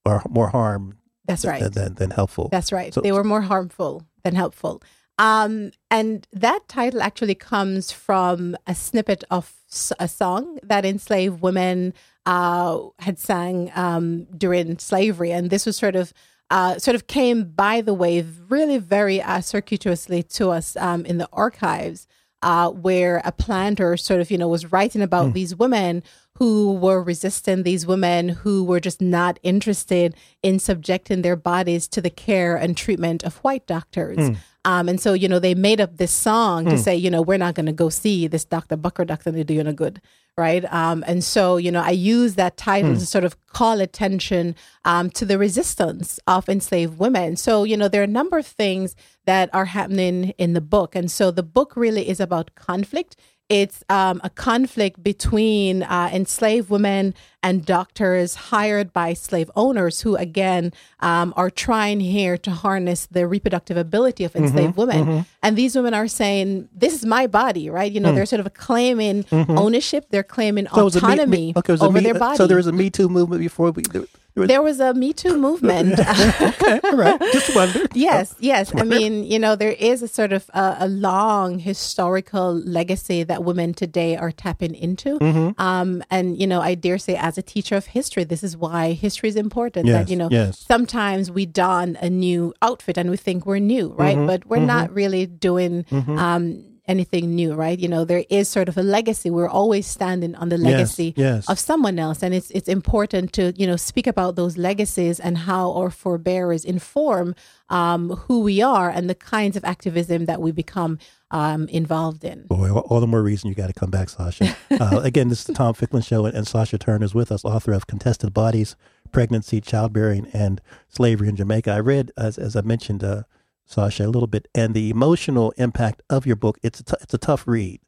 are 0.06 0.24
more 0.30 0.50
harm. 0.50 0.98
That's 1.26 1.46
right. 1.46 1.62
Than, 1.62 1.74
than, 1.74 1.94
than 1.96 2.12
helpful. 2.12 2.50
That's 2.52 2.72
right. 2.72 2.94
So, 2.94 3.02
they 3.02 3.12
were 3.12 3.24
more 3.24 3.42
harmful 3.42 4.04
than 4.24 4.36
helpful. 4.36 4.82
Um, 5.20 5.72
and 5.90 6.28
that 6.32 6.68
title 6.68 7.02
actually 7.02 7.36
comes 7.36 7.92
from 7.92 8.56
a 8.68 8.76
snippet 8.76 9.24
of 9.32 9.52
a 10.00 10.08
song 10.08 10.60
that 10.64 10.86
enslaved 10.86 11.42
women 11.42 11.94
uh, 12.26 12.80
had 13.00 13.20
sang 13.20 13.72
um, 13.76 14.26
during 14.38 14.78
slavery, 14.78 15.32
and 15.32 15.50
this 15.50 15.66
was 15.66 15.76
sort 15.78 15.96
of 15.96 16.14
uh, 16.50 16.78
sort 16.78 16.96
of 16.96 17.08
came 17.08 17.46
by 17.46 17.82
the 17.82 17.94
way, 17.94 18.26
really 18.48 18.78
very 18.78 19.22
uh, 19.22 19.42
circuitously 19.42 20.24
to 20.24 20.50
us 20.50 20.78
um, 20.78 21.06
in 21.06 21.18
the 21.18 21.28
archives 21.34 22.08
uh, 22.42 22.70
where 22.70 23.22
a 23.26 23.32
planter 23.32 23.98
sort 23.98 24.22
of, 24.22 24.30
you 24.30 24.38
know, 24.38 24.48
was 24.48 24.72
writing 24.72 25.02
about 25.02 25.28
mm. 25.28 25.34
these 25.34 25.56
women 25.56 26.04
who 26.38 26.74
were 26.74 27.02
resistant, 27.02 27.64
these 27.64 27.88
women 27.88 28.30
who 28.30 28.64
were 28.64 28.80
just 28.80 29.02
not 29.02 29.40
interested 29.42 30.16
in 30.44 30.60
subjecting 30.60 31.24
their 31.24 31.36
bodies 31.36 31.88
to 31.88 32.00
the 32.00 32.12
care 32.12 32.56
and 32.56 32.78
treatment 32.78 33.24
of 33.24 33.38
white 33.38 33.66
doctors. 33.66 34.18
Mm. 34.18 34.38
Um, 34.64 34.90
and 34.90 35.02
so, 35.02 35.14
you 35.14 35.28
know, 35.28 35.40
they 35.40 35.56
made 35.56 35.82
up 35.82 35.98
this 35.98 36.12
song 36.12 36.66
mm. 36.66 36.70
to 36.70 36.76
hmm. 36.76 36.82
say, 36.82 36.96
you 36.96 37.10
know, 37.10 37.22
we're 37.22 37.38
not 37.38 37.56
going 37.56 37.68
to 37.68 37.72
go 37.72 37.90
see 37.90 38.28
this 38.28 38.46
Dr. 38.46 38.78
Bukra 38.78 39.08
doctor 39.08 39.32
to 39.32 39.44
do 39.44 39.54
you 39.54 39.64
no 39.64 39.72
good. 39.72 40.02
Right. 40.38 40.72
Um, 40.72 41.04
and 41.08 41.24
so, 41.24 41.58
you 41.58 41.72
know, 41.72 41.82
I 41.82 41.92
use 41.92 42.36
that 42.36 42.58
title 42.58 42.92
mm. 42.92 43.00
to 43.00 43.06
sort 43.08 43.24
of 43.24 43.36
call 43.48 43.82
attention 43.82 44.56
um, 44.86 45.10
to 45.12 45.26
the 45.26 45.40
resistance 45.40 46.20
of 46.28 46.48
enslaved 46.48 47.00
women. 47.00 47.38
So, 47.38 47.64
you 47.64 47.76
know, 47.76 47.88
there 47.88 48.02
are 48.02 48.04
a 48.04 48.08
number 48.08 48.38
of 48.38 48.46
things 48.46 48.96
that 49.26 49.50
are 49.54 49.66
happening 49.66 50.36
in 50.38 50.54
the 50.54 50.62
book. 50.62 50.96
And 50.96 51.10
so 51.10 51.32
the 51.32 51.42
book 51.42 51.76
really 51.76 52.08
is 52.08 52.20
about 52.20 52.54
conflict 52.54 53.16
it's 53.50 53.84
um, 53.90 54.20
a 54.24 54.30
conflict 54.30 55.02
between 55.02 55.84
uh, 55.84 56.10
enslaved 56.12 56.70
women 56.70 57.14
and 57.42 57.66
doctors 57.66 58.36
hired 58.36 58.92
by 58.92 59.14
slave 59.14 59.50
owners 59.56 60.02
who, 60.02 60.18
again, 60.18 60.74
um, 61.00 61.34
are 61.38 61.50
trying 61.50 62.02
here 62.02 62.38
to 62.40 62.52
harness 62.52 63.06
the 63.06 63.26
reproductive 63.26 63.78
ability 63.78 64.26
of 64.26 64.36
enslaved 64.36 64.72
mm-hmm, 64.72 64.80
women. 64.80 65.06
Mm-hmm. 65.06 65.20
And 65.42 65.58
these 65.58 65.76
women 65.76 65.94
are 65.94 66.10
saying, 66.10 66.68
This 66.74 66.94
is 66.94 67.06
my 67.06 67.26
body, 67.26 67.70
right? 67.70 67.90
You 67.90 68.02
know, 68.02 68.12
mm. 68.12 68.16
they're 68.16 68.26
sort 68.26 68.46
of 68.46 68.54
claiming 68.54 69.24
mm-hmm. 69.24 69.58
ownership, 69.58 70.08
they're 70.10 70.24
claiming 70.24 70.68
so 70.68 70.88
autonomy 70.88 71.26
me, 71.26 71.38
me, 71.48 71.54
okay, 71.56 71.78
over 71.80 71.92
me, 71.92 72.02
their 72.02 72.16
body. 72.16 72.36
So 72.36 72.48
there 72.48 72.58
was 72.58 72.68
a 72.68 72.74
Me 72.74 72.90
Too 72.90 73.08
movement 73.08 73.42
before 73.42 73.72
we. 73.72 73.84
There, 73.84 74.04
there 74.46 74.62
was 74.62 74.80
a 74.80 74.94
Me 74.94 75.14
Too 75.14 75.38
movement. 75.38 76.00
okay, 76.42 76.80
all 76.84 76.96
right. 76.96 77.20
Just 77.34 77.56
wondered. 77.56 77.90
yes, 77.96 78.36
yes. 78.40 78.72
I 78.76 78.84
mean, 78.84 79.24
you 79.24 79.40
know, 79.40 79.56
there 79.56 79.72
is 79.72 80.04
a 80.04 80.08
sort 80.08 80.34
of 80.34 80.50
a, 80.54 80.78
a 80.82 80.88
long 80.88 81.60
historical 81.60 82.54
legacy 82.54 83.24
that 83.24 83.44
women 83.44 83.74
today 83.74 84.16
are 84.16 84.32
tapping 84.32 84.76
into. 84.76 85.18
Mm-hmm. 85.20 85.62
Um, 85.62 86.04
and, 86.12 86.40
you 86.40 86.48
know, 86.48 86.62
I 86.62 86.76
dare 86.76 86.98
say, 86.98 87.16
as 87.16 87.38
a 87.38 87.42
teacher 87.42 87.76
of 87.76 87.88
history, 87.88 88.24
this 88.24 88.44
is 88.44 88.56
why 88.56 88.94
history 88.94 89.30
is 89.30 89.36
important. 89.36 89.88
Yes, 89.88 90.06
that, 90.06 90.12
you 90.12 90.18
know, 90.18 90.30
yes. 90.30 90.60
sometimes 90.60 91.32
we 91.32 91.46
don 91.46 91.98
a 92.02 92.10
new 92.10 92.54
outfit 92.62 92.98
and 92.98 93.10
we 93.10 93.18
think 93.18 93.46
we're 93.46 93.60
new, 93.60 93.94
right? 93.94 94.18
Mm-hmm, 94.18 94.28
but 94.28 94.46
we're 94.46 94.58
mm-hmm. 94.58 94.68
not 94.68 94.94
really 94.94 95.26
doing. 95.26 95.84
Mm-hmm. 95.86 96.18
Um, 96.18 96.77
anything 96.88 97.36
new, 97.36 97.54
right? 97.54 97.78
You 97.78 97.88
know, 97.88 98.06
there 98.06 98.24
is 98.30 98.48
sort 98.48 98.70
of 98.70 98.78
a 98.78 98.84
legacy. 98.84 99.30
We're 99.30 99.50
always 99.50 99.88
standing 99.88 100.36
on 100.36 100.50
the 100.50 100.58
legacy 100.58 101.14
yes. 101.16 101.50
of 101.50 101.60
someone 101.60 102.00
else, 102.00 102.24
and 102.24 102.34
it's 102.34 102.50
it's 102.52 102.68
important 102.68 103.34
to 103.34 103.54
you 103.58 103.68
know 103.68 103.76
speak 103.76 104.08
about 104.08 104.36
those 104.36 104.58
legacies 104.58 105.20
and 105.20 105.38
how 105.38 105.74
our 105.74 105.90
forebears 105.90 106.66
inform 106.66 107.36
um, 107.70 108.10
who 108.10 108.42
we 108.42 108.62
are 108.62 108.90
and 108.90 109.10
the 109.10 109.16
kinds 109.16 109.58
of 109.58 109.66
activism 109.66 110.26
that 110.26 110.42
we 110.42 110.52
become 110.52 111.00
um, 111.32 111.68
involved 111.68 112.24
in. 112.24 112.48
Boy, 112.48 112.72
all, 112.72 112.86
all 112.90 113.00
the 113.00 113.08
more 113.08 113.22
reason 113.22 113.50
you 113.50 113.56
got 113.56 113.68
to 113.68 113.74
come 113.74 113.92
back, 113.92 114.10
Sasha. 114.10 114.56
Uh, 114.80 115.02
again, 115.04 115.28
this 115.30 115.40
is 115.40 115.46
the 115.46 115.54
Tom 115.54 115.74
Ficklin 115.74 116.04
Show, 116.04 116.26
and, 116.26 116.36
and 116.36 116.46
Sasha 116.46 116.78
Turner 116.78 117.04
is 117.04 117.16
with 117.16 117.32
us, 117.32 117.44
author 117.44 117.74
of 117.74 117.88
Contested 117.88 118.32
Bodies, 118.32 118.76
Pregnancy, 119.12 119.60
Childbearing, 119.60 120.28
and 120.34 120.62
Slavery 120.88 121.30
in 121.30 121.36
Jamaica. 121.36 121.72
I 121.72 121.80
read, 121.80 122.12
as, 122.16 122.38
as 122.38 122.56
I 122.56 122.62
mentioned, 122.62 123.04
uh, 123.04 123.24
Sasha, 123.68 124.06
a 124.06 124.08
little 124.08 124.28
bit, 124.28 124.48
and 124.56 124.74
the 124.74 124.90
emotional 124.90 125.52
impact 125.58 126.02
of 126.10 126.26
your 126.26 126.38
book. 126.38 126.58
It's 126.64 126.80
a 126.80 126.84
t- 126.84 126.96
it's 127.02 127.14
a 127.14 127.18
tough 127.18 127.46
read. 127.46 127.82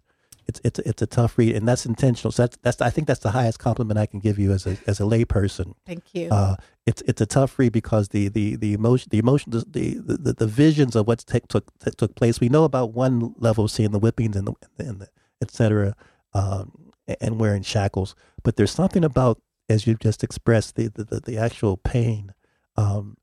It's 0.45 0.59
it's 0.63 0.79
it's 0.79 1.01
a 1.01 1.07
tough 1.07 1.37
read, 1.37 1.55
and 1.55 1.67
that's 1.67 1.85
intentional. 1.85 2.31
So 2.33 2.43
that's 2.43 2.57
that's 2.61 2.81
I 2.81 2.89
think 2.89 3.07
that's 3.07 3.21
the 3.21 3.31
highest 3.31 3.59
compliment 3.59 3.97
I 3.97 4.05
can 4.05 4.19
give 4.19 4.37
you 4.37 4.51
as 4.51 4.67
a 4.67 4.77
as 4.87 4.99
a 4.99 5.03
layperson. 5.03 5.75
Thank 5.85 6.03
you. 6.13 6.27
Uh, 6.29 6.57
it's 6.85 7.01
it's 7.03 7.21
a 7.21 7.25
tough 7.25 7.57
read 7.57 7.71
because 7.71 8.09
the 8.09 8.27
the 8.27 8.57
the 8.57 8.73
emotion 8.73 9.07
the 9.09 9.19
emotion 9.19 9.51
the 9.51 9.63
the, 9.69 10.17
the, 10.17 10.33
the 10.33 10.47
visions 10.47 10.95
of 10.95 11.07
what 11.07 11.19
took 11.19 11.47
took 11.47 11.71
took 11.97 12.15
place. 12.15 12.41
We 12.41 12.49
know 12.49 12.65
about 12.65 12.93
one 12.93 13.33
level, 13.37 13.67
seeing 13.67 13.91
the 13.91 13.99
whippings 13.99 14.35
and 14.35 14.47
the 14.47 14.55
and 14.79 14.99
the 14.99 15.07
et 15.41 15.51
cetera, 15.51 15.95
um, 16.33 16.91
and 17.21 17.39
wearing 17.39 17.63
shackles. 17.63 18.15
But 18.43 18.57
there's 18.57 18.71
something 18.71 19.05
about, 19.05 19.41
as 19.69 19.87
you've 19.87 19.99
just 19.99 20.23
expressed, 20.23 20.75
the 20.75 20.89
the, 20.89 21.05
the, 21.05 21.19
the 21.21 21.37
actual 21.37 21.77
pain. 21.77 22.33
Um, 22.75 23.15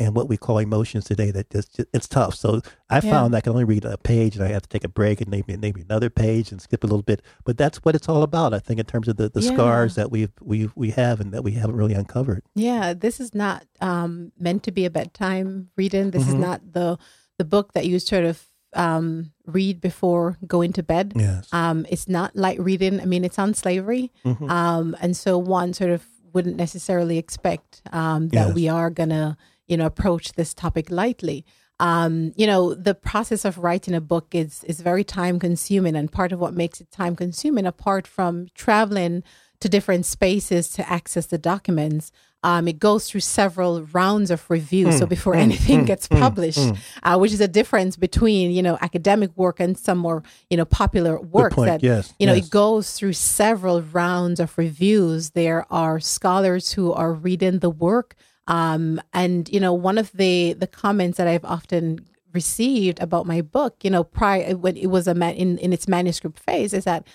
and 0.00 0.14
what 0.16 0.28
we 0.28 0.36
call 0.38 0.58
emotions 0.58 1.04
today 1.04 1.30
that 1.30 1.50
just, 1.50 1.78
it's 1.92 2.08
tough. 2.08 2.34
So 2.34 2.62
I 2.88 2.96
Yeah. 2.96 3.10
found 3.12 3.36
I 3.36 3.40
can 3.42 3.52
only 3.52 3.64
read 3.64 3.84
a 3.84 3.98
page 3.98 4.34
and 4.34 4.42
I 4.44 4.48
have 4.48 4.62
to 4.62 4.68
take 4.68 4.82
a 4.82 4.88
break 4.88 5.20
and 5.20 5.30
maybe 5.30 5.56
maybe 5.56 5.82
another 5.82 6.08
page 6.10 6.50
and 6.50 6.60
skip 6.60 6.82
a 6.82 6.86
little 6.86 7.02
bit. 7.02 7.20
But 7.44 7.58
that's 7.58 7.78
what 7.84 7.94
it's 7.94 8.08
all 8.08 8.22
about, 8.22 8.54
I 8.54 8.58
think, 8.58 8.80
in 8.80 8.86
terms 8.86 9.06
of 9.08 9.16
the, 9.18 9.28
the 9.28 9.42
Yeah. 9.42 9.52
scars 9.52 9.94
that 9.94 10.10
we 10.10 10.28
we 10.40 10.70
we 10.74 10.90
have 10.92 11.20
and 11.20 11.30
that 11.32 11.44
we 11.44 11.52
haven't 11.52 11.76
really 11.76 11.94
uncovered. 11.94 12.42
Yeah, 12.54 12.94
this 12.94 13.20
is 13.20 13.34
not 13.34 13.64
um, 13.80 14.32
meant 14.38 14.62
to 14.64 14.72
be 14.72 14.84
a 14.86 14.90
bedtime 14.90 15.68
reading. 15.76 16.10
This 16.10 16.26
is 16.26 16.34
Mhm. 16.34 16.40
not 16.40 16.72
the 16.72 16.98
the 17.38 17.44
book 17.44 17.74
that 17.74 17.86
you 17.86 17.98
sort 17.98 18.24
of 18.24 18.46
um, 18.74 19.32
read 19.46 19.80
before 19.80 20.38
going 20.46 20.72
to 20.74 20.82
bed. 20.82 21.12
Yes. 21.16 21.48
Um, 21.52 21.84
it's 21.90 22.08
not 22.08 22.36
light 22.36 22.60
reading. 22.60 23.00
I 23.00 23.04
mean, 23.04 23.24
it's 23.24 23.38
on 23.38 23.52
slavery, 23.52 24.12
Mhm. 24.24 24.48
um, 24.48 24.96
and 25.00 25.16
so 25.16 25.36
one 25.38 25.72
sort 25.74 25.90
of 25.90 26.04
wouldn't 26.32 26.54
necessarily 26.56 27.18
expect 27.18 27.82
um, 27.92 28.28
that 28.28 28.46
Yes. 28.48 28.54
we 28.54 28.68
are 28.68 28.88
gonna, 28.88 29.36
you 29.70 29.76
know, 29.76 29.86
approach 29.86 30.32
this 30.32 30.52
topic 30.52 30.90
lightly. 30.90 31.46
Um, 31.78 32.32
you 32.36 32.46
know, 32.46 32.74
the 32.74 32.94
process 32.94 33.46
of 33.46 33.56
writing 33.56 33.94
a 33.94 34.00
book 34.02 34.34
is 34.34 34.64
is 34.64 34.80
very 34.82 35.04
time 35.04 35.38
consuming, 35.38 35.96
and 35.96 36.12
part 36.12 36.32
of 36.32 36.38
what 36.38 36.52
makes 36.52 36.80
it 36.80 36.90
time 36.90 37.16
consuming, 37.16 37.64
apart 37.64 38.06
from 38.06 38.48
traveling 38.54 39.22
to 39.60 39.68
different 39.68 40.04
spaces 40.06 40.68
to 40.70 40.90
access 40.90 41.26
the 41.26 41.38
documents, 41.38 42.12
um, 42.42 42.66
it 42.66 42.78
goes 42.78 43.08
through 43.08 43.20
several 43.20 43.82
rounds 43.92 44.30
of 44.30 44.48
review. 44.50 44.86
Mm, 44.86 44.98
so 44.98 45.06
before 45.06 45.34
anything 45.34 45.84
gets 45.84 46.08
published, 46.08 46.58
mm. 46.58 46.78
uh, 47.02 47.18
which 47.18 47.32
is 47.32 47.40
a 47.40 47.48
difference 47.48 47.96
between 47.96 48.50
you 48.50 48.62
know 48.62 48.78
academic 48.80 49.30
work 49.36 49.60
and 49.60 49.78
some 49.78 49.98
more 49.98 50.22
you 50.48 50.56
know 50.56 50.64
popular 50.64 51.20
work 51.20 51.52
point. 51.52 51.68
that 51.68 51.82
Yes, 51.82 52.12
you 52.18 52.26
know 52.26 52.34
yes. 52.34 52.46
it 52.46 52.50
goes 52.50 52.92
through 52.92 53.12
several 53.12 53.82
rounds 53.82 54.40
of 54.40 54.56
reviews. 54.56 55.30
There 55.30 55.66
are 55.70 56.00
scholars 56.00 56.72
who 56.72 56.92
are 56.92 57.12
reading 57.12 57.58
the 57.58 57.70
work, 57.70 58.14
um, 58.46 59.00
and 59.12 59.48
you 59.48 59.60
know 59.60 59.72
one 59.72 59.98
of 59.98 60.12
the 60.12 60.54
the 60.54 60.66
comments 60.66 61.18
that 61.18 61.26
I've 61.28 61.44
often 61.44 62.06
received 62.32 63.00
about 63.00 63.26
my 63.26 63.40
book, 63.40 63.76
you 63.82 63.90
know, 63.90 64.04
prior 64.04 64.56
when 64.56 64.76
it 64.76 64.86
was 64.86 65.06
a 65.08 65.14
man 65.14 65.34
in 65.34 65.58
in 65.58 65.72
its 65.72 65.86
manuscript 65.88 66.38
phase, 66.38 66.72
is 66.72 66.84
that. 66.84 67.06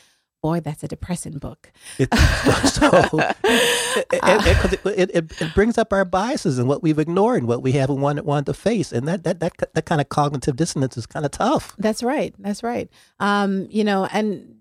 Boy, 0.44 0.60
that's 0.60 0.84
a 0.84 0.88
depressing 0.88 1.40
book. 1.40 1.72
It, 1.98 2.14
so 2.66 2.88
it, 2.94 4.08
it, 4.14 4.58
'cause 4.58 4.74
it, 4.74 4.82
it, 4.86 5.16
it, 5.16 5.42
it 5.42 5.56
brings 5.56 5.76
up 5.80 5.92
our 5.92 6.06
biases 6.06 6.60
and 6.60 6.68
what 6.68 6.84
we've 6.84 7.00
ignored 7.00 7.40
and 7.40 7.48
what 7.48 7.64
we 7.64 7.72
haven't 7.72 8.00
wanted, 8.00 8.26
wanted 8.26 8.46
to 8.48 8.54
face, 8.54 8.92
and 8.92 9.08
that 9.08 9.24
that 9.24 9.40
that 9.40 9.54
that 9.74 9.86
kind 9.86 10.00
of 10.02 10.10
cognitive 10.10 10.56
dissonance 10.56 10.98
is 10.98 11.08
kind 11.08 11.26
of 11.26 11.32
tough. 11.32 11.74
That's 11.80 12.04
right. 12.04 12.36
That's 12.38 12.62
right. 12.62 12.92
Um, 13.20 13.66
you 13.72 13.84
know, 13.84 14.06
and 14.12 14.58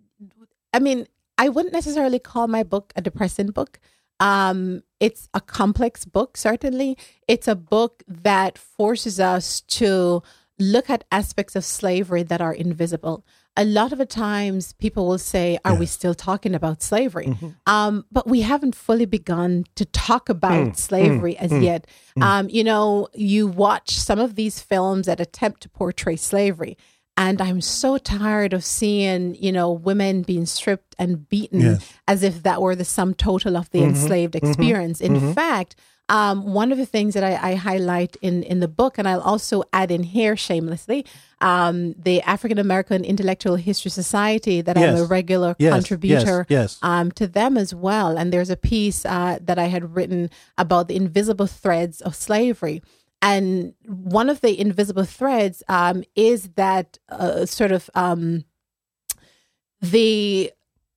I 0.73 0.79
mean, 0.79 1.07
I 1.37 1.51
wouldn't 1.51 1.75
necessarily 1.75 2.19
call 2.19 2.49
my 2.49 2.63
book 2.63 2.95
a 2.97 3.03
depressing 3.03 3.49
book. 3.49 3.79
Um, 4.21 4.83
it's 5.01 5.29
a 5.35 5.41
complex 5.41 6.05
book, 6.05 6.37
certainly. 6.37 6.97
It's 7.29 7.49
a 7.49 7.55
book 7.57 8.03
that 8.07 8.59
forces 8.59 9.21
us 9.21 9.61
to 9.63 10.23
look 10.59 10.89
at 10.89 11.05
aspects 11.11 11.57
of 11.57 11.65
slavery 11.65 12.23
that 12.23 12.41
are 12.41 12.53
invisible. 12.53 13.25
A 13.57 13.65
lot 13.65 13.93
of 13.93 13.99
the 13.99 14.07
times 14.07 14.73
people 14.75 15.07
will 15.07 15.19
say, 15.19 15.59
Are 15.65 15.75
we 15.77 15.87
still 15.87 16.15
talking 16.15 16.55
about 16.57 16.83
slavery? 16.83 17.37
Um, 17.67 18.05
but 18.11 18.27
we 18.27 18.41
haven't 18.41 18.75
fully 18.75 19.05
begun 19.07 19.65
to 19.77 19.85
talk 19.85 20.29
about 20.29 20.77
slavery 20.77 21.37
as 21.39 21.53
yet. 21.53 21.87
Um, 22.21 22.49
you 22.49 22.65
know, 22.65 23.09
you 23.15 23.47
watch 23.47 23.91
some 23.97 24.19
of 24.19 24.35
these 24.35 24.61
films 24.61 25.07
that 25.07 25.21
attempt 25.21 25.61
to 25.63 25.69
portray 25.69 26.17
slavery. 26.17 26.77
And 27.17 27.41
I'm 27.41 27.61
so 27.61 27.97
tired 27.99 28.53
of 28.53 28.65
seeing, 28.65 29.37
you 29.37 29.53
know, 29.53 29.71
women 29.71 30.23
being 30.23 30.47
stripped 30.47 30.97
and 30.99 31.29
beaten 31.29 31.61
Yes. 31.61 31.93
as 32.09 32.23
if 32.25 32.43
that 32.43 32.61
were 32.61 32.75
the 32.75 32.85
sum 32.85 33.15
total 33.15 33.57
of 33.57 33.71
the 33.71 33.83
enslaved 33.83 34.35
experience. 34.35 35.01
In 35.01 35.33
fact, 35.33 35.77
um, 36.09 36.53
one 36.53 36.71
of 36.73 36.77
the 36.77 36.85
things 36.85 37.15
that 37.15 37.25
I, 37.25 37.53
I 37.53 37.55
highlight 37.55 38.17
in, 38.21 38.43
in 38.43 38.61
the 38.61 38.69
book, 38.69 38.99
and 38.99 39.09
I'll 39.09 39.23
also 39.23 39.63
add 39.73 39.91
in 39.91 40.03
here 40.03 40.37
shamelessly, 40.37 41.07
um, 41.41 41.95
the 41.95 42.21
African 42.23 42.59
American 42.59 43.05
Intellectual 43.05 43.57
History 43.57 43.91
Society, 43.91 44.61
that 44.61 44.77
I'm 44.77 44.97
a 44.97 45.05
regular 45.05 45.57
Yes, 45.59 45.73
contributor 45.73 46.47
yes, 46.49 46.61
yes. 46.75 46.79
um, 46.83 47.11
to 47.13 47.27
them 47.27 47.57
as 47.57 47.75
well. 47.75 48.19
And 48.19 48.33
there's 48.33 48.51
a 48.51 48.57
piece 48.57 49.07
uh, 49.07 49.39
that 49.41 49.59
I 49.59 49.67
had 49.67 49.95
written 49.95 50.31
about 50.59 50.89
the 50.89 50.97
invisible 50.97 51.47
threads 51.47 52.01
of 52.03 52.15
slavery. 52.15 52.83
And 53.25 53.73
one 53.87 54.29
of 54.29 54.43
the 54.43 54.61
invisible 54.61 55.05
threads 55.05 55.63
um, 55.67 56.05
is 56.15 56.51
that 56.57 56.99
uh, 57.09 57.47
sort 57.47 57.73
of 57.73 57.89
um, 57.95 58.45
the 59.81 60.53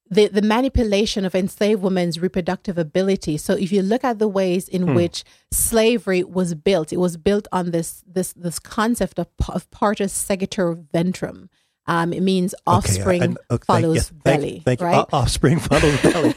the 0.09 0.27
the 0.27 0.41
manipulation 0.41 1.23
of 1.23 1.33
enslaved 1.33 1.81
women's 1.81 2.19
reproductive 2.19 2.77
ability. 2.77 3.37
So 3.37 3.53
if 3.53 3.71
you 3.71 3.81
look 3.81 4.03
at 4.03 4.19
the 4.19 4.27
ways 4.27 4.67
in 4.67 4.93
which 4.93 5.23
slavery 5.51 6.21
was 6.21 6.53
built, 6.53 6.91
it 6.91 6.97
was 6.97 7.15
built 7.15 7.47
on 7.53 7.71
this 7.71 8.03
this 8.05 8.33
this 8.33 8.59
concept 8.59 9.19
of, 9.19 9.27
of 9.47 9.71
partus 9.71 10.11
sequitur 10.11 10.75
ventrem. 10.75 11.47
Um, 11.89 12.11
it 12.11 12.21
means 12.21 12.53
offspring 12.65 13.23
Okay, 13.23 13.35
I- 13.49 13.53
okay, 13.53 13.63
follows 13.65 14.09
thank- 14.09 14.23
belly, 14.23 14.61
Thank, 14.65 14.81
you. 14.81 14.87
right? 14.87 14.97
O- 15.11 15.17
offspring 15.17 15.59
follows 15.59 16.01
belly. 16.03 16.35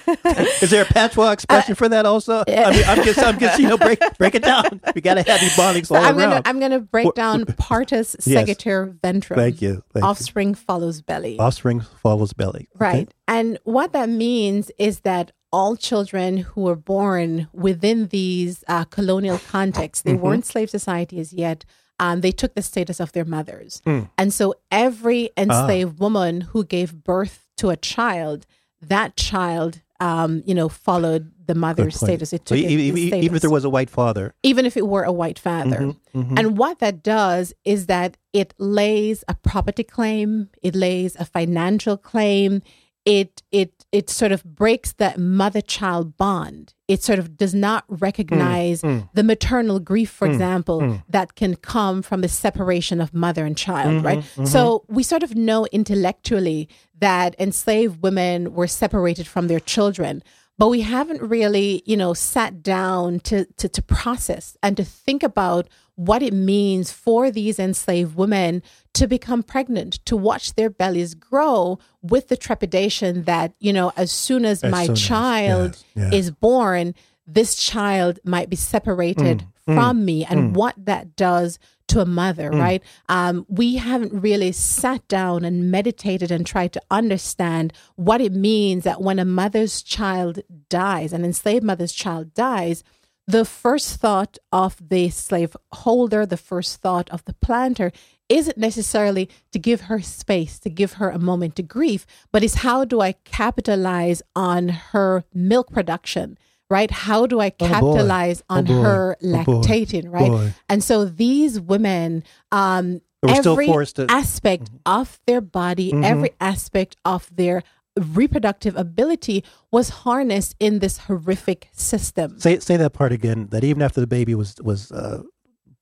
Is 0.62 0.70
there 0.70 0.82
a 0.82 0.86
patois 0.86 1.32
expression 1.32 1.74
for 1.74 1.88
that 1.88 2.06
also? 2.06 2.44
I 2.46 2.70
mean, 2.70 2.84
I'm 2.86 3.02
just, 3.04 3.18
I'm 3.18 3.38
just, 3.38 3.58
you 3.58 3.68
know, 3.68 3.76
break, 3.76 3.98
break 4.18 4.34
it 4.36 4.42
down. 4.44 4.80
We 4.94 5.00
got 5.00 5.14
to 5.14 5.22
have 5.22 5.40
ebonics 5.40 5.90
all 5.90 5.96
I'm 5.96 6.16
around. 6.16 6.30
gonna 6.30 6.42
I'm 6.44 6.60
gonna 6.60 6.78
break 6.80 7.12
down 7.14 7.44
partus 7.58 8.14
Yes. 8.24 8.46
sequitur 8.46 8.96
ventrem. 9.02 9.34
Thank 9.36 9.60
you. 9.60 9.82
Thank 9.92 10.02
you. 10.04 10.08
Offspring 10.08 10.54
follows 10.54 11.02
belly. 11.02 11.38
Offspring 11.38 11.80
follows 11.80 12.32
belly. 12.32 12.68
Okay. 12.76 12.84
Right. 12.84 13.14
And 13.26 13.58
what 13.64 13.92
that 13.92 14.08
means 14.08 14.70
is 14.78 15.00
that 15.00 15.32
all 15.52 15.74
children 15.76 16.36
who 16.36 16.60
were 16.60 16.76
born 16.76 17.48
within 17.52 18.06
these 18.08 18.62
uh, 18.68 18.84
colonial 18.84 19.38
contexts, 19.50 20.04
Mm-hmm. 20.04 20.16
they 20.16 20.22
weren't 20.22 20.46
slave 20.46 20.70
societies 20.70 21.32
yet. 21.32 21.64
Um, 22.00 22.20
they 22.22 22.32
took 22.32 22.54
the 22.54 22.62
status 22.62 22.98
of 23.00 23.12
their 23.12 23.26
mothers. 23.26 23.82
Mm. 23.86 24.08
And 24.16 24.32
so 24.32 24.54
every 24.72 25.28
Ah. 25.36 25.42
enslaved 25.42 25.98
woman 26.00 26.40
who 26.52 26.64
gave 26.64 26.90
birth 27.04 27.46
to 27.58 27.68
a 27.70 27.76
child, 27.76 28.46
that 28.80 29.16
child, 29.16 29.82
um, 30.00 30.42
you 30.46 30.54
know, 30.54 30.68
followed 30.70 31.30
the 31.46 31.54
mother's 31.54 31.96
status. 31.96 32.32
It 32.32 32.46
took 32.46 32.56
e- 32.56 32.64
it- 32.64 32.70
e- 32.70 32.90
the 32.90 33.16
e- 33.16 33.20
even 33.20 33.36
if 33.36 33.42
there 33.42 33.50
was 33.58 33.66
a 33.66 33.70
white 33.76 33.90
father, 33.90 34.32
even 34.42 34.64
if 34.64 34.76
it 34.76 34.86
were 34.86 35.02
a 35.04 35.12
white 35.12 35.38
father. 35.38 35.94
Mhm, 36.14 36.38
And 36.38 36.56
what 36.56 36.78
that 36.78 37.02
does 37.02 37.52
is 37.64 37.84
that 37.86 38.16
it 38.32 38.54
lays 38.58 39.22
a 39.28 39.34
property 39.34 39.84
claim, 39.84 40.48
it 40.62 40.74
lays 40.74 41.16
a 41.18 41.24
financial 41.26 41.96
claim, 41.98 42.62
it 43.10 43.42
it 43.50 43.72
it 43.90 44.08
sort 44.08 44.30
of 44.30 44.44
breaks 44.44 44.92
that 44.92 45.18
mother 45.18 45.60
child 45.60 46.16
bond. 46.16 46.74
It 46.86 47.02
sort 47.02 47.18
of 47.18 47.36
does 47.36 47.54
not 47.54 47.84
recognize 47.88 48.82
mm, 48.82 49.00
mm. 49.00 49.08
the 49.14 49.24
maternal 49.24 49.80
grief, 49.80 50.10
for 50.10 50.28
mm, 50.28 50.32
example, 50.32 51.02
that 51.08 51.34
can 51.34 51.56
come 51.56 52.02
from 52.02 52.20
the 52.20 52.28
separation 52.28 53.00
of 53.00 53.12
mother 53.12 53.44
and 53.44 53.56
child, 53.56 53.94
mm-hmm, 53.94 54.06
right? 54.06 54.18
Mm-hmm. 54.18 54.44
So 54.44 54.84
we 54.86 55.02
sort 55.02 55.24
of 55.24 55.34
know 55.34 55.66
intellectually 55.72 56.68
that 57.00 57.34
enslaved 57.40 58.00
women 58.00 58.54
were 58.54 58.68
separated 58.68 59.26
from 59.26 59.48
their 59.48 59.60
children 59.60 60.22
but 60.56 60.68
we 60.68 60.82
haven't 60.82 61.22
really 61.22 61.82
you 61.86 61.96
know 61.96 62.12
sat 62.12 62.62
down 62.62 63.18
to, 63.20 63.46
to 63.56 63.66
to 63.66 63.80
process 63.80 64.58
and 64.62 64.76
to 64.76 64.84
think 64.84 65.22
about 65.22 65.66
what 66.00 66.22
it 66.22 66.32
means 66.32 66.90
for 66.90 67.30
these 67.30 67.58
enslaved 67.58 68.16
women 68.16 68.62
to 68.94 69.06
become 69.06 69.42
pregnant 69.42 69.94
to 70.06 70.16
watch 70.16 70.54
their 70.54 70.70
bellies 70.70 71.14
grow 71.14 71.78
with 72.00 72.28
the 72.28 72.36
trepidation 72.36 73.24
that 73.24 73.52
you 73.58 73.72
know 73.72 73.92
as 73.96 74.10
soon 74.10 74.46
as, 74.46 74.64
As 74.64 74.72
my 74.72 74.84
soon 74.86 74.92
as, 74.94 75.02
child 75.02 75.70
yes, 75.70 75.84
yes. 75.94 76.14
is 76.14 76.30
born 76.30 76.94
this 77.26 77.54
child 77.54 78.18
might 78.24 78.48
be 78.48 78.56
separated 78.56 79.44
Mm, 79.68 79.74
from 79.74 80.04
me 80.04 80.24
and 80.24 80.56
what 80.56 80.74
that 80.78 81.16
does 81.16 81.58
to 81.88 82.00
a 82.00 82.06
mother, 82.06 82.50
right? 82.50 82.82
Um, 83.08 83.44
we 83.48 83.76
haven't 83.76 84.12
really 84.12 84.52
sat 84.52 85.06
down 85.08 85.44
and 85.44 85.70
meditated 85.70 86.30
and 86.30 86.46
tried 86.46 86.72
to 86.72 86.82
understand 86.90 87.72
what 87.96 88.20
it 88.20 88.32
means 88.32 88.84
that 88.84 89.02
when 89.02 89.18
a 89.18 89.24
mother's 89.24 89.82
child 89.82 90.40
dies, 90.68 91.12
an 91.12 91.24
enslaved 91.24 91.64
mother's 91.64 91.92
child 91.92 92.32
dies, 92.32 92.82
the 93.30 93.44
first 93.44 93.96
thought 93.96 94.38
of 94.52 94.76
the 94.88 95.08
slave 95.10 95.56
holder, 95.72 96.26
the 96.26 96.36
first 96.36 96.80
thought 96.80 97.08
of 97.10 97.24
the 97.24 97.34
planter 97.34 97.92
isn't 98.28 98.56
necessarily 98.58 99.28
to 99.52 99.58
give 99.58 99.82
her 99.82 100.00
space, 100.00 100.58
to 100.60 100.70
give 100.70 100.94
her 100.94 101.10
a 101.10 101.18
moment 101.18 101.56
to 101.56 101.62
grieve, 101.62 102.06
but 102.32 102.42
is 102.44 102.56
how 102.56 102.84
do 102.84 103.00
I 103.00 103.12
capitalize 103.24 104.22
on 104.36 104.68
her 104.68 105.24
milk 105.34 105.70
production? 105.72 106.38
Right? 106.68 106.90
How 106.90 107.26
do 107.26 107.40
I 107.40 107.52
Oh, 107.58 107.66
capitalize 107.66 108.42
Oh, 108.48 108.56
on 108.58 108.64
boy. 108.64 108.74
her 108.82 109.16
Oh, 109.20 109.26
lactating? 109.26 110.06
Right? 110.12 110.30
Boy. 110.30 110.54
And 110.68 110.84
so 110.84 111.04
these 111.04 111.58
women, 111.60 112.22
um, 112.52 113.00
They 113.22 113.32
were 113.32 113.34
still 113.34 113.52
every 113.54 113.66
aspect 114.08 114.70
of 114.86 115.18
their 115.26 115.40
body, 115.40 115.92
every 115.92 116.30
aspect 116.40 116.94
of 117.04 117.28
their 117.34 117.64
reproductive 117.96 118.76
ability 118.76 119.44
was 119.70 119.88
harnessed 119.90 120.54
in 120.60 120.78
this 120.78 120.98
horrific 120.98 121.68
system. 121.72 122.38
Say 122.38 122.58
say 122.58 122.76
that 122.76 122.92
part 122.92 123.12
again. 123.12 123.48
That 123.50 123.64
even 123.64 123.82
after 123.82 124.00
the 124.00 124.06
baby 124.06 124.34
was 124.34 124.56
was 124.62 124.90
uh, 124.92 125.22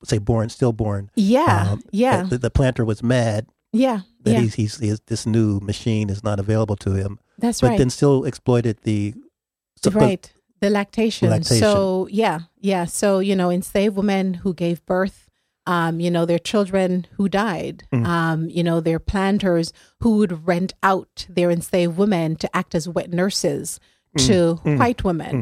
say 0.03 0.17
born, 0.17 0.49
stillborn. 0.49 1.11
Yeah, 1.15 1.67
um, 1.71 1.83
yeah, 1.91 2.23
The, 2.23 2.37
the 2.37 2.49
planter 2.49 2.85
was 2.85 3.03
mad 3.03 3.47
yeah, 3.71 4.01
that 4.23 4.31
yeah. 4.33 4.39
he's, 4.39 4.55
he's 4.55 4.79
he's 4.79 4.99
this 5.07 5.25
new 5.25 5.59
machine 5.59 6.09
is 6.09 6.23
not 6.23 6.39
available 6.39 6.75
to 6.77 6.93
him, 6.93 7.19
That's 7.37 7.61
but 7.61 7.69
right. 7.69 7.77
then 7.77 7.89
still 7.89 8.25
exploited 8.25 8.79
the 8.83 9.13
so- 9.81 9.91
right. 9.91 10.31
The 10.61 10.69
lactation. 10.69 11.29
Lactation. 11.29 11.61
So 11.61 12.07
yeah, 12.11 12.41
yeah. 12.59 12.83
So 12.83 13.19
you 13.19 13.33
know, 13.33 13.49
enslaved 13.49 13.95
women 13.95 14.33
who 14.33 14.53
gave 14.53 14.85
birth, 14.85 15.28
um, 15.73 15.93
you 16.03 16.09
know, 16.15 16.25
their 16.25 16.39
children 16.51 16.89
who 17.17 17.25
died, 17.29 17.77
Mm. 17.93 18.05
um, 18.15 18.39
you 18.57 18.63
know, 18.67 18.79
their 18.81 18.99
planters 19.11 19.67
who 20.01 20.09
would 20.19 20.33
rent 20.51 20.71
out 20.89 21.13
their 21.37 21.49
enslaved 21.57 21.95
women 22.03 22.27
to 22.43 22.47
act 22.59 22.71
as 22.79 22.85
wet 22.97 23.09
nurses 23.21 23.79
Mm. 24.17 24.27
to 24.27 24.35
white 24.81 25.01
women. 25.09 25.35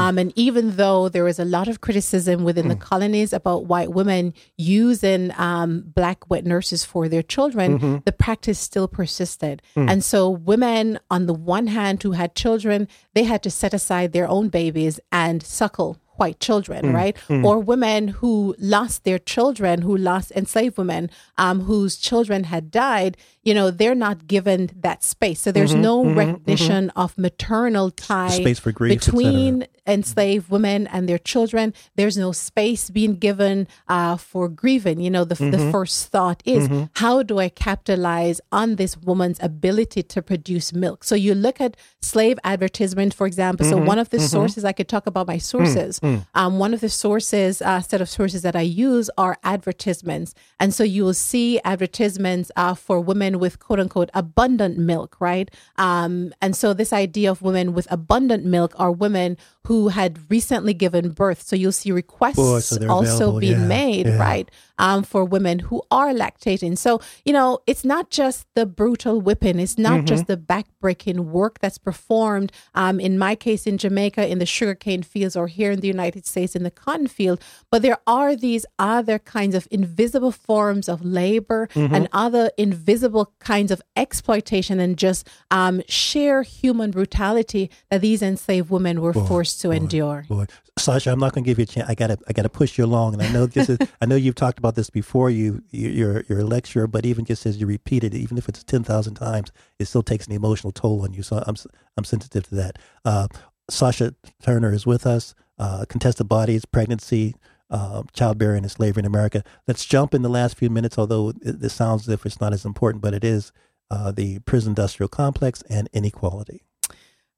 Um, 0.00 0.18
and 0.22 0.30
even 0.46 0.64
though 0.80 1.08
there 1.14 1.24
was 1.30 1.40
a 1.40 1.44
lot 1.56 1.66
of 1.66 1.80
criticism 1.86 2.44
within 2.44 2.66
Mm. 2.66 2.72
the 2.74 2.76
colonies 2.90 3.32
about 3.32 3.66
white 3.72 3.90
women 3.98 4.24
using 4.56 5.32
um, 5.36 5.70
black 6.00 6.18
wet 6.30 6.44
nurses 6.52 6.84
for 6.84 7.08
their 7.08 7.22
children, 7.34 7.68
Mm-hmm. 7.78 7.96
the 8.04 8.12
practice 8.12 8.58
still 8.60 8.86
persisted. 8.98 9.56
Mm. 9.76 9.90
And 9.90 10.00
so, 10.04 10.30
women, 10.52 10.84
on 11.10 11.26
the 11.26 11.34
one 11.56 11.66
hand, 11.78 11.96
who 12.04 12.12
had 12.12 12.34
children, 12.44 12.86
they 13.16 13.24
had 13.24 13.42
to 13.42 13.50
set 13.50 13.74
aside 13.74 14.12
their 14.12 14.28
own 14.36 14.46
babies 14.48 15.00
and 15.10 15.42
suckle 15.42 15.96
white 16.20 16.38
children, 16.38 16.80
Mm. 16.84 16.94
right? 17.02 17.16
Or 17.48 17.54
women 17.58 18.00
who 18.20 18.54
lost 18.58 19.04
their 19.04 19.18
children, 19.18 19.74
who 19.82 19.96
lost 19.96 20.30
enslaved 20.40 20.76
women, 20.82 21.10
um, 21.38 21.56
whose 21.68 21.96
children 21.96 22.44
had 22.44 22.70
died, 22.70 23.16
you 23.42 23.54
know, 23.54 23.70
they're 23.70 24.00
not 24.08 24.26
given 24.34 24.70
that 24.86 25.02
space. 25.02 25.40
So 25.40 25.50
there's 25.50 25.74
no 25.90 25.96
recognition 26.22 26.82
of 27.02 27.16
maternal 27.16 27.90
tie 27.90 28.28
Mm-hmm. 28.28 28.42
Space 28.46 28.58
for 28.58 28.72
grief, 28.72 28.90
between 29.00 29.66
enslaved 29.92 30.48
women 30.48 30.86
and 30.86 31.08
their 31.08 31.18
children. 31.18 31.74
There's 31.96 32.16
no 32.16 32.30
space 32.32 32.88
being 32.88 33.16
given 33.16 33.66
uh, 33.88 34.16
for 34.16 34.48
grieving. 34.48 35.00
You 35.00 35.10
know, 35.10 35.24
the, 35.24 35.40
Mm-hmm. 35.40 35.52
the 35.52 35.72
first 35.72 36.08
thought 36.08 36.42
is, 36.44 36.68
how 36.96 37.22
do 37.22 37.38
I 37.38 37.48
capitalize 37.48 38.42
on 38.52 38.76
this 38.76 38.96
woman's 38.98 39.38
ability 39.40 40.02
to 40.02 40.20
produce 40.20 40.72
milk? 40.74 41.02
So 41.02 41.14
you 41.14 41.34
look 41.34 41.62
at 41.62 41.76
slave 42.02 42.38
advertisement, 42.44 43.14
for 43.14 43.26
example. 43.26 43.64
Mm-hmm. 43.64 43.78
So 43.78 43.84
one 43.84 43.98
of 43.98 44.10
the 44.10 44.20
sources, 44.20 44.64
I 44.66 44.72
could 44.72 44.88
talk 44.88 45.06
about 45.06 45.26
my 45.26 45.38
sources. 45.38 45.98
Mm. 46.00 46.26
Um, 46.34 46.58
one 46.58 46.74
of 46.74 46.80
the 46.80 46.90
sources, 46.90 47.62
uh, 47.62 47.80
set 47.80 48.02
of 48.02 48.08
sources 48.10 48.42
that 48.42 48.54
I 48.54 48.60
use 48.60 49.08
are 49.16 49.38
advertisements. 49.42 50.34
And 50.58 50.74
so 50.74 50.84
you 50.84 51.04
will 51.04 51.14
see 51.14 51.58
advertisements 51.64 52.50
uh, 52.54 52.74
for 52.74 53.00
women 53.00 53.38
with 53.38 53.58
quote 53.58 53.80
unquote 53.80 54.10
abundant 54.12 54.76
milk, 54.76 55.16
right? 55.20 55.50
Um, 55.76 56.34
and 56.42 56.54
so 56.54 56.74
this 56.74 56.92
idea 56.92 57.30
of 57.30 57.40
women 57.40 57.72
with 57.72 57.86
abundant 57.90 58.44
milk 58.44 58.74
are 58.76 58.92
women 58.92 59.38
who 59.66 59.88
had 59.88 60.18
recently 60.30 60.74
given 60.74 61.10
birth. 61.10 61.42
So 61.42 61.54
you'll 61.56 61.72
see 61.72 61.92
requests 61.92 62.36
Boy, 62.36 62.60
so 62.60 62.88
also 62.88 63.38
being 63.38 63.60
Yeah, 63.60 63.66
made, 63.66 64.06
yeah. 64.06 64.16
right? 64.18 64.50
Um, 64.86 65.02
for 65.02 65.22
women 65.36 65.56
who 65.68 65.82
are 65.90 66.10
lactating. 66.24 66.74
So, 66.78 67.00
you 67.26 67.32
know, 67.34 67.58
it's 67.66 67.84
not 67.84 68.04
just 68.20 68.46
the 68.54 68.64
brutal 68.64 69.20
whipping, 69.20 69.58
it's 69.60 69.76
not 69.88 70.06
just 70.06 70.24
Mm-hmm. 70.24 70.32
the 70.32 70.38
backbreaking 70.54 71.18
work 71.38 71.54
that's 71.62 71.76
performed, 71.78 72.50
um, 72.74 72.98
in 72.98 73.18
my 73.18 73.34
case 73.46 73.66
in 73.70 73.76
Jamaica, 73.84 74.22
in 74.32 74.38
the 74.38 74.46
sugarcane 74.46 75.02
fields, 75.02 75.36
or 75.36 75.46
here 75.48 75.70
in 75.70 75.80
the 75.80 75.86
United 75.98 76.24
States 76.26 76.56
in 76.56 76.62
the 76.62 76.70
cotton 76.70 77.08
field, 77.08 77.38
but 77.70 77.82
there 77.82 77.98
are 78.06 78.34
these 78.34 78.64
other 78.78 79.18
kinds 79.18 79.54
of 79.54 79.68
invisible 79.70 80.32
forms 80.32 80.88
of 80.88 81.04
labor 81.04 81.68
Mm-hmm. 81.74 81.94
and 81.96 82.08
other 82.12 82.50
invisible 82.56 83.32
kinds 83.38 83.70
of 83.70 83.80
exploitation 83.96 84.80
and 84.80 84.96
just 84.96 85.28
um, 85.50 85.82
sheer 85.88 86.42
human 86.42 86.90
brutality 86.90 87.70
that 87.90 88.00
these 88.00 88.22
enslaved 88.22 88.70
women 88.70 89.00
were 89.00 89.12
forced 89.12 89.60
to 89.62 89.70
endure. 89.70 90.24
Boy, 90.28 90.46
Sasha, 90.78 91.10
I'm 91.12 91.18
not 91.20 91.32
going 91.34 91.44
to 91.44 91.50
give 91.50 91.58
you 91.58 91.64
a 91.64 91.66
chance. 91.66 91.88
I 91.90 91.94
got 91.94 92.06
to, 92.08 92.18
I 92.28 92.32
got 92.32 92.42
to 92.42 92.48
push 92.48 92.78
you 92.78 92.84
along. 92.84 93.12
And 93.14 93.22
I 93.22 93.30
know 93.32 93.44
this 93.46 93.68
is, 93.68 93.78
I 94.00 94.06
know 94.06 94.16
you've 94.16 94.34
talked 94.34 94.58
about 94.58 94.69
this 94.74 94.90
before. 94.90 95.30
You, 95.30 95.62
you 95.70 95.88
you're, 95.88 96.24
you're 96.28 96.40
a 96.40 96.44
lecturer, 96.44 96.86
but 96.86 97.06
even 97.06 97.24
just 97.24 97.46
as 97.46 97.60
you 97.60 97.66
repeat 97.66 98.04
it, 98.04 98.14
even 98.14 98.38
if 98.38 98.48
it's 98.48 98.64
ten 98.64 98.84
thousand 98.84 99.14
times, 99.14 99.52
it 99.78 99.86
still 99.86 100.02
takes 100.02 100.26
an 100.26 100.32
emotional 100.32 100.72
toll 100.72 101.02
on 101.02 101.12
you. 101.12 101.22
So 101.22 101.42
I'm, 101.46 101.56
I'm 101.96 102.04
sensitive 102.04 102.48
to 102.48 102.54
that. 102.56 102.78
Uh, 103.04 103.28
Sasha 103.68 104.14
Turner 104.42 104.72
is 104.72 104.86
with 104.86 105.06
us. 105.06 105.34
Uh, 105.58 105.84
contested 105.88 106.28
bodies, 106.28 106.64
pregnancy, 106.64 107.34
uh, 107.70 108.02
childbearing, 108.12 108.64
and 108.64 108.70
slavery 108.70 109.02
in 109.02 109.06
America. 109.06 109.44
Let's 109.68 109.84
jump 109.84 110.14
in 110.14 110.22
the 110.22 110.30
last 110.30 110.56
few 110.56 110.70
minutes. 110.70 110.98
Although 110.98 111.30
it, 111.42 111.60
this 111.60 111.74
sounds 111.74 112.08
as 112.08 112.14
if 112.14 112.26
it's 112.26 112.40
not 112.40 112.52
as 112.52 112.64
important, 112.64 113.02
but 113.02 113.14
it 113.14 113.24
is. 113.24 113.52
Uh, 113.92 114.12
the 114.12 114.38
prison 114.40 114.70
industrial 114.70 115.08
complex 115.08 115.62
and 115.68 115.88
inequality. 115.92 116.62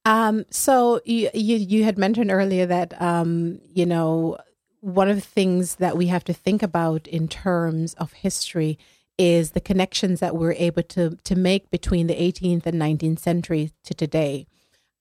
Um, 0.04 0.44
so 0.50 1.00
you, 1.06 1.30
you 1.32 1.56
you 1.56 1.84
had 1.84 1.96
mentioned 1.96 2.30
earlier 2.30 2.66
that 2.66 3.00
um, 3.00 3.58
you 3.72 3.86
know 3.86 4.36
one 4.82 5.08
of 5.08 5.14
the 5.14 5.22
things 5.22 5.76
that 5.76 5.96
we 5.96 6.08
have 6.08 6.24
to 6.24 6.32
think 6.32 6.62
about 6.62 7.06
in 7.06 7.28
terms 7.28 7.94
of 7.94 8.12
history 8.12 8.78
is 9.16 9.52
the 9.52 9.60
connections 9.60 10.18
that 10.18 10.36
we're 10.36 10.54
able 10.54 10.82
to 10.82 11.16
to 11.22 11.36
make 11.36 11.70
between 11.70 12.08
the 12.08 12.14
18th 12.14 12.66
and 12.66 12.80
19th 12.80 13.20
century 13.20 13.70
to 13.84 13.94
today. 13.94 14.46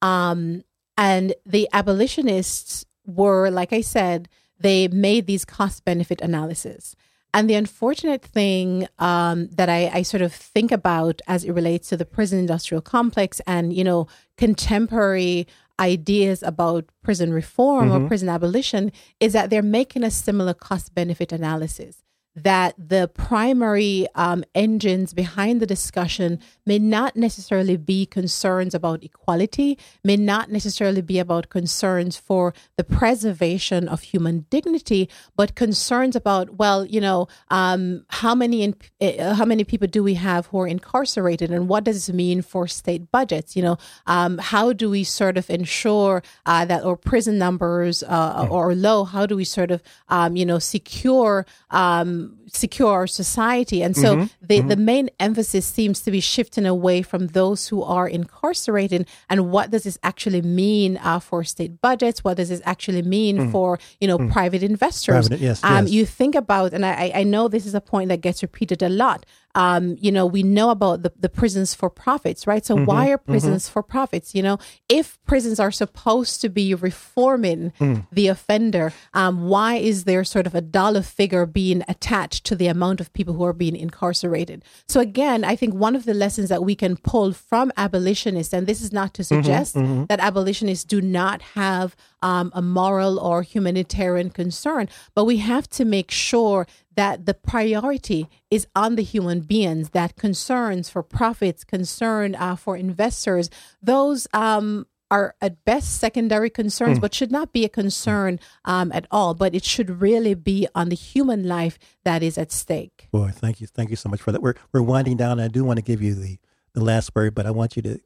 Um, 0.01 0.63
and 0.97 1.33
the 1.45 1.67
abolitionists 1.73 2.85
were, 3.07 3.49
like 3.49 3.73
I 3.73 3.81
said, 3.81 4.29
they 4.59 4.87
made 4.87 5.25
these 5.25 5.45
cost 5.45 5.83
benefit 5.83 6.21
analysis. 6.21 6.95
And 7.33 7.49
the 7.49 7.55
unfortunate 7.55 8.21
thing 8.21 8.87
um, 8.99 9.47
that 9.47 9.69
I, 9.69 9.89
I 9.91 10.01
sort 10.03 10.21
of 10.21 10.33
think 10.33 10.71
about 10.71 11.21
as 11.27 11.43
it 11.43 11.53
relates 11.53 11.89
to 11.89 11.97
the 11.97 12.05
prison 12.05 12.37
industrial 12.37 12.81
complex 12.81 13.41
and, 13.47 13.73
you 13.73 13.83
know, 13.83 14.07
contemporary 14.37 15.47
ideas 15.81 16.43
about 16.43 16.85
prison 17.03 17.33
reform 17.33 17.91
or 17.91 17.97
mm-hmm. 17.97 18.07
prison 18.07 18.29
abolition 18.29 18.91
is 19.19 19.33
that 19.33 19.49
they're 19.49 19.63
making 19.63 20.03
a 20.03 20.11
similar 20.11 20.53
cost 20.53 20.93
benefit 20.95 21.31
analysis. 21.33 22.03
That 22.33 22.75
the 22.77 23.09
primary 23.13 24.07
um, 24.15 24.45
engines 24.55 25.13
behind 25.13 25.61
the 25.61 25.65
discussion 25.65 26.39
may 26.65 26.79
not 26.79 27.17
necessarily 27.17 27.75
be 27.75 28.05
concerns 28.05 28.73
about 28.73 29.03
equality, 29.03 29.77
may 30.01 30.15
not 30.15 30.49
necessarily 30.49 31.01
be 31.01 31.19
about 31.19 31.49
concerns 31.49 32.15
for 32.15 32.53
the 32.77 32.85
preservation 32.85 33.89
of 33.89 34.03
human 34.03 34.45
dignity, 34.49 35.09
but 35.35 35.55
concerns 35.55 36.15
about, 36.15 36.55
well, 36.55 36.85
you 36.85 37.01
know, 37.01 37.27
um, 37.49 38.05
how 38.07 38.33
many 38.33 38.63
in, 38.63 38.75
uh, 39.01 39.33
how 39.33 39.43
many 39.43 39.65
people 39.65 39.89
do 39.89 40.01
we 40.01 40.13
have 40.13 40.45
who 40.45 40.61
are 40.61 40.67
incarcerated, 40.67 41.51
and 41.51 41.67
what 41.67 41.83
does 41.83 42.05
this 42.05 42.15
mean 42.15 42.41
for 42.41 42.65
state 42.65 43.11
budgets? 43.11 43.57
You 43.57 43.63
know, 43.63 43.77
um, 44.07 44.37
how 44.37 44.71
do 44.71 44.89
we 44.89 45.03
sort 45.03 45.37
of 45.37 45.49
ensure 45.49 46.23
uh, 46.45 46.63
that 46.63 46.83
our 46.85 46.95
prison 46.95 47.37
numbers 47.37 48.03
uh, 48.03 48.47
are 48.49 48.73
low? 48.73 49.03
How 49.03 49.25
do 49.25 49.35
we 49.35 49.43
sort 49.43 49.71
of, 49.71 49.83
um, 50.07 50.37
you 50.37 50.45
know, 50.45 50.59
secure 50.59 51.45
um, 51.71 52.20
secure 52.47 52.91
our 52.91 53.07
society? 53.07 53.81
And 53.85 53.95
so 53.95 54.09
the 54.41 54.57
the 54.61 54.75
main 54.75 55.09
emphasis 55.19 55.65
seems 55.65 56.01
to 56.01 56.11
be 56.11 56.19
shifting 56.19 56.65
away 56.65 57.01
from 57.01 57.27
those 57.27 57.69
who 57.69 57.79
are 57.97 58.07
incarcerated 58.07 59.07
and 59.29 59.51
what 59.51 59.71
does 59.71 59.83
this 59.83 59.97
actually 60.03 60.41
mean 60.41 60.97
uh, 60.97 61.19
for 61.19 61.43
state 61.43 61.73
budgets? 61.81 62.23
What 62.23 62.37
does 62.37 62.49
this 62.49 62.61
actually 62.65 63.01
mean 63.01 63.35
for 63.51 63.79
you 64.01 64.07
know 64.07 64.17
private 64.37 64.63
investors? 64.63 65.27
Private- 65.27 65.43
yes, 65.43 65.63
um, 65.63 65.85
yes. 65.85 65.93
You 65.95 66.05
think 66.05 66.35
about, 66.35 66.73
and 66.73 66.85
I, 66.85 67.11
I 67.21 67.23
know 67.23 67.47
this 67.47 67.65
is 67.65 67.75
a 67.75 67.81
point 67.81 68.09
that 68.09 68.21
gets 68.21 68.41
repeated 68.41 68.81
a 68.83 68.89
lot. 68.89 69.25
Um, 69.55 69.97
you 69.99 70.11
know, 70.11 70.25
we 70.25 70.43
know 70.43 70.69
about 70.69 71.03
the, 71.03 71.11
the 71.19 71.29
prisons 71.29 71.73
for 71.73 71.89
profits, 71.89 72.47
right? 72.47 72.65
So 72.65 72.75
why 72.75 73.09
are 73.11 73.17
prisons 73.17 73.67
for 73.69 73.83
profits? 73.83 74.33
You 74.33 74.43
know, 74.43 74.57
if 74.89 75.17
prisons 75.25 75.59
are 75.59 75.71
supposed 75.71 76.41
to 76.41 76.49
be 76.49 76.73
reforming 76.73 77.73
the 78.11 78.27
offender, 78.27 78.93
um, 79.13 79.47
why 79.47 79.75
is 79.75 80.05
there 80.05 80.23
sort 80.23 80.47
of 80.47 80.55
a 80.55 80.61
dollar 80.61 81.01
figure 81.01 81.45
being 81.45 81.83
attached 81.87 82.45
to 82.45 82.55
the 82.55 82.67
amount 82.67 83.01
of 83.01 83.11
people 83.13 83.33
who 83.33 83.43
are 83.43 83.53
being 83.53 83.75
incarcerated? 83.75 84.63
So 84.87 84.99
again, 84.99 85.43
I 85.43 85.55
think 85.55 85.73
one 85.73 85.95
of 85.95 86.05
the 86.05 86.13
lessons 86.13 86.49
that 86.49 86.63
we 86.63 86.75
can 86.75 86.97
pull 86.97 87.33
from 87.33 87.71
abolitionists, 87.77 88.53
and 88.53 88.67
this 88.67 88.81
is 88.81 88.91
not 88.93 89.13
to 89.15 89.23
suggest 89.23 89.75
that 90.07 90.19
abolitionists 90.19 90.85
do 90.85 91.01
not 91.01 91.41
have 91.55 91.95
um, 92.21 92.51
a 92.53 92.61
moral 92.61 93.19
or 93.19 93.41
humanitarian 93.41 94.29
concern, 94.29 94.87
but 95.15 95.25
we 95.25 95.37
have 95.37 95.67
to 95.69 95.85
make 95.85 96.11
sure 96.11 96.67
that 96.95 97.25
the 97.25 97.33
priority 97.33 98.27
is 98.49 98.67
on 98.75 98.95
the 98.95 99.03
human 99.03 99.41
beings, 99.41 99.91
that 99.91 100.15
concerns 100.15 100.89
for 100.89 101.03
profits, 101.03 101.63
concern 101.63 102.35
uh, 102.35 102.55
for 102.55 102.75
investors, 102.75 103.49
those 103.81 104.27
um, 104.33 104.85
are 105.09 105.35
at 105.41 105.63
best 105.65 105.99
secondary 105.99 106.49
concerns, 106.49 106.97
mm. 106.97 107.01
but 107.01 107.13
should 107.13 107.31
not 107.31 107.51
be 107.51 107.65
a 107.65 107.69
concern 107.69 108.39
um, 108.65 108.91
at 108.93 109.05
all. 109.11 109.33
But 109.33 109.53
it 109.53 109.63
should 109.65 110.01
really 110.01 110.33
be 110.33 110.67
on 110.73 110.89
the 110.89 110.95
human 110.95 111.47
life 111.47 111.77
that 112.03 112.23
is 112.23 112.37
at 112.37 112.51
stake. 112.51 113.07
Boy, 113.11 113.31
thank 113.33 113.61
you, 113.61 113.67
thank 113.67 113.89
you 113.89 113.95
so 113.95 114.09
much 114.09 114.21
for 114.21 114.31
that. 114.31 114.41
We're 114.41 114.55
we're 114.71 114.81
winding 114.81 115.17
down. 115.17 115.39
I 115.39 115.47
do 115.47 115.63
want 115.63 115.77
to 115.77 115.83
give 115.83 116.01
you 116.01 116.15
the 116.15 116.39
the 116.73 116.83
last 116.83 117.13
word, 117.13 117.35
but 117.35 117.45
I 117.45 117.51
want 117.51 117.75
you 117.75 117.81
to 117.83 117.99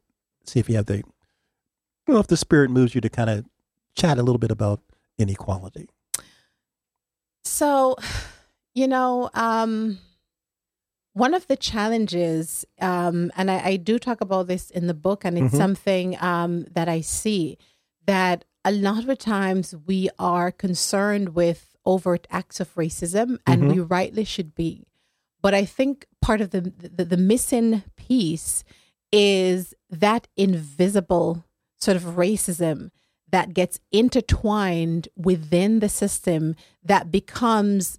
see 0.44 0.60
if 0.60 0.68
you 0.68 0.76
have 0.76 0.86
the, 0.86 0.98
you 0.98 1.04
know, 2.08 2.18
if 2.18 2.26
the 2.26 2.36
spirit 2.36 2.70
moves 2.70 2.94
you 2.94 3.00
to 3.00 3.08
kind 3.08 3.30
of 3.30 3.44
chat 3.94 4.18
a 4.18 4.22
little 4.22 4.38
bit 4.38 4.50
about 4.50 4.80
inequality. 5.18 5.88
So, 7.44 7.96
you 8.76 8.86
know, 8.86 9.30
um, 9.32 9.98
one 11.14 11.32
of 11.32 11.46
the 11.46 11.56
challenges, 11.56 12.66
um, 12.78 13.32
and 13.34 13.50
I, 13.50 13.60
I, 13.64 13.76
do 13.76 13.98
talk 13.98 14.20
about 14.20 14.48
this 14.48 14.70
in 14.70 14.86
the 14.86 14.92
book, 14.92 15.24
and 15.24 15.38
it's 15.38 15.46
mm-hmm. 15.46 15.56
something 15.56 16.22
um, 16.22 16.66
that 16.72 16.86
I 16.86 17.00
see 17.00 17.56
that 18.04 18.44
a 18.66 18.70
lot 18.70 19.08
of 19.08 19.18
times 19.18 19.74
we 19.86 20.10
are 20.18 20.52
concerned 20.52 21.30
with 21.30 21.74
overt 21.86 22.26
acts 22.30 22.60
of 22.60 22.74
racism, 22.74 23.38
and 23.46 23.62
mm-hmm. 23.62 23.72
we 23.72 23.80
rightly 23.80 24.24
should 24.24 24.54
be. 24.54 24.86
But 25.40 25.54
I 25.54 25.64
think 25.64 26.04
part 26.20 26.42
of 26.42 26.50
the, 26.50 26.60
the, 26.60 27.06
the 27.06 27.16
missing 27.16 27.82
piece 27.96 28.62
is 29.10 29.72
that 29.88 30.28
invisible 30.36 31.46
sort 31.80 31.96
of 31.96 32.02
racism 32.02 32.90
that 33.30 33.54
gets 33.54 33.80
intertwined 33.90 35.08
within 35.16 35.80
the 35.80 35.88
system 35.88 36.56
that 36.84 37.10
becomes 37.10 37.98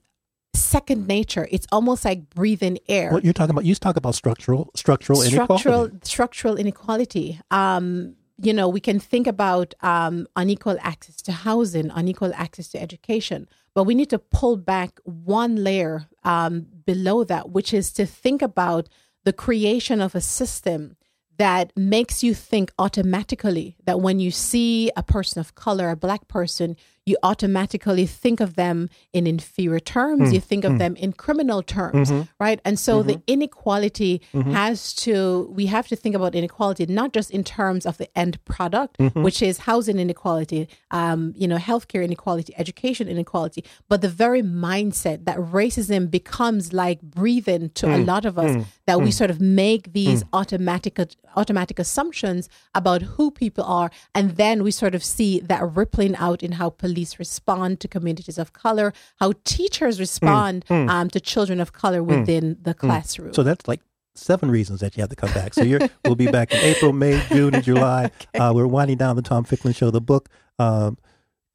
second 0.58 1.08
nature. 1.08 1.48
It's 1.52 1.68
almost 1.72 2.04
like 2.06 2.30
breathing 2.30 2.80
air. 2.88 3.12
What 3.12 3.24
you're 3.24 3.34
talking 3.34 3.52
about, 3.52 3.66
you 3.66 3.76
talk 3.76 3.98
about 3.98 4.16
structural 4.16 4.70
structural, 4.76 5.22
structural 5.22 5.84
inequality. 5.84 5.98
Structural 6.04 6.56
inequality. 6.58 7.40
Um, 7.52 8.16
you 8.40 8.54
know, 8.54 8.70
we 8.70 8.80
can 8.80 9.00
think 9.00 9.26
about 9.26 9.74
um, 9.82 10.28
unequal 10.36 10.78
access 10.82 11.16
to 11.24 11.32
housing, 11.32 11.90
unequal 11.92 12.34
access 12.36 12.68
to 12.70 12.82
education, 12.82 13.48
but 13.74 13.86
we 13.86 13.96
need 13.96 14.10
to 14.12 14.20
pull 14.20 14.58
back 14.58 15.00
one 15.04 15.64
layer 15.64 16.08
um, 16.24 16.68
below 16.86 17.24
that, 17.24 17.50
which 17.50 17.74
is 17.74 17.92
to 17.94 18.06
think 18.06 18.42
about 18.42 18.90
the 19.24 19.34
creation 19.34 20.02
of 20.02 20.14
a 20.14 20.22
system 20.22 20.96
that 21.38 21.72
makes 21.76 22.24
you 22.24 22.34
think 22.34 22.72
automatically 22.80 23.76
that 23.86 24.02
when 24.02 24.20
you 24.20 24.32
see 24.32 24.92
a 24.96 25.04
person 25.04 25.40
of 25.40 25.56
color, 25.56 25.90
a 25.90 25.96
black 25.96 26.28
person, 26.28 26.76
you 27.08 27.18
automatically 27.24 28.06
think 28.06 28.40
of 28.42 28.56
them 28.56 28.90
in 29.14 29.26
inferior 29.26 29.80
terms. 29.80 30.30
Mm. 30.30 30.34
You 30.34 30.42
think 30.42 30.64
of 30.66 30.74
mm. 30.74 30.80
them 30.80 30.96
in 30.98 31.14
criminal 31.14 31.64
terms, 31.64 32.12
mm-hmm. 32.12 32.24
right? 32.40 32.60
And 32.66 32.78
so 32.78 33.00
mm-hmm. 33.00 33.08
the 33.08 33.22
inequality 33.28 34.22
mm-hmm. 34.34 34.52
has 34.52 34.94
to, 34.96 35.50
we 35.56 35.68
have 35.68 35.88
to 35.88 35.96
think 35.96 36.16
about 36.16 36.36
inequality 36.36 36.86
not 36.86 37.14
just 37.14 37.32
in 37.32 37.44
terms 37.44 37.86
of 37.86 37.98
the 37.98 38.10
end 38.18 38.44
product, 38.44 38.98
mm-hmm. 38.98 39.24
which 39.24 39.42
is 39.42 39.60
housing 39.60 40.00
inequality, 40.00 40.68
um, 40.92 41.34
you 41.38 41.48
know, 41.48 41.58
healthcare 41.58 42.04
inequality, 42.04 42.54
education 42.58 43.08
inequality, 43.08 43.64
but 43.88 44.02
the 44.02 44.10
very 44.10 44.42
mindset 44.42 45.24
that 45.26 45.38
racism 45.38 46.12
becomes 46.12 46.74
like 46.74 47.02
breathing 47.02 47.70
to 47.70 47.88
a 47.88 47.98
mm. 47.98 48.06
lot 48.06 48.26
of 48.26 48.38
us, 48.38 48.52
mm. 48.52 48.66
that 48.86 49.00
we 49.00 49.10
mm. 49.10 49.14
sort 49.14 49.30
of 49.30 49.40
make 49.40 49.94
these 49.94 50.24
automatic 50.34 51.00
automatic 51.36 51.78
assumptions 51.78 52.50
about 52.74 53.02
who 53.04 53.30
people 53.30 53.64
are, 53.64 53.92
and 54.16 54.32
then 54.38 54.64
we 54.64 54.72
sort 54.72 54.96
of 54.96 55.04
see 55.04 55.40
that 55.40 55.64
rippling 55.76 56.16
out 56.16 56.42
in 56.42 56.54
how 56.54 56.70
police 56.70 56.97
police 56.98 57.20
respond 57.20 57.80
to 57.80 57.88
communities 57.88 58.40
of 58.40 58.54
color, 58.54 58.92
how 59.20 59.32
teachers 59.44 60.00
respond 60.00 60.66
mm, 60.66 60.88
mm. 60.88 60.90
Um, 60.90 61.10
to 61.12 61.20
children 61.20 61.60
of 61.60 61.72
color 61.72 62.02
mm, 62.02 62.08
within 62.08 62.56
mm, 62.56 62.64
the 62.64 62.74
classroom. 62.74 63.34
So 63.34 63.44
that's 63.44 63.68
like 63.68 63.82
seven 64.16 64.50
reasons 64.50 64.80
that 64.80 64.98
you 64.98 65.02
have 65.02 65.12
to 65.12 65.16
come 65.16 65.32
back. 65.32 65.54
So 65.54 65.62
you're, 65.62 65.82
we'll 66.06 66.16
be 66.16 66.32
back 66.32 66.52
in 66.52 66.60
April, 66.60 66.94
May, 66.94 67.22
June, 67.30 67.54
and 67.54 67.64
July. 67.64 68.06
okay. 68.36 68.40
uh, 68.40 68.52
we're 68.52 68.66
winding 68.66 68.98
down 68.98 69.16
the 69.16 69.22
Tom 69.22 69.44
Ficklin 69.44 69.76
Show. 69.76 69.92
The 69.92 70.02
book, 70.02 70.28
um, 70.58 70.98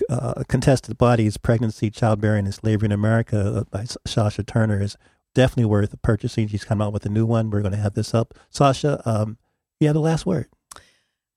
uh, 0.09 0.45
Contested 0.49 0.97
Bodies, 0.97 1.36
Pregnancy, 1.38 1.90
Childbearing, 1.90 2.45
and 2.45 2.55
Slavery 2.55 2.86
in 2.86 2.93
America 2.93 3.38
uh, 3.38 3.64
by 3.64 3.86
Sasha 4.07 4.45
Turner 4.45 4.80
is 4.80 4.97
definitely 5.34 5.64
worth 5.64 6.01
purchasing. 6.03 6.47
She's 6.47 6.64
come 6.64 6.80
out 6.80 6.93
with 6.93 7.05
a 7.05 7.09
new 7.09 7.26
one. 7.26 7.51
We're 7.51 7.62
going 7.62 7.72
to 7.72 7.78
have 7.78 7.95
this 7.95 8.14
up. 8.14 8.34
Sasha, 8.49 9.03
um, 9.05 9.38
you 9.80 9.88
have 9.88 9.95
the 9.95 10.01
last 10.01 10.24
word. 10.24 10.47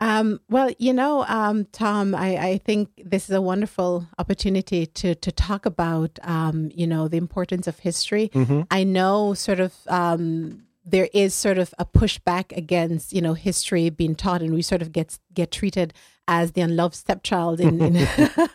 Um, 0.02 0.42
well, 0.50 0.72
you 0.78 0.94
know, 0.94 1.24
um, 1.26 1.66
Tom, 1.72 2.14
I, 2.14 2.38
I, 2.38 2.58
think 2.58 2.90
this 2.98 3.30
is 3.30 3.36
a 3.36 3.42
wonderful 3.42 4.06
opportunity 4.20 4.86
to 4.88 5.16
to 5.16 5.32
talk 5.32 5.66
about, 5.66 6.20
um, 6.24 6.70
you 6.76 6.86
know, 6.86 7.08
the 7.08 7.18
importance 7.18 7.66
of 7.66 7.80
history. 7.80 8.30
Mm-hmm. 8.34 8.64
I 8.70 8.84
know, 8.84 9.34
sort 9.34 9.62
of, 9.62 9.74
um, 9.88 10.66
there 10.84 11.08
is 11.14 11.34
sort 11.34 11.58
of 11.58 11.74
a 11.80 11.86
pushback 11.86 12.56
against, 12.56 13.14
you 13.14 13.22
know, 13.22 13.36
history 13.36 13.90
being 13.90 14.16
taught, 14.16 14.42
and 14.42 14.54
we 14.54 14.62
sort 14.62 14.82
of 14.82 14.92
get 14.92 15.18
get 15.34 15.52
treated 15.52 15.94
as 16.28 16.54
the 16.54 16.62
unloved 16.62 16.96
stepchild 16.96 17.60
in 17.60 17.82
in, 17.82 18.08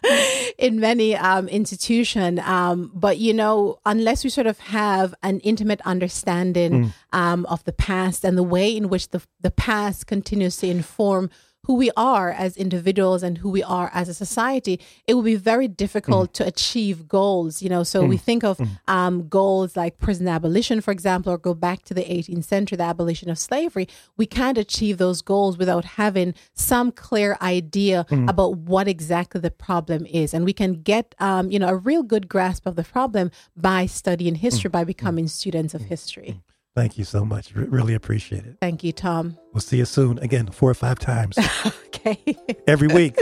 in 0.58 0.80
many 0.80 1.16
um, 1.16 1.48
institution. 1.48 2.38
Um, 2.40 2.90
but 2.94 3.18
you 3.18 3.32
know, 3.32 3.78
unless 3.86 4.24
we 4.24 4.30
sort 4.30 4.46
of 4.46 4.58
have 4.58 5.14
an 5.22 5.40
intimate 5.40 5.80
understanding 5.82 6.72
mm. 6.72 6.92
um, 7.12 7.46
of 7.46 7.64
the 7.64 7.72
past 7.72 8.24
and 8.24 8.36
the 8.36 8.42
way 8.42 8.76
in 8.76 8.88
which 8.88 9.08
the 9.08 9.22
the 9.40 9.50
past 9.50 10.06
continues 10.06 10.56
to 10.58 10.68
inform 10.68 11.30
who 11.70 11.76
we 11.76 11.92
are 11.96 12.32
as 12.32 12.56
individuals 12.56 13.22
and 13.22 13.38
who 13.38 13.48
we 13.48 13.62
are 13.62 13.92
as 13.94 14.08
a 14.08 14.14
society, 14.14 14.80
it 15.06 15.14
will 15.14 15.22
be 15.22 15.36
very 15.36 15.68
difficult 15.68 16.30
mm. 16.30 16.32
to 16.32 16.44
achieve 16.44 17.06
goals. 17.06 17.62
You 17.62 17.68
know, 17.68 17.84
so 17.84 18.02
mm. 18.02 18.08
we 18.08 18.16
think 18.16 18.42
of 18.42 18.58
mm. 18.58 18.68
um, 18.88 19.28
goals 19.28 19.76
like 19.76 19.96
prison 19.98 20.26
abolition, 20.26 20.80
for 20.80 20.90
example, 20.90 21.32
or 21.32 21.38
go 21.38 21.54
back 21.54 21.84
to 21.84 21.94
the 21.94 22.02
18th 22.02 22.42
century, 22.42 22.74
the 22.74 22.82
abolition 22.82 23.30
of 23.30 23.38
slavery. 23.38 23.86
We 24.16 24.26
can't 24.26 24.58
achieve 24.58 24.98
those 24.98 25.22
goals 25.22 25.58
without 25.58 25.84
having 25.84 26.34
some 26.54 26.90
clear 26.90 27.38
idea 27.40 28.04
mm. 28.10 28.28
about 28.28 28.56
what 28.56 28.88
exactly 28.88 29.40
the 29.40 29.52
problem 29.52 30.06
is, 30.06 30.34
and 30.34 30.44
we 30.44 30.52
can 30.52 30.82
get 30.82 31.14
um, 31.20 31.52
you 31.52 31.60
know 31.60 31.68
a 31.68 31.76
real 31.76 32.02
good 32.02 32.28
grasp 32.28 32.66
of 32.66 32.74
the 32.74 32.82
problem 32.82 33.30
by 33.56 33.86
studying 33.86 34.34
history, 34.34 34.70
mm. 34.70 34.72
by 34.72 34.82
becoming 34.82 35.28
students 35.28 35.72
of 35.72 35.82
history. 35.82 36.40
Thank 36.80 36.96
you 36.96 37.04
so 37.04 37.26
much. 37.26 37.54
R- 37.54 37.64
really 37.64 37.92
appreciate 37.92 38.46
it. 38.46 38.56
Thank 38.58 38.82
you, 38.82 38.90
Tom. 38.90 39.36
We'll 39.52 39.60
see 39.60 39.76
you 39.76 39.84
soon. 39.84 40.18
Again, 40.20 40.46
four 40.46 40.70
or 40.70 40.74
five 40.74 40.98
times. 40.98 41.36
okay. 41.88 42.18
Every 42.66 42.88
week. 42.88 43.18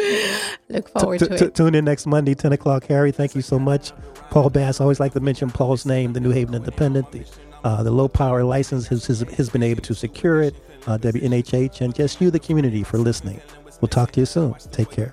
Look 0.68 0.88
forward 0.90 1.18
t- 1.18 1.26
to 1.26 1.36
t- 1.36 1.44
it. 1.46 1.56
Tune 1.56 1.74
in 1.74 1.84
next 1.84 2.06
Monday, 2.06 2.36
10 2.36 2.52
o'clock. 2.52 2.84
Harry, 2.84 3.10
thank 3.10 3.34
you 3.34 3.42
so 3.42 3.58
much. 3.58 3.90
Paul 4.30 4.50
Bass, 4.50 4.80
I 4.80 4.84
always 4.84 5.00
like 5.00 5.12
to 5.14 5.20
mention 5.20 5.50
Paul's 5.50 5.84
name, 5.84 6.12
the 6.12 6.20
New 6.20 6.30
Haven 6.30 6.54
Independent, 6.54 7.10
the, 7.10 7.24
uh, 7.64 7.82
the 7.82 7.90
low 7.90 8.06
power 8.06 8.44
license 8.44 8.86
has, 8.86 9.06
has, 9.06 9.22
has, 9.22 9.50
been 9.50 9.64
able 9.64 9.82
to 9.82 9.92
secure 9.92 10.40
it, 10.40 10.54
uh, 10.86 10.96
WNHH, 10.96 11.80
and 11.80 11.92
just 11.92 12.20
you, 12.20 12.30
the 12.30 12.38
community, 12.38 12.84
for 12.84 12.98
listening. 12.98 13.40
We'll 13.80 13.88
talk 13.88 14.12
to 14.12 14.20
you 14.20 14.26
soon. 14.26 14.54
Take 14.70 14.92
care 14.92 15.12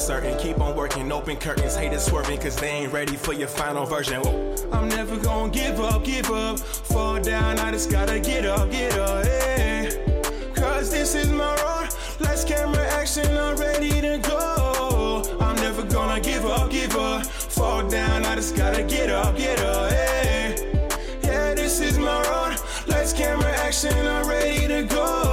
certain. 0.00 0.36
Keep 0.38 0.60
on 0.60 0.74
working, 0.74 1.12
open 1.12 1.36
curtains, 1.36 1.76
haters 1.76 2.04
swerving, 2.04 2.40
cause 2.40 2.56
they 2.56 2.68
ain't 2.68 2.92
ready 2.92 3.16
for 3.16 3.32
your 3.32 3.48
final 3.48 3.84
version. 3.84 4.20
Whoa. 4.22 4.54
I'm 4.72 4.88
never 4.88 5.16
gonna 5.18 5.52
give 5.52 5.80
up, 5.80 6.04
give 6.04 6.30
up. 6.30 6.58
Fall 6.58 7.20
down, 7.20 7.58
I 7.58 7.70
just 7.70 7.90
gotta 7.90 8.18
get 8.18 8.46
up, 8.46 8.70
get 8.70 8.98
up, 8.98 9.24
hey. 9.24 10.50
Cause 10.54 10.90
this 10.90 11.14
is 11.14 11.30
my 11.30 11.54
road. 11.62 11.90
Let's 12.18 12.44
camera 12.44 12.84
action, 13.00 13.36
I'm 13.36 13.56
ready 13.56 14.00
to 14.00 14.18
go. 14.18 15.22
I'm 15.40 15.56
never 15.56 15.82
gonna 15.82 16.20
give 16.20 16.44
up, 16.46 16.70
give 16.70 16.96
up. 16.96 17.26
Fall 17.26 17.88
down, 17.88 18.24
I 18.24 18.34
just 18.36 18.56
gotta 18.56 18.82
get 18.82 19.10
up, 19.10 19.36
get 19.36 19.60
up, 19.60 19.90
hey. 19.90 20.82
Yeah, 21.22 21.54
this 21.54 21.80
is 21.80 21.98
my 21.98 22.22
road. 22.22 22.58
Let's 22.86 23.12
camera 23.12 23.50
action, 23.50 24.06
I'm 24.06 24.26
ready 24.28 24.66
to 24.66 24.82
go. 24.84 25.29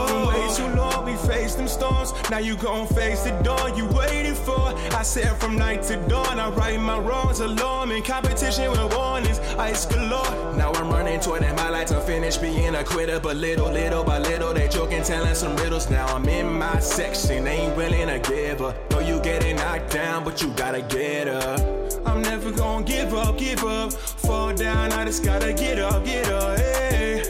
Faced 1.48 1.60
them 1.60 1.68
storms. 1.70 2.12
Now 2.30 2.40
you 2.40 2.58
gon' 2.58 2.88
face 2.88 3.24
the 3.24 3.32
dawn 3.42 3.74
you 3.78 3.86
waiting 3.86 4.36
for. 4.36 4.68
I 4.92 5.02
said 5.02 5.34
from 5.38 5.56
night 5.56 5.82
to 5.84 5.96
dawn, 6.10 6.42
I 6.42 6.50
right 6.50 6.78
my 6.78 7.00
wrongs 7.00 7.40
alone. 7.40 7.90
In 7.90 8.04
competition 8.04 8.70
with 8.70 8.94
warnings, 8.94 9.40
ice 9.58 9.86
galore. 9.86 10.58
Now 10.58 10.74
I'm 10.74 10.90
running 10.90 11.22
toward 11.22 11.44
it, 11.44 11.56
my 11.56 11.70
life 11.70 11.88
to 11.88 12.02
finish 12.02 12.36
being 12.36 12.76
a 12.76 12.84
quitter. 12.84 13.22
But 13.22 13.38
little, 13.38 13.72
little 13.72 14.04
by 14.04 14.18
little, 14.18 14.54
they 14.54 14.68
joking, 14.68 15.04
telling 15.04 15.36
some 15.36 15.56
riddles. 15.56 15.90
Now 15.90 16.08
I'm 16.08 16.28
in 16.28 16.52
my 16.52 16.80
section, 16.80 17.48
ain't 17.48 17.78
willing 17.78 18.08
to 18.08 18.20
give 18.20 18.62
up. 18.62 18.92
Know 18.92 19.00
you 19.00 19.22
getting 19.22 19.56
knocked 19.56 19.94
down, 19.94 20.26
but 20.26 20.42
you 20.42 20.50
gotta 20.50 20.82
get 20.82 21.30
up. 21.30 21.62
I'm 22.06 22.22
never 22.24 22.52
gonna 22.52 22.84
give 22.84 23.14
up, 23.14 23.38
give 23.38 23.64
up. 23.64 23.94
Fall 23.94 24.54
down, 24.54 24.92
I 24.92 25.06
just 25.06 25.24
gotta 25.24 25.54
get 25.54 25.80
up, 25.80 26.04
get 26.04 26.28
up, 26.30 26.58
hey. 26.58 27.24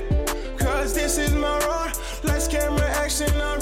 Cause 0.58 0.96
this 0.96 1.20
is 1.20 1.34
my 1.34 1.60
road. 1.68 1.94
Let's 2.24 2.48
camera 2.48 2.90
action. 2.98 3.58